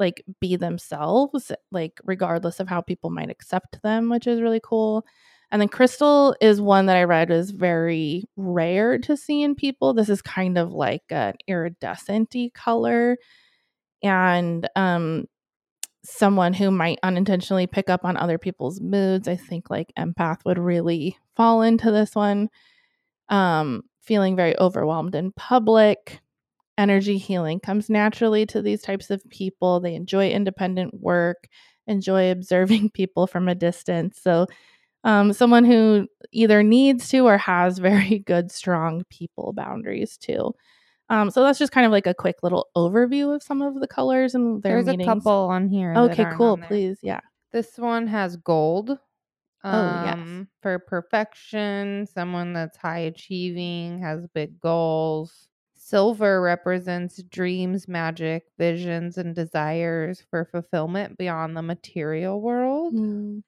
like 0.00 0.24
be 0.40 0.56
themselves, 0.56 1.52
like 1.70 2.00
regardless 2.04 2.58
of 2.58 2.68
how 2.68 2.80
people 2.80 3.10
might 3.10 3.30
accept 3.30 3.80
them, 3.82 4.08
which 4.10 4.26
is 4.26 4.40
really 4.40 4.60
cool 4.62 5.04
And 5.52 5.60
then 5.60 5.68
crystal 5.68 6.34
is 6.40 6.60
one 6.60 6.86
that 6.86 6.96
I 6.96 7.04
read 7.04 7.30
is 7.30 7.50
very 7.50 8.24
rare 8.36 8.98
to 8.98 9.16
see 9.16 9.42
in 9.42 9.54
people. 9.54 9.92
This 9.92 10.08
is 10.08 10.22
kind 10.22 10.56
of 10.56 10.72
like 10.72 11.02
an 11.10 11.34
iridescent 11.46 12.34
color. 12.54 13.18
And 14.02 14.66
um, 14.74 15.26
someone 16.04 16.52
who 16.52 16.70
might 16.70 16.98
unintentionally 17.02 17.66
pick 17.66 17.88
up 17.88 18.04
on 18.04 18.16
other 18.16 18.38
people's 18.38 18.80
moods. 18.80 19.28
I 19.28 19.36
think 19.36 19.70
like 19.70 19.92
empath 19.98 20.38
would 20.44 20.58
really 20.58 21.16
fall 21.36 21.62
into 21.62 21.90
this 21.90 22.14
one. 22.14 22.48
Um, 23.28 23.82
feeling 24.00 24.34
very 24.34 24.58
overwhelmed 24.58 25.14
in 25.14 25.32
public. 25.32 26.20
Energy 26.76 27.18
healing 27.18 27.60
comes 27.60 27.88
naturally 27.88 28.46
to 28.46 28.62
these 28.62 28.82
types 28.82 29.10
of 29.10 29.22
people. 29.30 29.80
They 29.80 29.94
enjoy 29.94 30.30
independent 30.30 30.94
work, 30.94 31.48
enjoy 31.86 32.30
observing 32.30 32.90
people 32.94 33.26
from 33.26 33.48
a 33.48 33.54
distance. 33.54 34.18
So, 34.20 34.46
um, 35.04 35.32
someone 35.32 35.64
who 35.64 36.06
either 36.32 36.62
needs 36.62 37.08
to 37.10 37.26
or 37.26 37.38
has 37.38 37.78
very 37.90 38.20
good, 38.20 38.50
strong 38.50 39.04
people 39.10 39.52
boundaries 39.52 40.16
too. 40.16 40.54
Um, 41.08 41.30
so 41.30 41.42
that's 41.42 41.58
just 41.58 41.72
kind 41.72 41.84
of 41.84 41.92
like 41.92 42.06
a 42.06 42.14
quick 42.14 42.36
little 42.42 42.68
overview 42.76 43.34
of 43.34 43.42
some 43.42 43.60
of 43.60 43.80
the 43.80 43.86
colors 43.86 44.34
and 44.34 44.62
their 44.62 44.76
There's 44.82 44.86
meanings. 44.86 45.08
a 45.08 45.14
couple 45.14 45.32
on 45.32 45.68
here. 45.68 45.92
Okay, 45.94 46.26
cool. 46.36 46.56
Please, 46.56 46.98
yeah. 47.02 47.20
This 47.52 47.76
one 47.76 48.06
has 48.06 48.36
gold. 48.36 48.98
Oh, 49.64 50.02
yes. 50.04 50.14
Um, 50.14 50.48
for 50.62 50.78
perfection, 50.78 52.06
someone 52.06 52.52
that's 52.52 52.78
high 52.78 53.00
achieving, 53.00 54.00
has 54.00 54.26
big 54.34 54.58
goals. 54.58 55.48
Silver 55.74 56.40
represents 56.40 57.22
dreams, 57.24 57.86
magic, 57.86 58.44
visions, 58.58 59.18
and 59.18 59.34
desires 59.34 60.24
for 60.30 60.46
fulfillment 60.46 61.18
beyond 61.18 61.56
the 61.56 61.62
material 61.62 62.40
world. 62.40 62.94
Mm. 62.94 63.42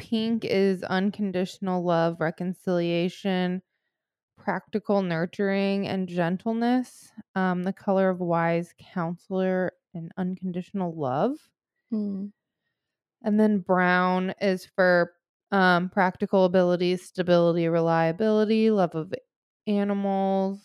Pink 0.00 0.44
is 0.44 0.82
unconditional 0.82 1.84
love, 1.84 2.20
reconciliation, 2.20 3.62
practical 4.38 5.02
nurturing, 5.02 5.86
and 5.86 6.08
gentleness. 6.08 7.12
Um, 7.34 7.62
the 7.62 7.72
color 7.72 8.08
of 8.08 8.18
wise 8.18 8.74
counselor 8.78 9.72
and 9.94 10.10
unconditional 10.16 10.94
love. 10.98 11.32
Mm. 11.92 12.32
And 13.22 13.38
then 13.38 13.58
brown 13.58 14.32
is 14.40 14.66
for 14.74 15.12
um, 15.52 15.90
practical 15.90 16.46
abilities, 16.46 17.04
stability, 17.04 17.68
reliability, 17.68 18.70
love 18.70 18.94
of 18.94 19.12
animals, 19.66 20.60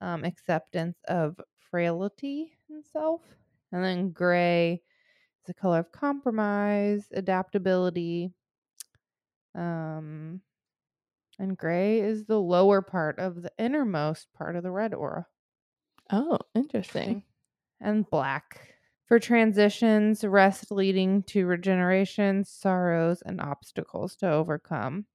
um, 0.00 0.24
acceptance 0.24 0.96
of 1.06 1.38
frailty 1.70 2.52
in 2.68 2.82
self. 2.82 3.20
And 3.70 3.84
then 3.84 4.10
gray 4.10 4.74
is 4.74 5.46
the 5.46 5.54
color 5.54 5.78
of 5.80 5.92
compromise, 5.92 7.06
adaptability. 7.12 8.32
Um, 9.54 10.42
and 11.38 11.56
gray 11.58 12.00
is 12.00 12.26
the 12.26 12.40
lower 12.40 12.82
part 12.82 13.18
of 13.20 13.42
the 13.42 13.52
innermost 13.58 14.32
part 14.34 14.56
of 14.56 14.62
the 14.64 14.72
red 14.72 14.94
aura. 14.94 15.28
Oh, 16.10 16.38
interesting. 16.54 17.24
And 17.80 18.08
black. 18.10 18.74
For 19.06 19.18
transitions, 19.18 20.24
rest 20.24 20.70
leading 20.70 21.22
to 21.24 21.46
regeneration, 21.46 22.44
sorrows, 22.44 23.22
and 23.22 23.40
obstacles 23.40 24.14
to 24.16 24.30
overcome. 24.30 25.06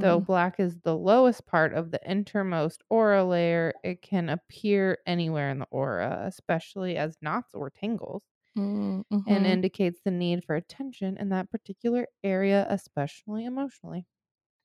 Though 0.00 0.20
Mm. 0.20 0.26
black 0.26 0.58
is 0.60 0.80
the 0.80 0.96
lowest 0.96 1.46
part 1.46 1.74
of 1.74 1.90
the 1.90 2.00
innermost 2.10 2.82
aura 2.88 3.24
layer, 3.24 3.74
it 3.84 4.00
can 4.02 4.28
appear 4.30 4.98
anywhere 5.06 5.50
in 5.50 5.58
the 5.58 5.66
aura, 5.70 6.22
especially 6.26 6.96
as 6.96 7.20
knots 7.20 7.54
or 7.54 7.68
tangles, 7.70 8.22
Mm, 8.58 9.04
and 9.26 9.46
mhm. 9.46 9.46
indicates 9.46 10.00
the 10.04 10.10
need 10.10 10.44
for 10.44 10.56
attention 10.56 11.16
in 11.18 11.30
that 11.30 11.50
particular 11.50 12.08
area, 12.24 12.66
especially 12.70 13.44
emotionally. 13.46 14.06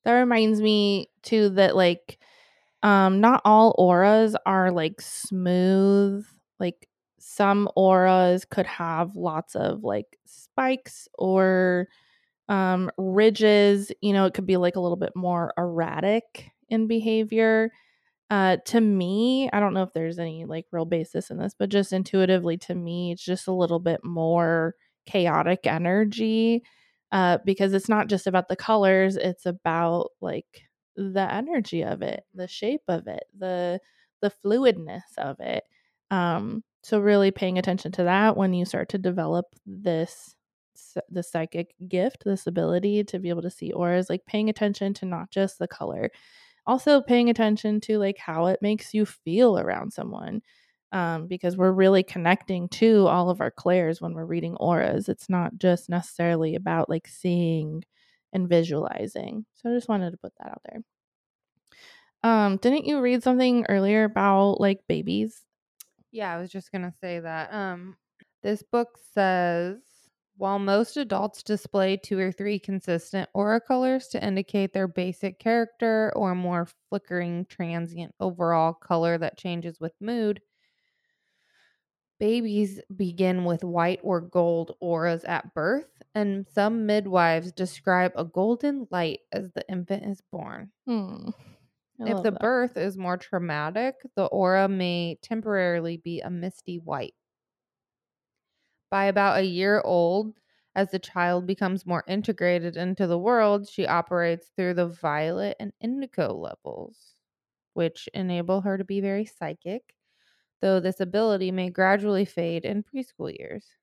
that 0.06 0.14
reminds 0.14 0.62
me 0.62 1.10
too 1.24 1.50
that 1.50 1.76
like 1.76 2.20
um 2.84 3.22
not 3.22 3.42
all 3.46 3.76
auras 3.78 4.36
are 4.46 4.72
like 4.72 5.02
smooth 5.02 6.26
like 6.60 6.90
some 7.20 7.70
auras 7.76 8.46
could 8.46 8.66
have 8.68 9.16
lots 9.16 9.56
of 9.56 9.84
like 9.84 10.20
spikes 10.26 11.08
or 11.18 11.88
um 12.50 12.92
ridges 12.98 13.92
you 14.02 14.14
know 14.14 14.26
it 14.26 14.34
could 14.34 14.46
be 14.48 14.58
like 14.58 14.76
a 14.76 14.80
little 14.80 14.98
bit 14.98 15.16
more 15.16 15.54
erratic 15.58 16.52
in 16.70 16.88
behavior 16.88 17.72
uh 18.34 18.58
to 18.66 18.82
me 18.82 19.50
i 19.54 19.60
don't 19.60 19.74
know 19.74 19.84
if 19.84 19.94
there's 19.94 20.20
any 20.20 20.46
like 20.46 20.66
real 20.72 20.86
basis 20.86 21.30
in 21.30 21.38
this 21.38 21.54
but 21.58 21.70
just 21.70 21.94
intuitively 21.94 22.58
to 22.58 22.74
me 22.74 23.12
it's 23.12 23.24
just 23.24 23.48
a 23.48 23.54
little 23.54 23.80
bit 23.80 24.04
more 24.04 24.76
chaotic 25.06 25.62
energy 25.66 26.64
uh 27.12 27.38
because 27.46 27.74
it's 27.74 27.90
not 27.90 28.08
just 28.08 28.28
about 28.28 28.48
the 28.48 28.56
colors 28.56 29.18
it's 29.18 29.46
about 29.46 30.10
like 30.22 30.64
the 30.96 31.28
energy 31.32 31.84
of 31.84 32.02
it 32.02 32.24
the 32.34 32.48
shape 32.48 32.84
of 32.88 33.08
it 33.08 33.24
the 33.38 33.80
the 34.24 34.32
fluidness 34.44 35.02
of 35.18 35.40
it. 35.40 35.66
Um 36.10 36.64
so 36.82 37.00
really 37.00 37.32
paying 37.32 37.58
attention 37.58 37.92
to 37.94 38.04
that 38.06 38.36
when 38.36 38.54
you 38.54 38.66
start 38.66 38.90
to 38.90 38.98
develop 38.98 39.46
this 39.66 40.36
the 41.10 41.22
psychic 41.24 41.76
gift 41.88 42.24
this 42.26 42.48
ability 42.48 43.04
to 43.04 43.20
be 43.20 43.30
able 43.30 43.44
to 43.44 43.50
see 43.50 43.72
auras 43.72 44.10
like 44.10 44.26
paying 44.26 44.50
attention 44.50 44.94
to 44.94 45.06
not 45.06 45.30
just 45.30 45.60
the 45.60 45.68
color 45.68 46.10
also 46.66 47.02
paying 47.02 47.30
attention 47.30 47.82
to 47.82 47.98
like 47.98 48.18
how 48.18 48.48
it 48.48 48.62
makes 48.62 48.94
you 48.94 49.06
feel 49.06 49.60
around 49.60 49.92
someone 49.94 50.42
um, 50.92 51.28
because 51.28 51.58
we're 51.58 51.72
really 51.72 52.04
connecting 52.04 52.70
to 52.70 53.08
all 53.08 53.30
of 53.30 53.42
our 53.42 53.52
clairs 53.52 54.00
when 54.00 54.14
we're 54.14 54.26
reading 54.26 54.56
auras. 54.58 55.10
It's 55.10 55.30
not 55.30 55.58
just 55.58 55.90
necessarily 55.90 56.56
about 56.56 56.90
like 56.90 57.08
seeing 57.08 57.84
and 58.32 58.50
visualizing. 58.50 59.46
So 59.54 59.70
i 59.70 59.74
just 59.74 59.90
wanted 59.90 60.12
to 60.12 60.18
put 60.18 60.34
that 60.40 60.50
out 60.50 60.62
there. 60.70 60.82
Um 62.24 62.58
didn't 62.58 62.86
you 62.86 63.02
read 63.02 63.24
something 63.24 63.66
earlier 63.70 64.06
about 64.06 64.60
like 64.60 64.82
babies? 64.88 65.42
Yeah, 66.12 66.34
I 66.34 66.40
was 66.40 66.52
just 66.52 66.72
to 66.72 66.94
say 67.02 67.20
that. 67.20 67.54
Um 67.54 67.98
this 68.42 68.64
book 68.64 68.98
says 69.14 69.80
while 70.36 70.60
most 70.60 70.98
adults 70.98 71.44
display 71.44 71.98
two 71.98 72.20
or 72.20 72.32
three 72.32 72.60
consistent 72.60 73.30
aura 73.34 73.62
colors 73.62 74.08
to 74.10 74.26
indicate 74.26 74.74
their 74.74 74.88
basic 74.88 75.40
character 75.40 76.12
or 76.16 76.36
more 76.36 76.68
flickering 76.90 77.46
transient 77.46 78.14
overall 78.20 78.74
color 78.74 79.18
that 79.18 79.38
changes 79.38 79.80
with 79.80 79.94
mood, 80.02 80.42
babies 82.20 82.82
begin 82.96 83.46
with 83.46 83.64
white 83.64 84.00
or 84.04 84.20
gold 84.22 84.76
auras 84.80 85.24
at 85.26 85.54
birth, 85.54 86.02
and 86.16 86.48
some 86.50 86.86
midwives 86.86 87.52
describe 87.52 88.12
a 88.16 88.26
golden 88.26 88.88
light 88.92 89.20
as 89.32 89.52
the 89.52 89.64
infant 89.70 90.04
is 90.06 90.22
born. 90.32 90.72
hmm. 90.86 91.30
If 92.06 92.22
the 92.22 92.32
that. 92.32 92.34
birth 92.34 92.78
is 92.78 92.98
more 92.98 93.18
traumatic, 93.18 93.96
the 94.16 94.26
aura 94.28 94.70
may 94.70 95.16
temporarily 95.22 95.98
be 95.98 96.22
a 96.22 96.30
misty 96.30 96.80
white. 96.80 97.16
By 98.94 99.08
about 99.08 99.40
a 99.40 99.46
year 99.46 99.82
old, 99.82 100.40
as 100.74 100.92
the 100.92 101.00
child 101.00 101.46
becomes 101.46 101.86
more 101.86 102.06
integrated 102.08 102.78
into 102.78 103.08
the 103.08 103.20
world, 103.20 103.68
she 103.68 103.86
operates 103.86 104.52
through 104.56 104.76
the 104.76 104.88
violet 104.88 105.58
and 105.60 105.74
indigo 105.82 106.34
levels, 106.34 107.16
which 107.74 108.10
enable 108.14 108.62
her 108.62 108.78
to 108.78 108.86
be 108.86 109.02
very 109.02 109.26
psychic, 109.26 109.96
though 110.62 110.80
this 110.80 111.00
ability 111.00 111.52
may 111.52 111.70
gradually 111.72 112.26
fade 112.26 112.66
in 112.66 112.84
preschool 112.84 113.38
years. 113.38 113.76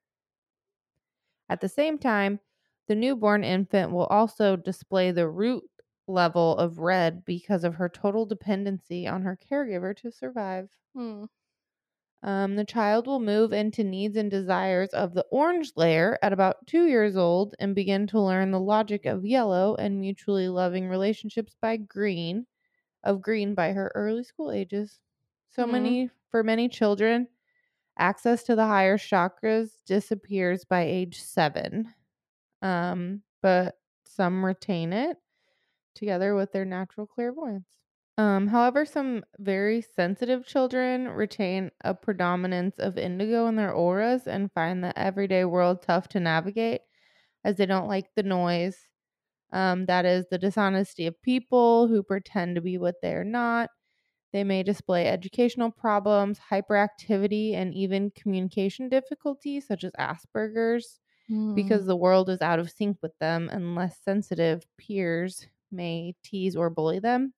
At 1.50 1.60
the 1.60 1.68
same 1.68 1.98
time, 1.98 2.40
the 2.86 2.94
newborn 2.94 3.44
infant 3.44 3.92
will 3.92 4.06
also 4.06 4.56
display 4.56 5.10
the 5.10 5.28
root 5.28 5.70
level 6.06 6.56
of 6.56 6.78
red 6.78 7.26
because 7.26 7.62
of 7.62 7.74
her 7.74 7.90
total 7.90 8.24
dependency 8.24 9.06
on 9.06 9.20
her 9.22 9.36
caregiver 9.36 9.94
to 9.98 10.10
survive. 10.10 10.70
Hmm. 10.94 11.26
Um, 12.22 12.56
the 12.56 12.64
child 12.66 13.06
will 13.06 13.20
move 13.20 13.52
into 13.52 13.84
needs 13.84 14.16
and 14.16 14.30
desires 14.30 14.90
of 14.90 15.14
the 15.14 15.26
orange 15.30 15.72
layer 15.76 16.18
at 16.22 16.32
about 16.34 16.66
two 16.66 16.86
years 16.86 17.16
old 17.16 17.54
and 17.58 17.74
begin 17.74 18.06
to 18.08 18.20
learn 18.20 18.50
the 18.50 18.60
logic 18.60 19.06
of 19.06 19.24
yellow 19.24 19.74
and 19.76 20.00
mutually 20.00 20.48
loving 20.48 20.88
relationships 20.88 21.56
by 21.60 21.78
green, 21.78 22.46
of 23.04 23.22
green 23.22 23.54
by 23.54 23.72
her 23.72 23.92
early 23.94 24.24
school 24.24 24.52
ages. 24.52 25.00
So 25.50 25.66
Hmm. 25.66 25.66
many, 25.66 26.10
for 26.30 26.44
many 26.44 26.68
children, 26.68 27.28
access 27.98 28.44
to 28.44 28.56
the 28.56 28.66
higher 28.66 28.98
chakras 28.98 29.78
disappears 29.86 30.64
by 30.64 30.82
age 30.82 31.20
seven. 31.20 31.94
Um, 32.62 33.22
but 33.42 33.80
some 34.04 34.44
retain 34.44 34.92
it 34.92 35.18
together 35.94 36.34
with 36.34 36.52
their 36.52 36.66
natural 36.66 37.06
clairvoyance. 37.06 37.79
Um, 38.20 38.48
however, 38.48 38.84
some 38.84 39.24
very 39.38 39.80
sensitive 39.80 40.44
children 40.44 41.08
retain 41.08 41.70
a 41.82 41.94
predominance 41.94 42.78
of 42.78 42.98
indigo 42.98 43.46
in 43.46 43.56
their 43.56 43.72
auras 43.72 44.26
and 44.26 44.52
find 44.52 44.82
the 44.84 44.96
everyday 44.98 45.44
world 45.44 45.82
tough 45.82 46.08
to 46.08 46.20
navigate 46.20 46.82
as 47.44 47.56
they 47.56 47.66
don't 47.66 47.88
like 47.88 48.14
the 48.16 48.22
noise. 48.24 48.88
Um, 49.52 49.86
that 49.86 50.06
is 50.06 50.26
the 50.30 50.38
dishonesty 50.38 51.06
of 51.06 51.20
people 51.22 51.88
who 51.88 52.02
pretend 52.02 52.56
to 52.56 52.62
be 52.62 52.78
what 52.78 52.96
they're 53.02 53.24
not. 53.24 53.70
They 54.32 54.44
may 54.44 54.62
display 54.64 55.08
educational 55.08 55.70
problems, 55.72 56.40
hyperactivity, 56.50 57.54
and 57.54 57.74
even 57.74 58.10
communication 58.12 58.88
difficulties, 58.88 59.66
such 59.68 59.84
as 59.84 59.92
Asperger's. 59.98 61.00
because 61.54 61.86
Mm. 61.86 61.86
the 61.86 61.96
world 61.96 62.30
is 62.30 62.42
out 62.42 62.58
of 62.60 62.70
sync 62.70 62.98
with 63.02 63.18
them 63.20 63.48
and 63.52 63.74
less 63.76 64.00
sensitive 64.02 64.66
peers 64.78 65.46
may 65.72 66.14
tease 66.24 66.56
or 66.56 66.70
bully 66.70 66.98
them. 67.00 67.34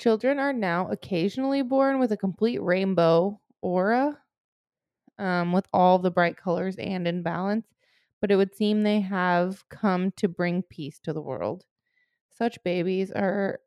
Children 0.00 0.40
are 0.40 0.52
now 0.52 0.88
occasionally 0.90 1.62
born 1.62 2.00
with 2.00 2.10
a 2.10 2.16
complete 2.16 2.60
rainbow 2.60 3.40
aura 3.62 4.20
um, 5.18 5.52
with 5.52 5.68
all 5.72 5.98
the 5.98 6.10
bright 6.10 6.36
colors 6.36 6.76
and 6.76 7.06
in 7.06 7.22
balance, 7.22 7.66
but 8.20 8.30
it 8.30 8.36
would 8.36 8.54
seem 8.54 8.82
they 8.82 9.00
have 9.00 9.68
come 9.68 10.12
to 10.12 10.28
bring 10.28 10.62
peace 10.62 10.98
to 11.00 11.12
the 11.12 11.22
world. 11.22 11.66
Such 12.30 12.62
babies 12.64 13.12
are 13.12 13.60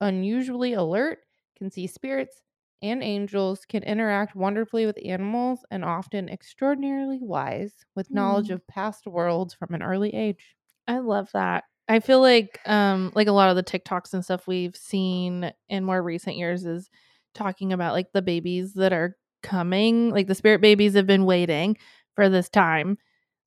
unusually 0.00 0.74
alert, 0.74 1.20
can 1.56 1.70
see 1.70 1.86
spirits 1.86 2.42
and 2.82 3.02
angels, 3.02 3.64
can 3.66 3.82
interact 3.84 4.36
wonderfully 4.36 4.86
with 4.86 4.98
animals, 5.04 5.64
and 5.70 5.84
often 5.84 6.28
extraordinarily 6.28 7.20
wise 7.22 7.84
with 7.96 8.14
knowledge 8.14 8.50
Mm. 8.50 8.52
of 8.52 8.66
past 8.68 9.06
worlds 9.06 9.54
from 9.54 9.74
an 9.74 9.82
early 9.82 10.14
age. 10.14 10.56
I 10.86 10.98
love 10.98 11.32
that. 11.32 11.64
I 11.92 12.00
feel 12.00 12.20
like 12.20 12.58
um 12.66 13.12
like 13.14 13.28
a 13.28 13.32
lot 13.32 13.50
of 13.50 13.56
the 13.56 13.62
TikToks 13.62 14.14
and 14.14 14.24
stuff 14.24 14.46
we've 14.46 14.76
seen 14.76 15.52
in 15.68 15.84
more 15.84 16.02
recent 16.02 16.36
years 16.36 16.64
is 16.64 16.88
talking 17.34 17.72
about 17.72 17.92
like 17.92 18.12
the 18.12 18.22
babies 18.22 18.74
that 18.74 18.92
are 18.92 19.16
coming, 19.42 20.10
like 20.10 20.26
the 20.26 20.34
spirit 20.34 20.60
babies 20.60 20.94
have 20.94 21.06
been 21.06 21.24
waiting 21.26 21.76
for 22.14 22.28
this 22.28 22.48
time 22.48 22.98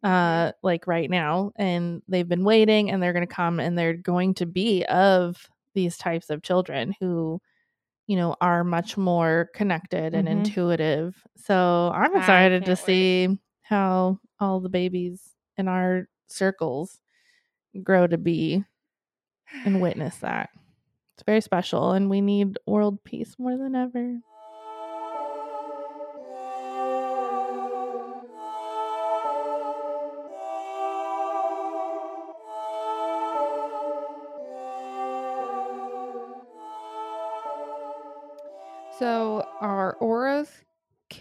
uh 0.04 0.52
like 0.62 0.86
right 0.88 1.10
now 1.10 1.52
and 1.56 2.02
they've 2.08 2.28
been 2.30 2.44
waiting 2.44 2.92
and 2.92 3.02
they're 3.02 3.14
going 3.14 3.28
to 3.28 3.34
come 3.34 3.60
and 3.60 3.78
they're 3.78 3.94
going 3.96 4.34
to 4.36 4.46
be 4.46 4.86
of 4.86 5.50
these 5.74 5.98
types 5.98 6.30
of 6.30 6.44
children 6.44 6.94
who 7.00 7.42
you 8.08 8.16
know 8.18 8.36
are 8.42 8.64
much 8.64 8.98
more 8.98 9.50
connected 9.56 10.14
and 10.14 10.28
Mhm. 10.28 10.32
intuitive. 10.32 11.16
So 11.38 11.92
I'm 11.96 12.16
excited 12.16 12.66
to 12.66 12.72
wait. 12.72 12.80
see 12.80 13.40
how 13.64 14.20
all 14.40 14.60
the 14.60 14.70
babies 14.70 15.36
in 15.58 15.68
our 15.68 16.08
circles 16.28 17.00
grow 17.84 18.08
to 18.08 18.18
be 18.18 18.64
and 19.66 19.82
witness 19.82 20.18
that. 20.18 20.50
It's 21.16 21.24
very 21.24 21.42
special, 21.42 21.92
and 21.92 22.10
we 22.10 22.20
need 22.22 22.58
world 22.66 23.04
peace 23.04 23.36
more 23.40 23.58
than 23.58 23.76
ever. 23.76 24.20
So, 39.00 39.46
our 39.60 39.94
auras 40.00 40.50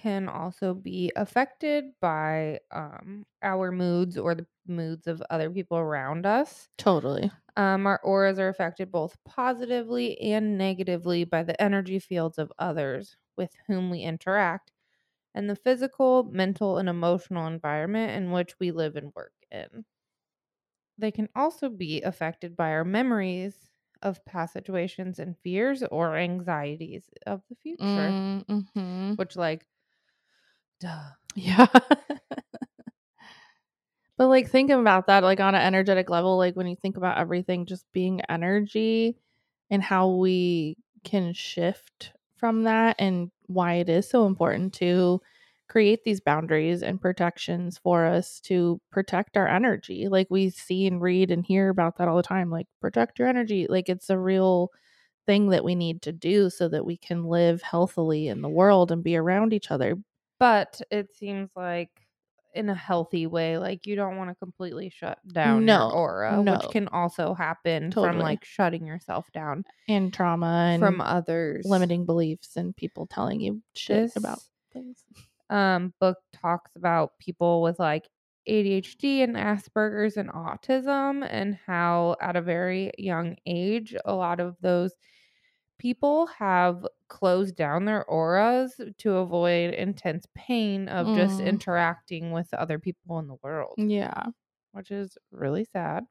can 0.04 0.28
also 0.28 0.74
be 0.74 1.12
affected 1.16 1.86
by 2.00 2.60
um, 2.70 3.26
our 3.42 3.72
moods 3.72 4.18
or 4.18 4.34
the 4.34 4.46
moods 4.66 5.06
of 5.06 5.22
other 5.30 5.50
people 5.50 5.78
around 5.78 6.26
us. 6.26 6.68
Totally. 6.78 7.30
Um, 7.56 7.86
our 7.86 8.00
auras 8.04 8.38
are 8.38 8.48
affected 8.48 8.92
both 8.92 9.16
positively 9.24 10.20
and 10.20 10.58
negatively 10.58 11.24
by 11.24 11.42
the 11.44 11.60
energy 11.62 11.98
fields 12.00 12.38
of 12.38 12.52
others 12.58 13.16
with 13.36 13.54
whom 13.68 13.90
we 13.90 14.00
interact 14.02 14.72
and 15.34 15.50
the 15.50 15.56
physical, 15.56 16.24
mental, 16.24 16.78
and 16.78 16.88
emotional 16.88 17.46
environment 17.46 18.12
in 18.12 18.32
which 18.32 18.58
we 18.60 18.72
live 18.72 18.96
and 18.96 19.12
work 19.14 19.34
in. 19.50 19.84
They 20.98 21.12
can 21.12 21.28
also 21.36 21.68
be 21.68 22.02
affected 22.02 22.56
by 22.56 22.70
our 22.72 22.84
memories 22.84 23.70
of 24.02 24.24
past 24.24 24.52
situations 24.54 25.20
and 25.20 25.38
fears 25.38 25.84
or 25.84 26.16
anxieties 26.16 27.10
of 27.26 27.44
the 27.48 27.54
future, 27.54 28.18
Mm-hmm. 28.38 29.14
which, 29.16 29.36
like, 29.36 29.66
duh. 30.80 31.10
Yeah. 31.36 31.66
but 34.16 34.28
like 34.28 34.48
thinking 34.48 34.78
about 34.78 35.06
that, 35.08 35.24
like 35.24 35.40
on 35.40 35.54
an 35.54 35.62
energetic 35.62 36.08
level, 36.10 36.36
like 36.38 36.54
when 36.54 36.66
you 36.68 36.76
think 36.76 36.96
about 36.96 37.18
everything 37.18 37.66
just 37.66 37.84
being 37.92 38.20
energy 38.28 39.16
and 39.70 39.82
how 39.82 40.08
we 40.08 40.76
can 41.02 41.32
shift 41.32 42.12
from 42.36 42.64
that 42.64 42.96
and 42.98 43.30
why 43.46 43.74
it 43.74 43.88
is 43.88 44.08
so 44.08 44.26
important 44.26 44.72
to 44.74 45.20
create 45.68 46.04
these 46.04 46.20
boundaries 46.20 46.82
and 46.82 47.00
protections 47.00 47.78
for 47.78 48.04
us 48.06 48.38
to 48.40 48.80
protect 48.92 49.36
our 49.36 49.48
energy. 49.48 50.08
Like 50.08 50.28
we 50.30 50.50
see 50.50 50.86
and 50.86 51.00
read 51.00 51.30
and 51.30 51.44
hear 51.44 51.70
about 51.70 51.96
that 51.98 52.06
all 52.06 52.16
the 52.16 52.22
time. 52.22 52.50
Like 52.50 52.66
protect 52.80 53.18
your 53.18 53.28
energy. 53.28 53.66
Like 53.68 53.88
it's 53.88 54.10
a 54.10 54.18
real 54.18 54.70
thing 55.26 55.48
that 55.48 55.64
we 55.64 55.74
need 55.74 56.02
to 56.02 56.12
do 56.12 56.50
so 56.50 56.68
that 56.68 56.84
we 56.84 56.96
can 56.96 57.24
live 57.24 57.62
healthily 57.62 58.28
in 58.28 58.42
the 58.42 58.48
world 58.48 58.92
and 58.92 59.02
be 59.02 59.16
around 59.16 59.52
each 59.52 59.70
other. 59.70 59.96
But 60.38 60.80
it 60.90 61.14
seems 61.14 61.50
like 61.56 61.90
in 62.54 62.68
a 62.68 62.74
healthy 62.74 63.26
way, 63.26 63.58
like 63.58 63.86
you 63.86 63.96
don't 63.96 64.16
want 64.16 64.30
to 64.30 64.34
completely 64.36 64.88
shut 64.90 65.18
down 65.32 65.64
No, 65.64 65.88
your 65.88 65.92
aura, 65.92 66.42
no. 66.42 66.52
which 66.52 66.70
can 66.70 66.88
also 66.88 67.34
happen 67.34 67.90
from 67.90 68.18
like 68.18 68.44
shutting 68.44 68.86
yourself 68.86 69.26
down 69.32 69.64
And 69.88 70.12
trauma 70.12 70.70
and 70.72 70.80
from 70.80 71.00
others. 71.00 71.66
limiting 71.66 72.04
beliefs 72.06 72.56
and 72.56 72.76
people 72.76 73.06
telling 73.06 73.40
you 73.40 73.60
shit 73.74 74.02
This 74.04 74.16
about 74.16 74.38
things. 74.72 75.02
um 75.50 75.92
book 76.00 76.18
talks 76.32 76.76
about 76.76 77.18
people 77.18 77.60
with 77.62 77.78
like 77.80 78.08
ADHD 78.48 79.24
and 79.24 79.34
Asperger's 79.36 80.16
and 80.16 80.28
autism 80.30 81.26
and 81.28 81.58
how 81.66 82.14
at 82.20 82.36
a 82.36 82.42
very 82.42 82.92
young 82.98 83.36
age 83.46 83.96
a 84.04 84.14
lot 84.14 84.38
of 84.38 84.54
those 84.60 84.92
people 85.78 86.26
have 86.26 86.86
closed 87.14 87.56
down 87.56 87.86
their 87.86 88.04
auras 88.06 88.80
to 88.98 89.14
avoid 89.16 89.74
intense 89.74 90.26
pain 90.34 90.88
of 90.88 91.12
just 91.12 91.40
Mm. 91.40 91.40
interacting 91.40 92.32
with 92.32 92.52
other 92.54 92.78
people 92.80 93.18
in 93.20 93.28
the 93.28 93.36
world, 93.42 93.76
Yeah. 93.76 94.30
which 94.72 94.90
is 94.92 95.18
really 95.32 95.64
sad. 95.64 96.06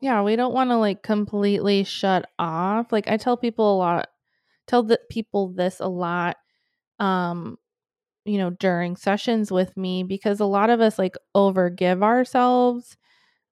Yeah, 0.00 0.22
we 0.22 0.36
don't 0.36 0.54
want 0.54 0.70
to 0.70 0.76
like 0.76 1.02
completely 1.02 1.84
shut 1.84 2.30
off. 2.38 2.92
Like 2.92 3.08
I 3.08 3.16
tell 3.16 3.36
people 3.36 3.74
a 3.74 3.78
lot 3.78 4.08
tell 4.66 4.82
the 4.84 5.00
people 5.10 5.48
this 5.50 5.80
a 5.80 5.88
lot 5.88 6.36
um 7.00 7.58
you 8.26 8.38
know 8.38 8.50
during 8.50 8.96
sessions 8.96 9.52
with 9.52 9.76
me 9.76 10.04
because 10.04 10.40
a 10.40 10.46
lot 10.46 10.70
of 10.70 10.80
us 10.80 10.98
like 10.98 11.16
overgive 11.36 12.02
ourselves 12.02 12.96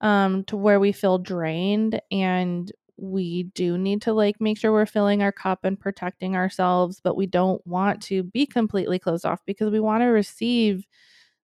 um 0.03 0.45
to 0.45 0.57
where 0.57 0.81
we 0.81 0.93
feel 0.93 1.19
drained 1.19 2.01
and 2.13 2.73
we 2.99 3.45
do 3.55 3.77
need 3.77 4.01
to 4.03 4.13
like 4.13 4.41
make 4.41 4.59
sure 4.59 4.73
we're 4.73 4.87
filling 4.87 5.23
our 5.23 5.33
cup 5.33 5.65
and 5.65 5.79
protecting 5.79 6.35
ourselves 6.35 6.99
but 7.03 7.17
we 7.17 7.27
don't 7.27 7.65
want 7.67 8.01
to 8.03 8.23
be 8.23 8.47
completely 8.47 8.99
closed 8.99 9.27
off 9.27 9.41
because 9.45 9.71
we 9.71 9.81
want 9.81 10.03
to 10.03 10.07
receive 10.07 10.87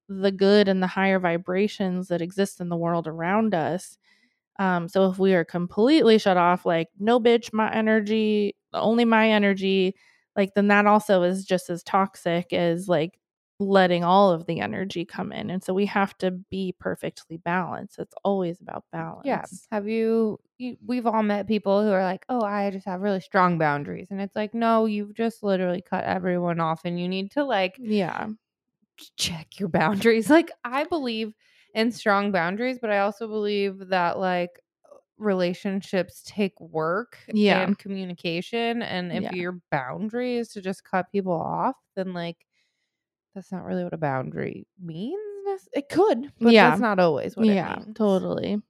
the 0.08 0.32
good 0.32 0.68
and 0.68 0.82
the 0.82 0.86
higher 0.86 1.18
vibrations 1.18 2.08
that 2.08 2.22
exist 2.22 2.60
in 2.60 2.68
the 2.68 2.76
world 2.76 3.06
around 3.06 3.54
us. 3.54 3.96
Um, 4.58 4.88
so 4.88 5.10
if 5.10 5.18
we 5.18 5.34
are 5.34 5.44
completely 5.44 6.18
shut 6.18 6.36
off, 6.36 6.66
like 6.66 6.88
no 6.98 7.18
bitch, 7.20 7.52
my 7.52 7.72
energy, 7.72 8.56
only 8.74 9.04
my 9.04 9.30
energy, 9.30 9.94
like 10.36 10.54
then 10.54 10.68
that 10.68 10.86
also 10.86 11.22
is 11.22 11.44
just 11.44 11.70
as 11.70 11.82
toxic 11.82 12.52
as 12.52 12.88
like 12.88 13.18
letting 13.58 14.04
all 14.04 14.30
of 14.32 14.46
the 14.46 14.60
energy 14.60 15.04
come 15.04 15.32
in. 15.32 15.50
And 15.50 15.62
so 15.62 15.72
we 15.74 15.86
have 15.86 16.16
to 16.18 16.30
be 16.32 16.74
perfectly 16.78 17.36
balanced. 17.38 17.98
It's 17.98 18.14
always 18.24 18.60
about 18.60 18.84
balance. 18.92 19.22
Yeah. 19.22 19.46
Have 19.70 19.88
you, 19.88 20.40
you 20.58 20.76
we've 20.84 21.06
all 21.06 21.22
met 21.22 21.46
people 21.46 21.82
who 21.82 21.90
are 21.92 22.02
like, 22.02 22.24
"Oh, 22.28 22.42
I 22.42 22.70
just 22.70 22.86
have 22.86 23.00
really 23.00 23.20
strong 23.20 23.56
boundaries." 23.58 24.08
And 24.10 24.20
it's 24.20 24.34
like, 24.36 24.52
"No, 24.54 24.86
you've 24.86 25.14
just 25.14 25.42
literally 25.42 25.80
cut 25.82 26.04
everyone 26.04 26.60
off 26.60 26.84
and 26.84 26.98
you 27.00 27.08
need 27.08 27.30
to 27.32 27.44
like 27.44 27.80
Yeah. 27.80 28.30
check 29.16 29.58
your 29.58 29.68
boundaries. 29.68 30.30
Like 30.32 30.50
I 30.64 30.84
believe 30.84 31.34
in 31.74 31.92
strong 31.92 32.32
boundaries, 32.32 32.78
but 32.80 32.90
I 32.90 33.00
also 33.00 33.26
believe 33.28 33.88
that 33.88 34.18
like 34.18 34.60
relationships 35.18 36.22
take 36.26 36.58
work 36.60 37.18
Yeah. 37.32 37.68
and 37.68 37.78
communication 37.78 38.82
and 38.82 39.12
if 39.12 39.24
Yeah. 39.24 39.30
your 39.30 39.60
boundary 39.70 40.36
is 40.36 40.50
to 40.50 40.62
just 40.62 40.84
cut 40.84 41.10
people 41.12 41.32
off, 41.34 41.76
then 41.96 42.14
like 42.14 42.46
that's 43.34 43.52
not 43.52 43.64
really 43.64 43.84
what 43.84 43.92
a 43.94 43.98
boundary 43.98 44.66
means. 44.78 45.68
It 45.72 45.88
could, 45.88 46.32
but 46.40 46.56
Yeah. 46.56 46.58
that's 46.58 46.80
not 46.80 46.98
always 46.98 47.36
what 47.36 47.48
yeah, 47.48 47.50
it 47.50 47.62
means. 47.62 47.88
totally. 47.94 48.62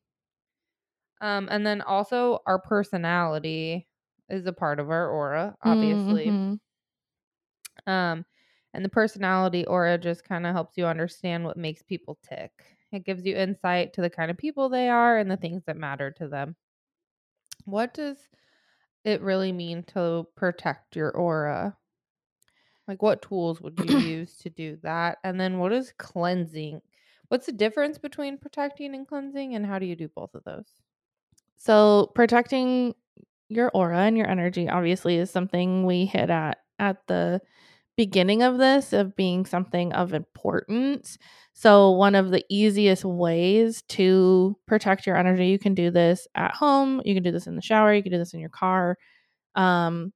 Um 1.21 1.49
and 1.51 1.67
then 1.67 1.81
also 1.83 2.41
our 2.47 2.59
personality 2.61 3.89
is 4.29 4.47
a 4.47 4.53
part 4.53 4.81
of 4.81 4.91
our 4.91 5.09
aura, 5.09 5.57
obviously. 5.63 6.37
Mhm. 6.37 6.61
Um, 7.87 8.25
and 8.75 8.85
the 8.85 8.89
personality 8.89 9.67
aura 9.67 9.99
just 9.99 10.25
kind 10.25 10.47
of 10.47 10.53
helps 10.55 10.77
you 10.79 10.87
understand 10.87 11.45
what 11.45 11.57
makes 11.57 11.83
people 11.83 12.19
tick. 12.23 12.77
It 12.93 13.05
gives 13.05 13.25
you 13.25 13.37
insight 13.37 13.93
to 13.95 14.01
the 14.01 14.11
kind 14.11 14.31
of 14.31 14.37
people 14.39 14.69
they 14.69 14.89
are 14.89 15.19
and 15.19 15.31
the 15.31 15.37
things 15.37 15.65
that 15.67 15.77
matter 15.77 16.11
to 16.13 16.29
them. 16.29 16.57
What 17.65 17.93
does 17.93 18.29
it 19.05 19.21
really 19.23 19.53
mean 19.53 19.85
to 19.85 20.29
protect 20.37 20.97
your 20.97 21.11
aura? 21.11 21.79
Like, 22.89 23.03
what 23.03 23.23
tools 23.23 23.61
would 23.61 23.79
you 23.79 23.99
use 23.99 24.37
to 24.39 24.51
do 24.51 24.79
that? 24.83 25.19
And 25.25 25.41
then, 25.41 25.59
what 25.59 25.73
is 25.73 25.93
cleansing? 25.99 26.81
What's 27.29 27.47
the 27.47 27.53
difference 27.53 27.99
between 27.99 28.39
protecting 28.39 28.95
and 28.95 29.07
cleansing, 29.07 29.55
and 29.55 29.65
how 29.65 29.79
do 29.79 29.87
you 29.87 29.97
do 29.97 30.09
both 30.09 30.35
of 30.35 30.45
those? 30.45 30.67
So 31.57 32.11
protecting 32.17 32.95
your 33.49 33.71
aura 33.73 34.01
and 34.01 34.17
your 34.17 34.29
energy 34.29 34.69
obviously 34.69 35.17
is 35.17 35.31
something 35.31 35.87
we 35.87 36.07
hit 36.07 36.29
at 36.29 36.59
at 36.81 37.07
the 37.07 37.41
beginning 37.97 38.43
of 38.43 38.59
this 38.59 38.93
of 38.93 39.15
being 39.15 39.47
something 39.47 39.93
of 39.93 40.13
importance. 40.13 41.19
So, 41.53 41.91
one 41.93 42.15
of 42.15 42.31
the 42.31 42.45
easiest 42.49 43.05
ways 43.05 43.83
to 43.91 44.57
protect 44.67 45.07
your 45.07 45.17
energy, 45.17 45.47
you 45.47 45.59
can 45.59 45.75
do 45.75 45.91
this 45.91 46.27
at 46.35 46.53
home, 46.53 47.01
you 47.05 47.15
can 47.15 47.23
do 47.23 47.31
this 47.31 47.47
in 47.47 47.57
the 47.57 47.63
shower, 47.63 47.95
you 47.95 48.03
can 48.03 48.13
do 48.13 48.19
this 48.19 48.35
in 48.35 48.41
your 48.41 48.49
car, 48.49 48.97
um, 49.55 50.13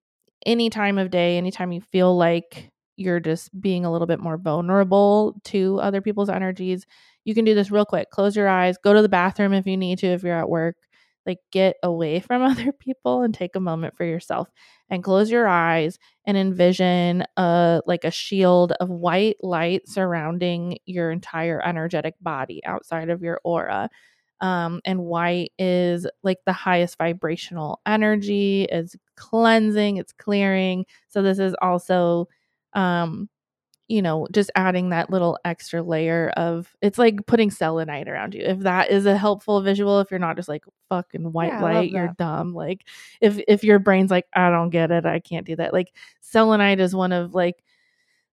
any 0.46 0.70
time 0.70 0.98
of 0.98 1.10
day, 1.10 1.36
anytime 1.36 1.72
you 1.72 1.82
feel 1.82 2.16
like 2.16 2.70
you're 2.96 3.20
just 3.20 3.58
being 3.60 3.84
a 3.84 3.92
little 3.92 4.06
bit 4.06 4.20
more 4.20 4.38
vulnerable 4.38 5.38
to 5.44 5.78
other 5.80 6.00
people's 6.00 6.30
energies. 6.30 6.86
You 7.24 7.34
can 7.34 7.44
do 7.44 7.54
this 7.54 7.70
real 7.70 7.84
quick. 7.84 8.10
Close 8.10 8.34
your 8.36 8.48
eyes, 8.48 8.78
go 8.82 8.94
to 8.94 9.02
the 9.02 9.08
bathroom 9.08 9.52
if 9.52 9.66
you 9.66 9.76
need 9.76 9.98
to, 9.98 10.06
if 10.06 10.22
you're 10.22 10.38
at 10.38 10.48
work. 10.48 10.76
Like, 11.26 11.38
get 11.50 11.76
away 11.82 12.20
from 12.26 12.42
other 12.42 12.72
people 12.72 13.22
and 13.22 13.34
take 13.34 13.56
a 13.56 13.60
moment 13.60 13.96
for 13.96 14.04
yourself 14.04 14.48
and 14.88 15.02
close 15.04 15.30
your 15.30 15.48
eyes 15.48 15.98
and 16.26 16.36
envision 16.36 17.24
a 17.36 17.82
like 17.86 18.04
a 18.04 18.10
shield 18.10 18.72
of 18.80 18.88
white 18.88 19.36
light 19.42 19.88
surrounding 19.88 20.78
your 20.86 21.10
entire 21.10 21.60
energetic 21.66 22.14
body 22.20 22.64
outside 22.64 23.10
of 23.10 23.22
your 23.22 23.40
aura 23.44 23.90
um, 24.40 24.80
and 24.84 25.00
white 25.00 25.52
is 25.58 26.06
like 26.22 26.38
the 26.46 26.52
highest 26.52 26.98
vibrational 26.98 27.80
energy 27.86 28.64
is 28.64 28.96
cleansing 29.16 29.96
it's 29.96 30.12
clearing 30.12 30.84
so 31.08 31.22
this 31.22 31.38
is 31.38 31.54
also 31.62 32.28
um, 32.74 33.28
you 33.88 34.02
know, 34.02 34.26
just 34.32 34.50
adding 34.56 34.88
that 34.90 35.10
little 35.10 35.38
extra 35.44 35.80
layer 35.80 36.30
of 36.36 36.74
it's 36.82 36.98
like 36.98 37.24
putting 37.26 37.50
selenite 37.50 38.08
around 38.08 38.34
you. 38.34 38.42
If 38.42 38.60
that 38.60 38.90
is 38.90 39.06
a 39.06 39.16
helpful 39.16 39.60
visual, 39.60 40.00
if 40.00 40.10
you're 40.10 40.18
not 40.18 40.36
just 40.36 40.48
like 40.48 40.64
fucking 40.88 41.32
white 41.32 41.52
yeah, 41.52 41.62
light, 41.62 41.90
you're 41.90 42.14
dumb. 42.18 42.52
Like 42.52 42.84
if 43.20 43.38
if 43.46 43.62
your 43.62 43.78
brain's 43.78 44.10
like, 44.10 44.26
I 44.34 44.50
don't 44.50 44.70
get 44.70 44.90
it, 44.90 45.06
I 45.06 45.20
can't 45.20 45.46
do 45.46 45.54
that. 45.56 45.72
Like 45.72 45.92
selenite 46.20 46.80
is 46.80 46.96
one 46.96 47.12
of 47.12 47.34
like 47.34 47.62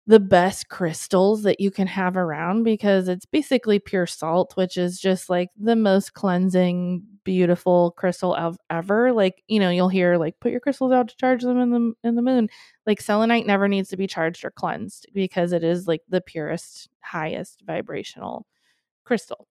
the 0.07 0.21
best 0.21 0.69
crystals 0.69 1.43
that 1.45 1.61
you 1.61 1.71
can 1.71 1.87
have 1.87 2.17
around 2.17 2.65
because 2.65 3.07
it's 3.09 3.27
basically 3.27 3.79
pure 3.79 4.07
salt, 4.07 4.57
which 4.57 4.77
is 4.77 4.99
just 4.99 5.31
like 5.31 5.51
the 5.57 5.77
most 5.77 6.15
cleansing, 6.15 7.03
beautiful 7.25 7.93
crystal 7.93 8.35
of 8.35 8.59
ever. 8.71 9.13
Like, 9.13 9.43
you 9.47 9.61
know, 9.61 9.71
you'll 9.71 9.89
hear 9.89 10.17
like 10.17 10.41
put 10.41 10.51
your 10.51 10.61
crystals 10.61 10.93
out 10.93 11.09
to 11.09 11.17
charge 11.17 11.43
them 11.43 11.59
in 11.59 11.71
the 11.71 11.93
in 12.09 12.15
the 12.17 12.23
moon. 12.23 12.49
Like 12.87 13.01
selenite 13.01 13.47
never 13.47 13.69
needs 13.69 13.89
to 13.91 13.97
be 13.97 14.07
charged 14.07 14.45
or 14.45 14.51
cleansed 14.51 15.07
because 15.15 15.53
it 15.53 15.63
is 15.63 15.87
like 15.87 16.03
the 16.09 16.21
purest, 16.21 16.89
highest 17.01 17.63
vibrational 17.67 18.47
crystal. 19.05 19.47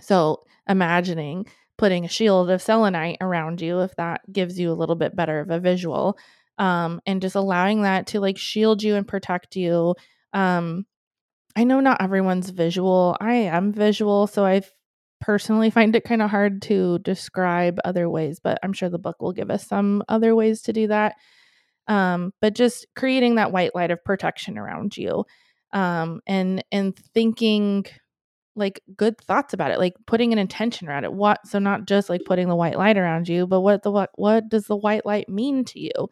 So, 0.00 0.44
imagining 0.68 1.46
putting 1.76 2.04
a 2.04 2.08
shield 2.08 2.50
of 2.50 2.62
selenite 2.62 3.18
around 3.20 3.60
you 3.60 3.80
if 3.80 3.94
that 3.96 4.20
gives 4.32 4.58
you 4.58 4.70
a 4.70 4.74
little 4.74 4.94
bit 4.94 5.16
better 5.16 5.40
of 5.40 5.50
a 5.50 5.58
visual 5.60 6.16
um, 6.58 7.00
and 7.06 7.22
just 7.22 7.34
allowing 7.34 7.82
that 7.82 8.08
to 8.08 8.20
like 8.20 8.38
shield 8.38 8.82
you 8.82 8.96
and 8.96 9.06
protect 9.06 9.56
you. 9.56 9.94
Um, 10.32 10.86
I 11.56 11.64
know 11.64 11.80
not 11.80 12.02
everyone's 12.02 12.50
visual. 12.50 13.16
I 13.20 13.34
am 13.34 13.72
visual, 13.72 14.26
so 14.26 14.44
I 14.44 14.62
personally 15.20 15.70
find 15.70 15.94
it 15.96 16.04
kind 16.04 16.22
of 16.22 16.30
hard 16.30 16.62
to 16.62 16.98
describe 17.00 17.78
other 17.84 18.08
ways, 18.08 18.40
but 18.42 18.58
I'm 18.62 18.72
sure 18.72 18.88
the 18.88 18.98
book 18.98 19.20
will 19.20 19.32
give 19.32 19.50
us 19.50 19.66
some 19.66 20.02
other 20.08 20.34
ways 20.34 20.62
to 20.62 20.72
do 20.72 20.88
that. 20.88 21.14
Um, 21.86 22.32
but 22.40 22.54
just 22.54 22.86
creating 22.96 23.34
that 23.36 23.52
white 23.52 23.74
light 23.74 23.90
of 23.90 24.02
protection 24.04 24.58
around 24.58 24.96
you, 24.96 25.24
um, 25.72 26.20
and 26.26 26.64
and 26.72 26.96
thinking 27.14 27.84
like 28.56 28.80
good 28.96 29.18
thoughts 29.20 29.52
about 29.52 29.70
it, 29.70 29.78
like 29.78 29.94
putting 30.06 30.32
an 30.32 30.38
intention 30.38 30.88
around 30.88 31.04
it. 31.04 31.12
What 31.12 31.46
so 31.46 31.58
not 31.58 31.86
just 31.86 32.08
like 32.08 32.24
putting 32.24 32.48
the 32.48 32.56
white 32.56 32.78
light 32.78 32.96
around 32.96 33.28
you, 33.28 33.46
but 33.46 33.60
what 33.60 33.82
the 33.82 33.90
what 33.90 34.10
what 34.14 34.48
does 34.48 34.66
the 34.66 34.76
white 34.76 35.04
light 35.04 35.28
mean 35.28 35.64
to 35.66 35.80
you? 35.80 36.08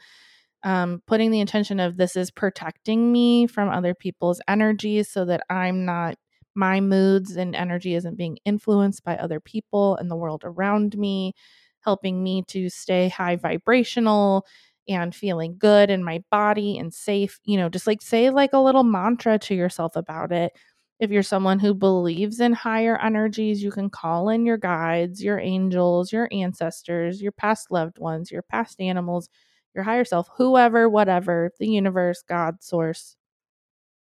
Um, 0.65 1.03
putting 1.07 1.31
the 1.31 1.41
intention 1.41 1.81
of 1.81 1.97
this 1.97 2.17
is 2.17 2.31
protecting 2.31 3.11
me 3.11 3.47
from 3.47 3.69
other 3.69 3.95
people's 3.95 4.41
energies 4.49 5.09
so 5.09 5.25
that 5.25 5.43
I'm 5.51 5.85
not, 5.85 6.17
my 6.55 6.81
moods 6.81 7.37
and 7.37 7.57
energy 7.57 7.95
isn't 7.95 8.17
being 8.17 8.39
influenced 8.45 9.05
by 9.05 9.17
other 9.17 9.41
people 9.41 9.97
and 9.97 10.11
the 10.11 10.17
world 10.17 10.43
around 10.45 10.97
me, 10.97 11.35
helping 11.81 12.23
me 12.23 12.45
to 12.49 12.69
stay 12.69 13.09
high 13.09 13.37
vibrational 13.37 14.47
and 14.89 15.15
feeling 15.15 15.57
good 15.59 15.91
in 15.91 16.05
my 16.05 16.23
body 16.31 16.79
and 16.79 16.93
safe. 16.93 17.41
You 17.45 17.57
know, 17.57 17.69
just 17.69 17.87
like 17.87 18.03
say 18.03 18.31
like 18.31 18.53
a 18.53 18.59
little 18.59 18.85
mantra 18.85 19.39
to 19.41 19.55
yourself 19.55 19.97
about 19.97 20.33
it. 20.33 20.53
If 21.01 21.11
you're 21.11 21.25
someone 21.25 21.59
who 21.59 21.75
believes 21.75 22.39
in 22.39 22.53
higher 22.53 22.97
energies, 22.97 23.63
you 23.63 23.73
can 23.73 23.91
call 23.91 24.29
in 24.29 24.47
your 24.47 24.59
guides, 24.59 25.23
your 25.23 25.41
angels, 25.41 26.13
your 26.13 26.29
ancestors, 26.31 27.21
your 27.21 27.33
past 27.33 27.73
loved 27.73 27.99
ones, 27.99 28.31
your 28.31 28.43
past 28.43 28.81
animals 28.81 29.29
your 29.75 29.85
higher 29.85 30.05
self, 30.05 30.29
whoever, 30.37 30.89
whatever, 30.89 31.51
the 31.59 31.69
universe, 31.69 32.23
God, 32.29 32.63
source, 32.63 33.17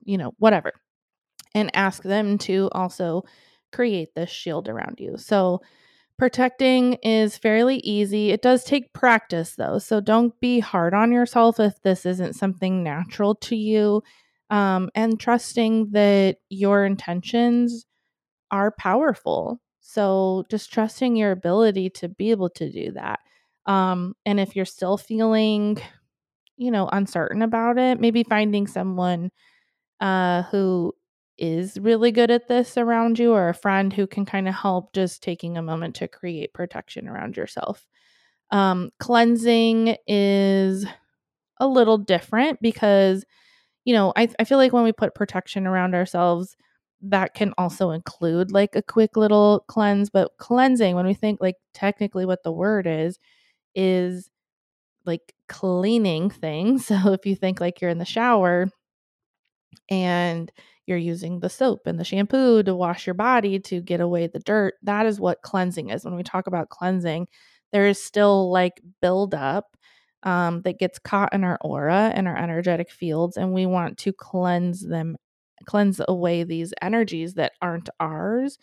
you 0.02 0.18
know, 0.18 0.32
whatever, 0.38 0.72
and 1.54 1.70
ask 1.74 2.02
them 2.02 2.38
to 2.38 2.68
also 2.72 3.24
create 3.72 4.14
this 4.14 4.30
shield 4.30 4.68
around 4.68 4.98
you. 4.98 5.16
So, 5.16 5.60
protecting 6.18 6.94
is 7.02 7.38
fairly 7.38 7.76
easy. 7.78 8.30
It 8.30 8.42
does 8.42 8.64
take 8.64 8.92
practice 8.92 9.54
though. 9.56 9.78
So, 9.78 10.00
don't 10.00 10.38
be 10.40 10.60
hard 10.60 10.94
on 10.94 11.12
yourself 11.12 11.60
if 11.60 11.80
this 11.82 12.04
isn't 12.06 12.34
something 12.34 12.82
natural 12.82 13.34
to 13.36 13.56
you. 13.56 14.02
Um, 14.50 14.90
and 14.96 15.18
trusting 15.20 15.90
that 15.92 16.38
your 16.48 16.84
intentions 16.84 17.86
are 18.50 18.72
powerful. 18.72 19.60
So, 19.80 20.44
just 20.50 20.72
trusting 20.72 21.16
your 21.16 21.32
ability 21.32 21.90
to 21.90 22.08
be 22.08 22.30
able 22.30 22.50
to 22.50 22.70
do 22.70 22.92
that. 22.92 23.20
Um, 23.70 24.16
and 24.26 24.40
if 24.40 24.56
you're 24.56 24.64
still 24.64 24.96
feeling, 24.96 25.78
you 26.56 26.72
know, 26.72 26.88
uncertain 26.92 27.40
about 27.40 27.78
it, 27.78 28.00
maybe 28.00 28.24
finding 28.24 28.66
someone 28.66 29.30
uh, 30.00 30.42
who 30.44 30.92
is 31.38 31.78
really 31.78 32.10
good 32.10 32.32
at 32.32 32.48
this 32.48 32.76
around 32.76 33.20
you 33.20 33.32
or 33.32 33.48
a 33.48 33.54
friend 33.54 33.92
who 33.92 34.08
can 34.08 34.26
kind 34.26 34.48
of 34.48 34.54
help 34.54 34.92
just 34.92 35.22
taking 35.22 35.56
a 35.56 35.62
moment 35.62 35.94
to 35.96 36.08
create 36.08 36.52
protection 36.52 37.08
around 37.08 37.36
yourself. 37.36 37.86
Um, 38.50 38.90
cleansing 38.98 39.96
is 40.08 40.84
a 41.60 41.68
little 41.68 41.96
different 41.96 42.60
because, 42.60 43.24
you 43.84 43.94
know, 43.94 44.12
I, 44.16 44.28
I 44.40 44.44
feel 44.44 44.58
like 44.58 44.72
when 44.72 44.84
we 44.84 44.92
put 44.92 45.14
protection 45.14 45.68
around 45.68 45.94
ourselves, 45.94 46.56
that 47.02 47.34
can 47.34 47.54
also 47.56 47.92
include 47.92 48.50
like 48.50 48.74
a 48.74 48.82
quick 48.82 49.16
little 49.16 49.64
cleanse. 49.68 50.10
But 50.10 50.32
cleansing, 50.38 50.96
when 50.96 51.06
we 51.06 51.14
think 51.14 51.40
like 51.40 51.56
technically 51.72 52.26
what 52.26 52.42
the 52.42 52.52
word 52.52 52.88
is, 52.88 53.18
is 53.74 54.30
like 55.04 55.34
cleaning 55.48 56.30
things. 56.30 56.86
So 57.04 57.12
if 57.12 57.26
you 57.26 57.36
think 57.36 57.60
like 57.60 57.80
you're 57.80 57.90
in 57.90 57.98
the 57.98 58.04
shower 58.04 58.68
and 59.88 60.50
you're 60.86 60.98
using 60.98 61.40
the 61.40 61.48
soap 61.48 61.86
and 61.86 61.98
the 61.98 62.04
shampoo 62.04 62.62
to 62.62 62.74
wash 62.74 63.06
your 63.06 63.14
body 63.14 63.58
to 63.60 63.80
get 63.80 64.00
away 64.00 64.26
the 64.26 64.40
dirt, 64.40 64.74
that 64.82 65.06
is 65.06 65.20
what 65.20 65.42
cleansing 65.42 65.90
is. 65.90 66.04
When 66.04 66.16
we 66.16 66.22
talk 66.22 66.46
about 66.46 66.68
cleansing, 66.68 67.28
there 67.72 67.86
is 67.86 68.02
still 68.02 68.50
like 68.50 68.80
buildup 69.00 69.76
um, 70.22 70.62
that 70.62 70.78
gets 70.78 70.98
caught 70.98 71.32
in 71.32 71.44
our 71.44 71.58
aura 71.62 72.12
and 72.14 72.26
our 72.28 72.36
energetic 72.36 72.90
fields, 72.90 73.36
and 73.36 73.52
we 73.52 73.66
want 73.66 73.98
to 73.98 74.12
cleanse 74.12 74.86
them, 74.86 75.16
cleanse 75.66 76.00
away 76.08 76.42
these 76.44 76.74
energies 76.82 77.34
that 77.34 77.52
aren't 77.62 77.88
ours 78.00 78.58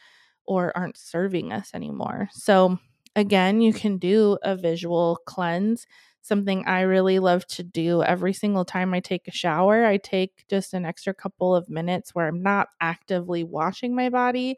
or 0.45 0.75
aren't 0.77 0.97
serving 0.97 1.51
us 1.51 1.71
anymore. 1.73 2.29
So 2.31 2.77
Again, 3.17 3.61
you 3.61 3.73
can 3.73 3.97
do 3.97 4.37
a 4.43 4.55
visual 4.55 5.17
cleanse. 5.25 5.87
Something 6.21 6.65
I 6.67 6.81
really 6.81 7.17
love 7.17 7.47
to 7.47 7.63
do 7.63 8.03
every 8.03 8.31
single 8.31 8.63
time 8.63 8.93
I 8.93 8.99
take 8.99 9.27
a 9.27 9.31
shower. 9.31 9.85
I 9.85 9.97
take 9.97 10.45
just 10.47 10.73
an 10.75 10.85
extra 10.85 11.15
couple 11.15 11.55
of 11.55 11.67
minutes 11.67 12.13
where 12.13 12.27
I'm 12.27 12.43
not 12.43 12.67
actively 12.79 13.43
washing 13.43 13.95
my 13.95 14.09
body, 14.09 14.57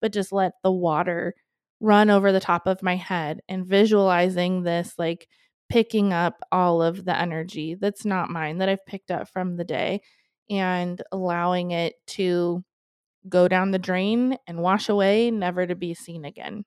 but 0.00 0.12
just 0.12 0.30
let 0.32 0.52
the 0.62 0.70
water 0.70 1.34
run 1.80 2.08
over 2.08 2.30
the 2.30 2.38
top 2.40 2.68
of 2.68 2.80
my 2.82 2.94
head 2.94 3.40
and 3.48 3.66
visualizing 3.66 4.62
this 4.62 4.94
like 4.98 5.28
picking 5.68 6.12
up 6.12 6.36
all 6.52 6.82
of 6.82 7.04
the 7.04 7.18
energy 7.18 7.74
that's 7.74 8.04
not 8.04 8.30
mine 8.30 8.58
that 8.58 8.68
I've 8.68 8.86
picked 8.86 9.10
up 9.10 9.28
from 9.28 9.56
the 9.56 9.64
day 9.64 10.00
and 10.48 11.02
allowing 11.10 11.72
it 11.72 11.94
to 12.08 12.64
go 13.28 13.48
down 13.48 13.72
the 13.72 13.80
drain 13.80 14.38
and 14.46 14.60
wash 14.62 14.88
away, 14.88 15.30
never 15.32 15.66
to 15.66 15.74
be 15.74 15.94
seen 15.94 16.24
again 16.24 16.64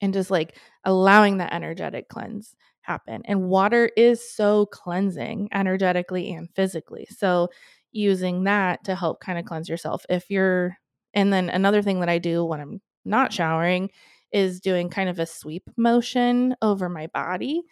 and 0.00 0.12
just 0.12 0.30
like 0.30 0.56
allowing 0.84 1.38
that 1.38 1.52
energetic 1.52 2.08
cleanse 2.08 2.54
happen. 2.82 3.22
And 3.24 3.48
water 3.48 3.90
is 3.96 4.34
so 4.34 4.66
cleansing 4.66 5.48
energetically 5.52 6.32
and 6.32 6.48
physically. 6.54 7.06
So 7.10 7.48
using 7.92 8.44
that 8.44 8.84
to 8.84 8.94
help 8.94 9.20
kind 9.20 9.38
of 9.38 9.44
cleanse 9.44 9.68
yourself. 9.68 10.04
If 10.08 10.30
you're 10.30 10.76
and 11.14 11.32
then 11.32 11.50
another 11.50 11.82
thing 11.82 12.00
that 12.00 12.08
I 12.08 12.18
do 12.18 12.44
when 12.44 12.60
I'm 12.60 12.80
not 13.04 13.32
showering 13.32 13.90
is 14.32 14.60
doing 14.60 14.90
kind 14.90 15.08
of 15.08 15.18
a 15.18 15.26
sweep 15.26 15.68
motion 15.76 16.54
over 16.62 16.88
my 16.88 17.08
body. 17.08 17.62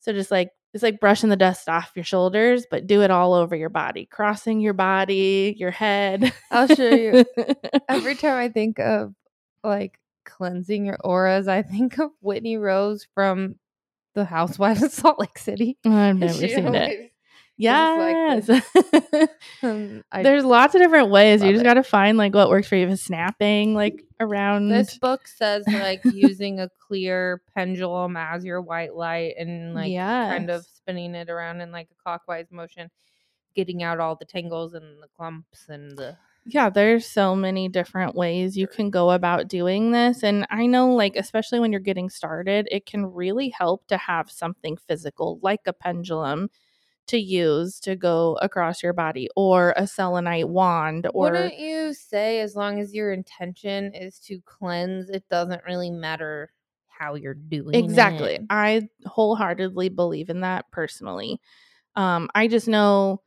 So 0.00 0.12
just 0.12 0.30
like 0.30 0.50
it's 0.74 0.82
like 0.82 1.00
brushing 1.00 1.28
the 1.28 1.36
dust 1.36 1.68
off 1.68 1.92
your 1.94 2.04
shoulders, 2.04 2.66
but 2.70 2.86
do 2.86 3.02
it 3.02 3.10
all 3.10 3.34
over 3.34 3.54
your 3.54 3.68
body, 3.68 4.06
crossing 4.06 4.60
your 4.60 4.72
body, 4.72 5.54
your 5.58 5.70
head. 5.70 6.32
I'll 6.50 6.66
show 6.66 6.90
you. 6.90 7.24
Every 7.88 8.14
time 8.14 8.36
I 8.36 8.48
think 8.48 8.78
of 8.78 9.14
like 9.62 9.98
cleansing 10.24 10.86
your 10.86 10.98
auras, 11.02 11.48
I 11.48 11.62
think 11.62 11.98
of 11.98 12.10
Whitney 12.20 12.56
Rose 12.56 13.06
from 13.14 13.56
The 14.14 14.24
Housewives 14.24 14.82
of 14.82 14.92
Salt 14.92 15.18
Lake 15.18 15.38
City. 15.38 15.78
I've 15.84 16.16
never 16.18 16.32
she 16.32 16.48
seen 16.48 16.74
it. 16.74 17.12
Yes. 17.56 18.48
Um, 19.62 20.02
There's 20.12 20.44
lots 20.44 20.74
of 20.74 20.80
different 20.80 21.10
ways. 21.10 21.42
You 21.42 21.52
just 21.52 21.62
got 21.62 21.74
to 21.74 21.84
find 21.84 22.18
like 22.18 22.34
what 22.34 22.48
works 22.48 22.66
for 22.66 22.74
you. 22.74 22.88
If 22.88 22.98
snapping 22.98 23.74
like 23.74 24.02
around. 24.18 24.68
this 24.70 24.98
book 24.98 25.28
says 25.28 25.64
like 25.68 26.00
using 26.12 26.58
a 26.58 26.68
clear 26.80 27.42
pendulum 27.54 28.16
as 28.16 28.44
your 28.44 28.60
white 28.60 28.94
light 28.94 29.34
and 29.38 29.74
like 29.74 29.94
kind 29.94 30.50
of 30.50 30.66
spinning 30.74 31.14
it 31.14 31.30
around 31.30 31.60
in 31.60 31.70
like 31.70 31.88
a 31.92 32.02
clockwise 32.02 32.50
motion, 32.50 32.90
getting 33.54 33.84
out 33.84 34.00
all 34.00 34.16
the 34.16 34.24
tangles 34.24 34.74
and 34.74 35.00
the 35.00 35.08
clumps 35.16 35.66
and 35.68 35.96
the 35.96 36.16
yeah, 36.44 36.70
there's 36.70 37.06
so 37.06 37.36
many 37.36 37.68
different 37.68 38.16
ways 38.16 38.56
you 38.56 38.66
can 38.66 38.90
go 38.90 39.10
about 39.12 39.48
doing 39.48 39.92
this. 39.92 40.24
And 40.24 40.46
I 40.50 40.66
know, 40.66 40.92
like, 40.92 41.14
especially 41.16 41.60
when 41.60 41.70
you're 41.70 41.80
getting 41.80 42.10
started, 42.10 42.66
it 42.70 42.84
can 42.84 43.06
really 43.06 43.48
help 43.50 43.86
to 43.88 43.96
have 43.96 44.30
something 44.30 44.76
physical 44.76 45.38
like 45.42 45.60
a 45.66 45.72
pendulum 45.72 46.50
to 47.08 47.18
use 47.18 47.80
to 47.80 47.96
go 47.96 48.38
across 48.42 48.82
your 48.82 48.92
body 48.92 49.28
or 49.36 49.74
a 49.76 49.86
selenite 49.86 50.48
wand 50.48 51.08
or 51.14 51.32
Wouldn't 51.32 51.58
you 51.58 51.94
say 51.94 52.40
as 52.40 52.56
long 52.56 52.80
as 52.80 52.94
your 52.94 53.12
intention 53.12 53.94
is 53.94 54.18
to 54.20 54.40
cleanse, 54.44 55.10
it 55.10 55.28
doesn't 55.28 55.64
really 55.64 55.90
matter 55.90 56.52
how 56.88 57.14
you're 57.14 57.34
doing 57.34 57.74
Exactly. 57.74 58.34
it? 58.34 58.42
I 58.50 58.88
wholeheartedly 59.06 59.90
believe 59.90 60.30
in 60.30 60.40
that 60.40 60.70
personally. 60.70 61.40
Um, 61.96 62.30
I 62.34 62.48
just 62.48 62.68
know 62.68 63.22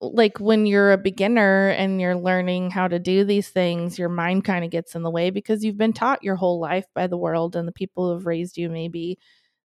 like 0.00 0.40
when 0.40 0.66
you're 0.66 0.92
a 0.92 0.98
beginner 0.98 1.68
and 1.70 2.00
you're 2.00 2.16
learning 2.16 2.70
how 2.70 2.88
to 2.88 2.98
do 2.98 3.24
these 3.24 3.48
things, 3.48 3.98
your 3.98 4.08
mind 4.08 4.44
kind 4.44 4.64
of 4.64 4.70
gets 4.70 4.94
in 4.94 5.02
the 5.02 5.10
way 5.10 5.30
because 5.30 5.62
you've 5.62 5.76
been 5.76 5.92
taught 5.92 6.22
your 6.22 6.36
whole 6.36 6.58
life 6.58 6.86
by 6.94 7.06
the 7.06 7.18
world 7.18 7.54
and 7.54 7.68
the 7.68 7.72
people 7.72 8.06
who 8.06 8.14
have 8.14 8.26
raised 8.26 8.56
you 8.56 8.70
maybe 8.70 9.18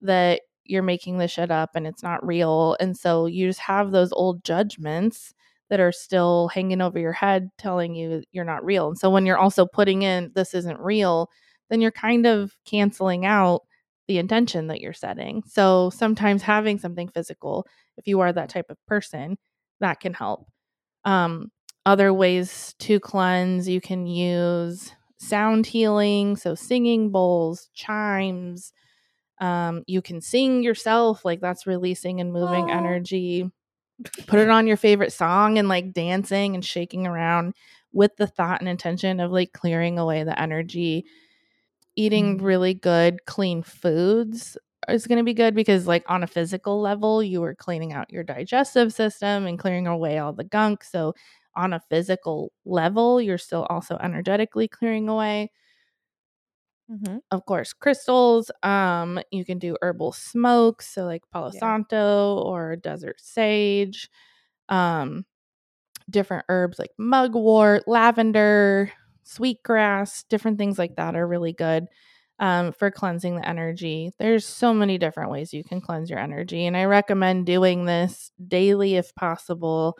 that 0.01 0.41
you're 0.65 0.83
making 0.83 1.17
this 1.17 1.31
shit 1.31 1.49
up 1.49 1.71
and 1.73 1.87
it's 1.87 2.03
not 2.03 2.25
real. 2.25 2.77
And 2.79 2.95
so 2.95 3.25
you 3.25 3.47
just 3.47 3.59
have 3.59 3.91
those 3.91 4.11
old 4.11 4.43
judgments 4.43 5.33
that 5.69 5.79
are 5.79 5.91
still 5.91 6.47
hanging 6.49 6.81
over 6.81 6.99
your 6.99 7.13
head 7.13 7.49
telling 7.57 7.95
you 7.95 8.23
you're 8.31 8.45
not 8.45 8.63
real. 8.63 8.89
And 8.89 8.97
so 8.97 9.09
when 9.09 9.25
you're 9.25 9.37
also 9.37 9.65
putting 9.65 10.03
in 10.03 10.31
this 10.35 10.53
isn't 10.53 10.79
real, 10.79 11.29
then 11.69 11.81
you're 11.81 11.91
kind 11.91 12.27
of 12.27 12.55
canceling 12.65 13.25
out 13.25 13.61
the 14.07 14.19
intention 14.19 14.67
that 14.67 14.81
you're 14.81 14.93
setting. 14.93 15.43
So 15.45 15.91
sometimes 15.91 16.41
having 16.41 16.79
something 16.79 17.07
physical, 17.09 17.65
if 17.97 18.07
you 18.07 18.19
are 18.19 18.33
that 18.33 18.49
type 18.49 18.65
of 18.69 18.77
person, 18.87 19.37
that 19.79 19.99
can 19.99 20.13
help. 20.13 20.47
Um, 21.05 21.51
other 21.85 22.13
ways 22.13 22.75
to 22.79 22.99
cleanse, 22.99 23.67
you 23.67 23.81
can 23.81 24.05
use 24.05 24.91
sound 25.17 25.65
healing, 25.65 26.35
so 26.35 26.55
singing 26.55 27.09
bowls, 27.11 27.69
chimes. 27.73 28.73
Um, 29.41 29.83
you 29.87 30.01
can 30.01 30.21
sing 30.21 30.63
yourself, 30.63 31.25
like 31.25 31.41
that's 31.41 31.67
releasing 31.67 32.19
and 32.21 32.33
moving 32.33 32.69
energy. 32.69 33.49
Put 34.27 34.39
it 34.39 34.49
on 34.49 34.67
your 34.67 34.77
favorite 34.77 35.11
song 35.13 35.57
and 35.57 35.67
like 35.67 35.93
dancing 35.93 36.55
and 36.55 36.63
shaking 36.65 37.07
around 37.07 37.53
with 37.93 38.15
the 38.17 38.27
thought 38.27 38.61
and 38.61 38.69
intention 38.69 39.19
of 39.19 39.31
like 39.31 39.51
clearing 39.53 39.99
away 39.99 40.23
the 40.23 40.39
energy. 40.39 41.05
Eating 41.95 42.39
Mm. 42.39 42.43
really 42.43 42.73
good, 42.73 43.25
clean 43.25 43.61
foods 43.63 44.57
is 44.89 45.07
going 45.07 45.17
to 45.19 45.23
be 45.23 45.33
good 45.33 45.55
because, 45.55 45.87
like, 45.87 46.03
on 46.09 46.23
a 46.23 46.27
physical 46.27 46.81
level, 46.81 47.23
you 47.23 47.43
are 47.43 47.55
cleaning 47.55 47.93
out 47.93 48.11
your 48.11 48.23
digestive 48.23 48.93
system 48.93 49.45
and 49.45 49.59
clearing 49.59 49.87
away 49.87 50.17
all 50.19 50.33
the 50.33 50.43
gunk. 50.43 50.83
So, 50.83 51.13
on 51.55 51.73
a 51.73 51.79
physical 51.89 52.51
level, 52.65 53.21
you're 53.21 53.37
still 53.37 53.63
also 53.69 53.97
energetically 53.97 54.67
clearing 54.67 55.09
away 55.09 55.51
Mhm. 56.87 57.19
of 57.31 57.45
course, 57.45 57.73
crystals. 57.73 58.49
Um, 58.63 59.19
you 59.31 59.45
can 59.45 59.59
do 59.59 59.77
herbal 59.81 60.13
smokes, 60.13 60.87
so 60.89 61.05
like 61.05 61.23
Palo 61.31 61.51
Yeah. 61.51 61.61
Santo 61.61 62.37
or 62.39 62.75
desert 62.75 63.19
sage. 63.21 64.09
Um, 64.69 65.25
different 66.09 66.45
herbs 66.49 66.79
like 66.79 66.91
mugwort, 66.99 67.87
lavender, 67.87 68.91
sweetgrass, 69.23 70.23
different 70.25 70.57
things 70.59 70.79
like 70.79 70.95
that 70.97 71.15
are 71.15 71.27
really 71.27 71.53
good 71.53 71.87
um, 72.39 72.71
for 72.71 72.89
cleansing 72.91 73.35
the 73.35 73.47
energy. 73.47 74.11
There's 74.17 74.45
so 74.45 74.73
many 74.73 74.97
different 74.97 75.31
ways 75.31 75.53
you 75.53 75.63
can 75.63 75.81
cleanse 75.81 76.09
your 76.09 76.19
energy, 76.19 76.65
and 76.65 76.75
I 76.77 76.85
recommend 76.85 77.45
doing 77.45 77.85
this 77.85 78.31
daily 78.47 78.95
if 78.95 79.13
possible, 79.15 79.97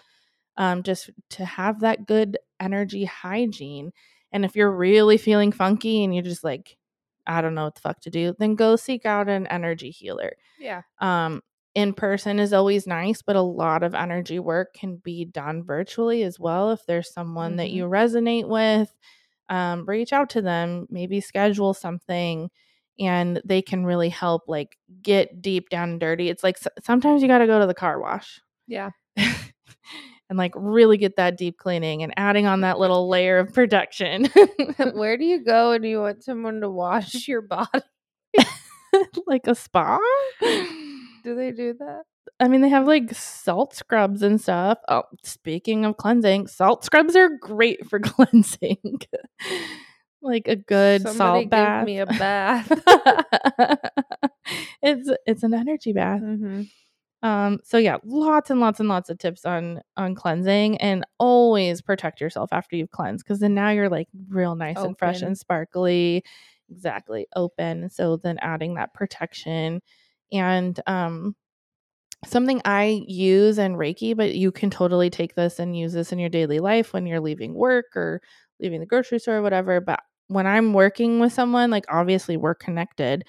um, 0.57 0.83
just 0.83 1.09
to 1.31 1.45
have 1.45 1.81
that 1.81 2.05
good 2.05 2.37
energy 2.59 3.05
hygiene. 3.05 3.91
And 4.31 4.45
if 4.45 4.55
you're 4.55 4.71
really 4.71 5.17
feeling 5.17 5.51
funky 5.51 6.03
and 6.03 6.13
you're 6.13 6.23
just 6.23 6.43
like, 6.43 6.77
I 7.25 7.41
don't 7.41 7.55
know 7.55 7.65
what 7.65 7.75
the 7.75 7.81
fuck 7.81 7.99
to 8.01 8.09
do, 8.09 8.35
then 8.39 8.55
go 8.55 8.75
seek 8.75 9.05
out 9.05 9.29
an 9.29 9.47
energy 9.47 9.91
healer. 9.91 10.33
Yeah. 10.59 10.81
Um, 10.99 11.41
in 11.75 11.93
person 11.93 12.39
is 12.39 12.51
always 12.51 12.87
nice, 12.87 13.21
but 13.21 13.35
a 13.35 13.41
lot 13.41 13.83
of 13.83 13.93
energy 13.93 14.39
work 14.39 14.73
can 14.73 14.97
be 14.97 15.23
done 15.25 15.63
virtually 15.63 16.23
as 16.23 16.39
well. 16.39 16.71
If 16.71 16.85
there's 16.87 17.13
someone 17.13 17.57
that 17.57 17.67
Mhm. 17.69 17.73
you 17.73 17.85
resonate 17.85 18.47
with, 18.47 18.93
um, 19.49 19.85
reach 19.85 20.13
out 20.13 20.29
to 20.31 20.41
them, 20.41 20.87
maybe 20.89 21.21
schedule 21.21 21.73
something, 21.73 22.49
and 22.99 23.41
they 23.45 23.61
can 23.61 23.85
really 23.85 24.09
help 24.09 24.43
like 24.47 24.77
get 25.01 25.41
deep 25.41 25.69
down 25.69 25.91
and 25.91 25.99
dirty. 25.99 26.29
It's 26.29 26.43
like 26.43 26.57
s- 26.57 26.67
sometimes 26.83 27.21
you 27.21 27.27
got 27.27 27.39
to 27.39 27.47
go 27.47 27.59
to 27.59 27.67
the 27.67 27.73
car 27.73 27.99
wash 27.99 28.41
Yeah. 28.67 28.91
and 29.17 30.37
like 30.37 30.53
really 30.55 30.97
get 30.97 31.15
that 31.15 31.37
deep 31.37 31.57
cleaning 31.57 32.03
and 32.03 32.13
adding 32.17 32.45
on 32.45 32.61
that 32.61 32.79
little 32.79 33.09
layer 33.09 33.39
of 33.39 33.53
protection. 33.53 34.25
Where 34.93 35.17
do 35.17 35.25
you 35.25 35.43
go 35.43 35.71
and 35.71 35.85
you 35.85 36.01
want 36.01 36.23
someone 36.23 36.61
to 36.61 36.69
wash 36.69 37.27
your 37.27 37.41
body? 37.41 37.81
like 39.27 39.47
a 39.47 39.55
spa. 39.55 39.99
Do 40.41 41.35
they 41.35 41.51
do 41.51 41.73
that? 41.79 42.03
I 42.39 42.47
mean, 42.47 42.61
they 42.61 42.69
have 42.69 42.87
like 42.87 43.13
salt 43.13 43.75
scrubs 43.75 44.21
and 44.21 44.39
stuff. 44.39 44.79
Oh, 44.87 45.03
speaking 45.23 45.85
of 45.85 45.97
cleansing, 45.97 46.47
salt 46.47 46.83
scrubs 46.85 47.15
are 47.15 47.29
great 47.39 47.87
for 47.89 47.99
cleansing. 48.03 48.99
like 50.21 50.47
a 50.47 50.55
good 50.55 51.01
Somebody 51.01 51.17
salt 51.17 51.43
give 51.43 51.49
bath. 51.51 51.85
me 51.85 51.99
a 51.99 52.05
bath. 52.05 52.71
it's 54.81 55.09
it's 55.25 55.43
an 55.43 55.53
energy 55.53 55.93
bath. 55.93 56.21
hmm 56.21 56.63
Um, 57.21 57.59
so 57.63 57.77
yeah, 57.77 57.97
lots 58.05 58.49
and 58.49 58.59
lots 58.59 58.79
and 58.79 58.87
lots 58.89 59.09
of 59.09 59.17
tips 59.17 59.45
on 59.45 59.81
on 59.97 60.15
cleansing 60.15 60.77
and 60.77 61.05
always 61.19 61.81
protect 61.81 62.21
yourself 62.21 62.49
after 62.53 62.75
you've 62.75 62.91
cleansed 62.91 63.25
because 63.25 63.39
then 63.39 63.53
now 63.53 63.69
you're 63.69 63.89
like 63.89 64.07
real 64.29 64.55
nice 64.55 64.77
and 64.77 64.97
fresh 64.97 65.21
and 65.27 65.37
sparkly. 65.37 66.23
Exactly. 66.69 67.27
Open. 67.35 67.89
So 67.89 68.17
then 68.17 68.37
adding 68.41 68.75
that 68.75 68.93
protection 68.93 69.81
and 70.31 70.79
um 70.87 71.35
something 72.25 72.61
I 72.65 73.01
use 73.07 73.57
in 73.57 73.75
Reiki, 73.75 74.15
but 74.15 74.35
you 74.35 74.51
can 74.51 74.69
totally 74.69 75.09
take 75.09 75.35
this 75.35 75.59
and 75.59 75.77
use 75.77 75.93
this 75.93 76.11
in 76.11 76.19
your 76.19 76.29
daily 76.29 76.59
life 76.59 76.93
when 76.93 77.05
you're 77.05 77.19
leaving 77.21 77.53
work 77.53 77.85
or 77.95 78.21
leaving 78.59 78.79
the 78.79 78.85
grocery 78.85 79.19
store 79.19 79.37
or 79.37 79.41
whatever. 79.41 79.79
But 79.81 80.01
when 80.27 80.45
I'm 80.45 80.73
working 80.73 81.19
with 81.19 81.33
someone, 81.33 81.71
like 81.71 81.85
obviously 81.89 82.37
we're 82.37 82.55
connected 82.55 83.23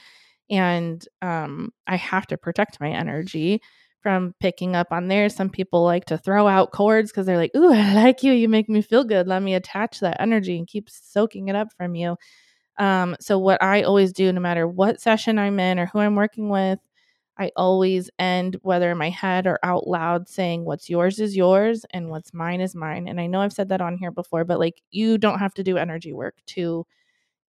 and 0.50 1.04
um, 1.22 1.70
I 1.86 1.96
have 1.96 2.26
to 2.28 2.36
protect 2.36 2.80
my 2.80 2.90
energy 2.90 3.60
from 4.02 4.34
picking 4.40 4.74
up 4.74 4.88
on 4.90 5.08
there. 5.08 5.28
Some 5.28 5.50
people 5.50 5.84
like 5.84 6.06
to 6.06 6.18
throw 6.18 6.48
out 6.48 6.72
cords 6.72 7.10
because 7.10 7.26
they're 7.26 7.36
like, 7.36 7.54
Ooh, 7.56 7.72
I 7.72 7.94
like 7.94 8.22
you. 8.22 8.32
You 8.32 8.48
make 8.48 8.68
me 8.68 8.82
feel 8.82 9.04
good. 9.04 9.28
Let 9.28 9.42
me 9.42 9.54
attach 9.54 10.00
that 10.00 10.20
energy 10.20 10.58
and 10.58 10.66
keep 10.66 10.88
soaking 10.90 11.48
it 11.48 11.56
up 11.56 11.68
from 11.76 11.94
you. 11.94 12.16
Um, 12.78 13.16
so, 13.20 13.38
what 13.38 13.62
I 13.62 13.82
always 13.82 14.12
do, 14.12 14.32
no 14.32 14.40
matter 14.40 14.66
what 14.66 15.00
session 15.00 15.38
I'm 15.38 15.60
in 15.60 15.78
or 15.78 15.86
who 15.86 15.98
I'm 16.00 16.16
working 16.16 16.48
with, 16.48 16.78
I 17.40 17.50
always 17.56 18.10
end, 18.18 18.58
whether 18.62 18.90
in 18.90 18.98
my 18.98 19.08
head 19.08 19.46
or 19.46 19.58
out 19.62 19.88
loud, 19.88 20.28
saying, 20.28 20.66
What's 20.66 20.90
yours 20.90 21.18
is 21.18 21.34
yours 21.34 21.86
and 21.90 22.10
what's 22.10 22.34
mine 22.34 22.60
is 22.60 22.74
mine. 22.74 23.08
And 23.08 23.18
I 23.18 23.26
know 23.26 23.40
I've 23.40 23.54
said 23.54 23.70
that 23.70 23.80
on 23.80 23.96
here 23.96 24.10
before, 24.10 24.44
but 24.44 24.60
like 24.60 24.82
you 24.90 25.16
don't 25.16 25.38
have 25.38 25.54
to 25.54 25.64
do 25.64 25.78
energy 25.78 26.12
work 26.12 26.36
to 26.48 26.86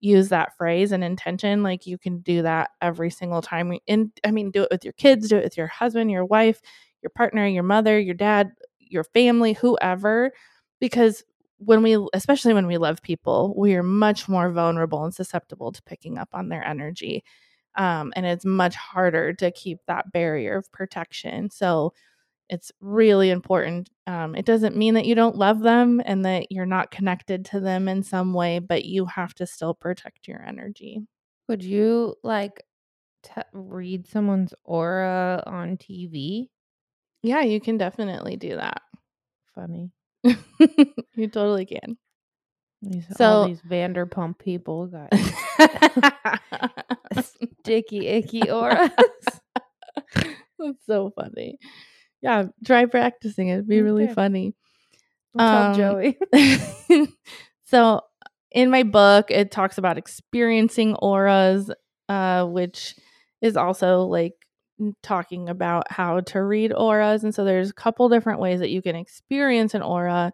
use 0.01 0.29
that 0.29 0.57
phrase 0.57 0.93
and 0.93 1.03
intention. 1.03 1.65
Like 1.65 1.87
you 1.87 1.99
can 1.99 2.21
do 2.21 2.43
that 2.43 2.71
every 2.81 3.11
single 3.11 3.43
time. 3.43 3.77
And 3.89 4.13
I 4.25 4.31
mean, 4.31 4.53
do 4.53 4.63
it 4.63 4.69
with 4.71 4.85
your 4.85 4.95
kids, 4.95 5.29
do 5.29 5.37
it 5.39 5.45
with 5.45 5.57
your 5.57 5.67
husband, 5.67 6.11
your 6.11 6.25
wife, 6.25 6.61
your 7.03 7.11
partner, 7.11 7.47
your 7.47 7.65
mother, 7.65 7.99
your 7.99 8.15
dad, 8.15 8.53
your 8.79 9.05
family, 9.05 9.55
whoever. 9.55 10.31
Because 10.81 11.25
when 11.59 11.83
we, 11.83 11.99
especially 12.15 12.55
when 12.55 12.69
we 12.69 12.79
love 12.79 13.03
people, 13.03 13.55
we 13.57 13.75
are 13.75 13.83
much 13.83 14.29
more 14.29 14.51
vulnerable 14.51 15.05
and 15.05 15.13
susceptible 15.13 15.73
to 15.73 15.83
picking 15.83 16.17
up 16.17 16.29
on 16.33 16.49
their 16.49 16.65
energy. 16.65 17.25
Um, 17.77 18.13
and 18.17 18.27
it's 18.27 18.45
much 18.45 18.75
harder 18.75 19.33
to 19.35 19.51
keep 19.51 19.79
that 19.87 20.13
barrier 20.13 20.57
of 20.57 20.71
protection. 20.73 21.51
So 21.51 21.93
it's 22.49 22.73
really 22.81 23.31
important. 23.31 23.89
Um, 24.09 24.35
it 24.35 24.45
doesn't 24.45 24.77
mean 24.77 24.95
that 24.95 25.07
you 25.07 25.15
don't 25.15 25.37
love 25.37 25.61
them 25.61 26.03
and 26.05 26.25
that 26.25 26.51
you're 26.51 26.67
not 26.67 26.91
connected 26.91 27.45
to 27.47 27.61
them 27.61 27.89
in 27.89 28.03
some 28.03 28.35
way, 28.35 28.59
but 28.59 28.85
you 28.85 29.07
have 29.07 29.35
to 29.35 29.47
still 29.47 29.73
protect 29.73 30.27
your 30.27 30.43
energy. 30.43 31.01
Would 31.49 31.63
you 31.63 32.17
like 32.25 32.65
to 33.23 33.45
read 33.53 34.07
someone's 34.09 34.53
aura 34.65 35.43
on 35.47 35.77
TV? 35.77 36.49
Yeah, 37.23 37.43
you 37.43 37.61
can 37.61 37.79
definitely 37.79 38.37
do 38.37 38.57
that. 38.57 38.83
Funny. 39.55 39.93
you 40.25 41.29
totally 41.29 41.67
can. 41.67 41.97
These, 42.83 43.05
So- 43.17 43.25
all 43.25 43.47
these 43.49 43.63
Vanderpump 43.63 44.39
people 44.39 44.87
got 44.87 45.13
sticky, 47.63 48.07
icky 48.09 48.51
auras. 48.51 48.91
That's 50.15 50.87
so 50.87 51.13
funny. 51.17 51.59
yeah, 52.23 52.45
try 52.65 52.87
practicing 52.87 53.49
it. 53.49 53.55
It'd 53.55 53.69
be 53.69 53.83
really 53.83 54.09
funny. 54.09 54.55
I'll 55.39 55.71
Um, 55.73 55.77
tell 55.77 55.95
Joey. 55.95 57.09
so 57.65 58.01
in 58.51 58.71
my 58.71 58.83
book, 58.83 59.31
it 59.31 59.51
talks 59.51 59.79
about 59.79 59.99
experiencing 59.99 60.95
auras, 60.97 61.71
uh, 62.09 62.45
which 62.47 62.95
is 63.41 63.57
also 63.57 64.03
like 64.03 64.35
talking 65.03 65.49
about 65.49 65.91
how 65.91 66.21
to 66.21 66.43
read 66.43 66.73
auras. 66.73 67.23
And 67.25 67.35
so 67.35 67.45
there's 67.45 67.71
a 67.71 67.75
couple 67.75 68.09
different 68.09 68.41
ways 68.41 68.61
that 68.61 68.71
you 68.71 68.83
can 68.83 68.97
experience 68.97 69.75
an 69.75 69.83
aura. 69.83 70.33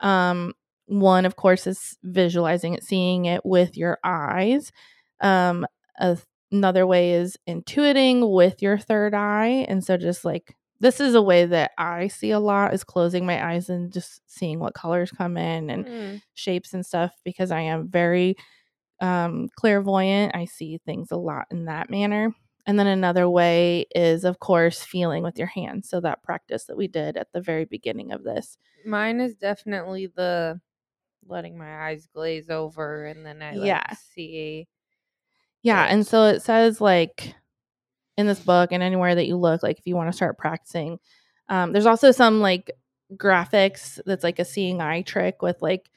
Um, 0.00 0.52
one, 0.88 1.24
of 1.26 1.36
course, 1.36 1.66
is 1.66 1.96
visualizing 2.02 2.74
it, 2.74 2.82
seeing 2.82 3.26
it 3.26 3.44
with 3.44 3.76
your 3.76 3.98
eyes. 4.04 4.72
Um, 5.20 5.66
another 6.50 6.86
way 6.86 7.12
is 7.12 7.36
intuiting 7.48 8.32
with 8.34 8.62
your 8.62 8.78
third 8.78 9.14
eye. 9.14 9.66
And 9.68 9.84
so 9.84 9.96
just 9.96 10.24
like 10.24 10.54
this 10.80 11.00
is 11.00 11.14
a 11.14 11.22
way 11.22 11.44
that 11.44 11.72
I 11.76 12.08
see 12.08 12.30
a 12.30 12.38
lot 12.40 12.72
is 12.72 12.84
closing 12.84 13.26
my 13.26 13.44
eyes 13.52 13.68
and 13.68 13.92
just 13.92 14.22
seeing 14.26 14.60
what 14.60 14.74
colors 14.74 15.10
come 15.10 15.36
in 15.36 15.70
and 15.70 15.84
Mm. 15.86 16.22
shapes 16.34 16.72
and 16.72 16.86
stuff 16.86 17.12
because 17.24 17.50
I 17.50 17.60
am 17.60 17.88
very 17.88 18.36
um, 19.00 19.48
clairvoyant. 19.56 20.34
I 20.34 20.44
see 20.46 20.78
things 20.84 21.10
a 21.10 21.16
lot 21.16 21.46
in 21.50 21.66
that 21.66 21.90
manner. 21.90 22.32
And 22.66 22.78
then 22.78 22.86
another 22.86 23.28
way 23.30 23.86
is, 23.94 24.24
of 24.24 24.40
course, 24.40 24.82
feeling 24.82 25.22
with 25.22 25.38
your 25.38 25.46
hands. 25.46 25.88
So 25.88 26.00
that 26.00 26.22
practice 26.22 26.64
that 26.64 26.76
we 26.76 26.86
did 26.88 27.16
at 27.16 27.28
the 27.32 27.40
very 27.40 27.64
beginning 27.64 28.12
of 28.12 28.24
this. 28.24 28.58
Mine 28.84 29.20
is 29.20 29.34
definitely 29.34 30.06
the 30.06 30.60
letting 31.26 31.58
my 31.58 31.88
eyes 31.88 32.06
glaze 32.12 32.50
over 32.50 33.06
and 33.06 33.24
then 33.26 33.42
I 33.42 33.56
like 33.56 33.66
Yeah. 33.66 33.94
see. 34.14 34.68
Yeah. 35.62 35.84
And 35.84 36.06
so 36.06 36.24
it 36.24 36.42
says, 36.42 36.80
like, 36.80 37.34
in 38.16 38.26
this 38.26 38.40
book 38.40 38.72
and 38.72 38.82
anywhere 38.82 39.14
that 39.14 39.26
you 39.26 39.36
look, 39.36 39.62
like, 39.62 39.78
if 39.78 39.86
you 39.86 39.96
want 39.96 40.10
to 40.10 40.16
start 40.16 40.38
practicing, 40.38 40.98
um, 41.48 41.72
there's 41.72 41.86
also 41.86 42.10
some 42.12 42.40
like 42.40 42.70
graphics 43.16 44.00
that's 44.06 44.24
like 44.24 44.38
a 44.38 44.44
seeing 44.44 44.80
eye 44.80 45.02
trick 45.02 45.42
with 45.42 45.60
like 45.62 45.90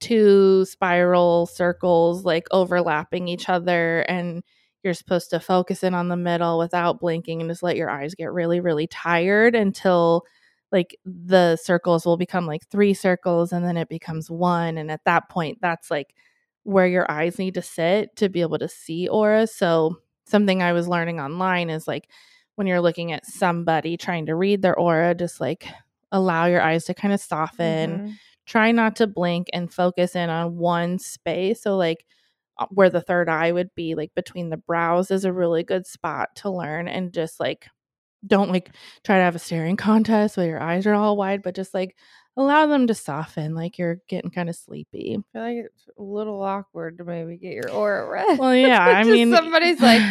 two 0.00 0.64
spiral 0.66 1.46
circles 1.46 2.24
like 2.24 2.46
overlapping 2.52 3.28
each 3.28 3.48
other 3.48 4.00
and 4.02 4.42
you're 4.82 4.94
supposed 4.94 5.30
to 5.30 5.40
focus 5.40 5.82
in 5.84 5.94
on 5.94 6.08
the 6.08 6.16
middle 6.16 6.58
without 6.58 7.00
blinking 7.00 7.40
and 7.40 7.50
just 7.50 7.62
let 7.62 7.76
your 7.76 7.90
eyes 7.90 8.14
get 8.14 8.32
really 8.32 8.60
really 8.60 8.86
tired 8.88 9.54
until 9.54 10.24
like 10.72 10.96
the 11.04 11.56
circles 11.56 12.04
will 12.04 12.16
become 12.16 12.46
like 12.46 12.66
three 12.68 12.94
circles 12.94 13.52
and 13.52 13.64
then 13.64 13.76
it 13.76 13.88
becomes 13.88 14.30
one 14.30 14.78
and 14.78 14.90
at 14.90 15.04
that 15.04 15.28
point 15.28 15.58
that's 15.60 15.90
like 15.90 16.14
where 16.64 16.86
your 16.86 17.10
eyes 17.10 17.38
need 17.38 17.54
to 17.54 17.62
sit 17.62 18.14
to 18.16 18.28
be 18.28 18.40
able 18.40 18.58
to 18.58 18.68
see 18.68 19.08
auras 19.08 19.54
so 19.54 19.96
something 20.26 20.62
i 20.62 20.72
was 20.72 20.88
learning 20.88 21.20
online 21.20 21.70
is 21.70 21.86
like 21.86 22.08
when 22.56 22.66
you're 22.66 22.80
looking 22.80 23.12
at 23.12 23.26
somebody 23.26 23.96
trying 23.96 24.26
to 24.26 24.34
read 24.34 24.62
their 24.62 24.76
aura 24.78 25.14
just 25.14 25.40
like 25.40 25.68
allow 26.12 26.46
your 26.46 26.62
eyes 26.62 26.84
to 26.84 26.94
kind 26.94 27.12
of 27.14 27.20
soften 27.20 27.98
Mhm. 28.00 28.14
try 28.46 28.70
not 28.72 28.96
to 28.96 29.06
blink 29.06 29.48
and 29.52 29.72
focus 29.72 30.14
in 30.14 30.30
on 30.30 30.56
one 30.56 31.00
space. 31.00 31.62
So, 31.62 31.76
like 31.76 32.06
uh, 32.58 32.66
where 32.70 32.88
the 32.90 33.00
third 33.00 33.28
eye 33.28 33.50
would 33.52 33.74
be, 33.74 33.94
like 33.96 34.14
between 34.14 34.50
the 34.50 34.56
brows, 34.56 35.10
is 35.10 35.24
a 35.24 35.32
really 35.32 35.62
good 35.64 35.86
spot 35.86 36.34
to 36.36 36.50
learn. 36.50 36.86
And 36.88 37.12
just 37.12 37.40
like, 37.40 37.66
don't 38.26 38.50
like 38.50 38.70
try 39.04 39.16
to 39.18 39.22
have 39.22 39.36
a 39.36 39.40
staring 39.40 39.76
contest 39.76 40.36
where 40.36 40.46
your 40.46 40.62
eyes 40.62 40.86
are 40.86 40.94
all 40.94 41.16
wide, 41.16 41.42
but 41.42 41.54
just 41.54 41.74
like 41.74 41.96
allow 42.36 42.66
them 42.66 42.86
to 42.86 42.94
soften, 42.94 43.54
like 43.54 43.78
you're 43.78 43.98
getting 44.08 44.30
kind 44.30 44.48
of 44.48 44.56
sleepy. 44.56 45.16
I 45.18 45.32
feel 45.32 45.42
like 45.42 45.66
it's 45.66 45.88
a 45.98 46.02
little 46.02 46.42
awkward 46.42 46.98
to 46.98 47.04
maybe 47.04 47.36
get 47.36 47.54
your 47.54 47.70
aura 47.70 48.08
read. 48.08 48.38
Well, 48.38 48.54
yeah, 48.54 48.80
I 48.84 49.04
mean, 49.04 49.32
somebody's 49.32 49.80
like 49.80 50.02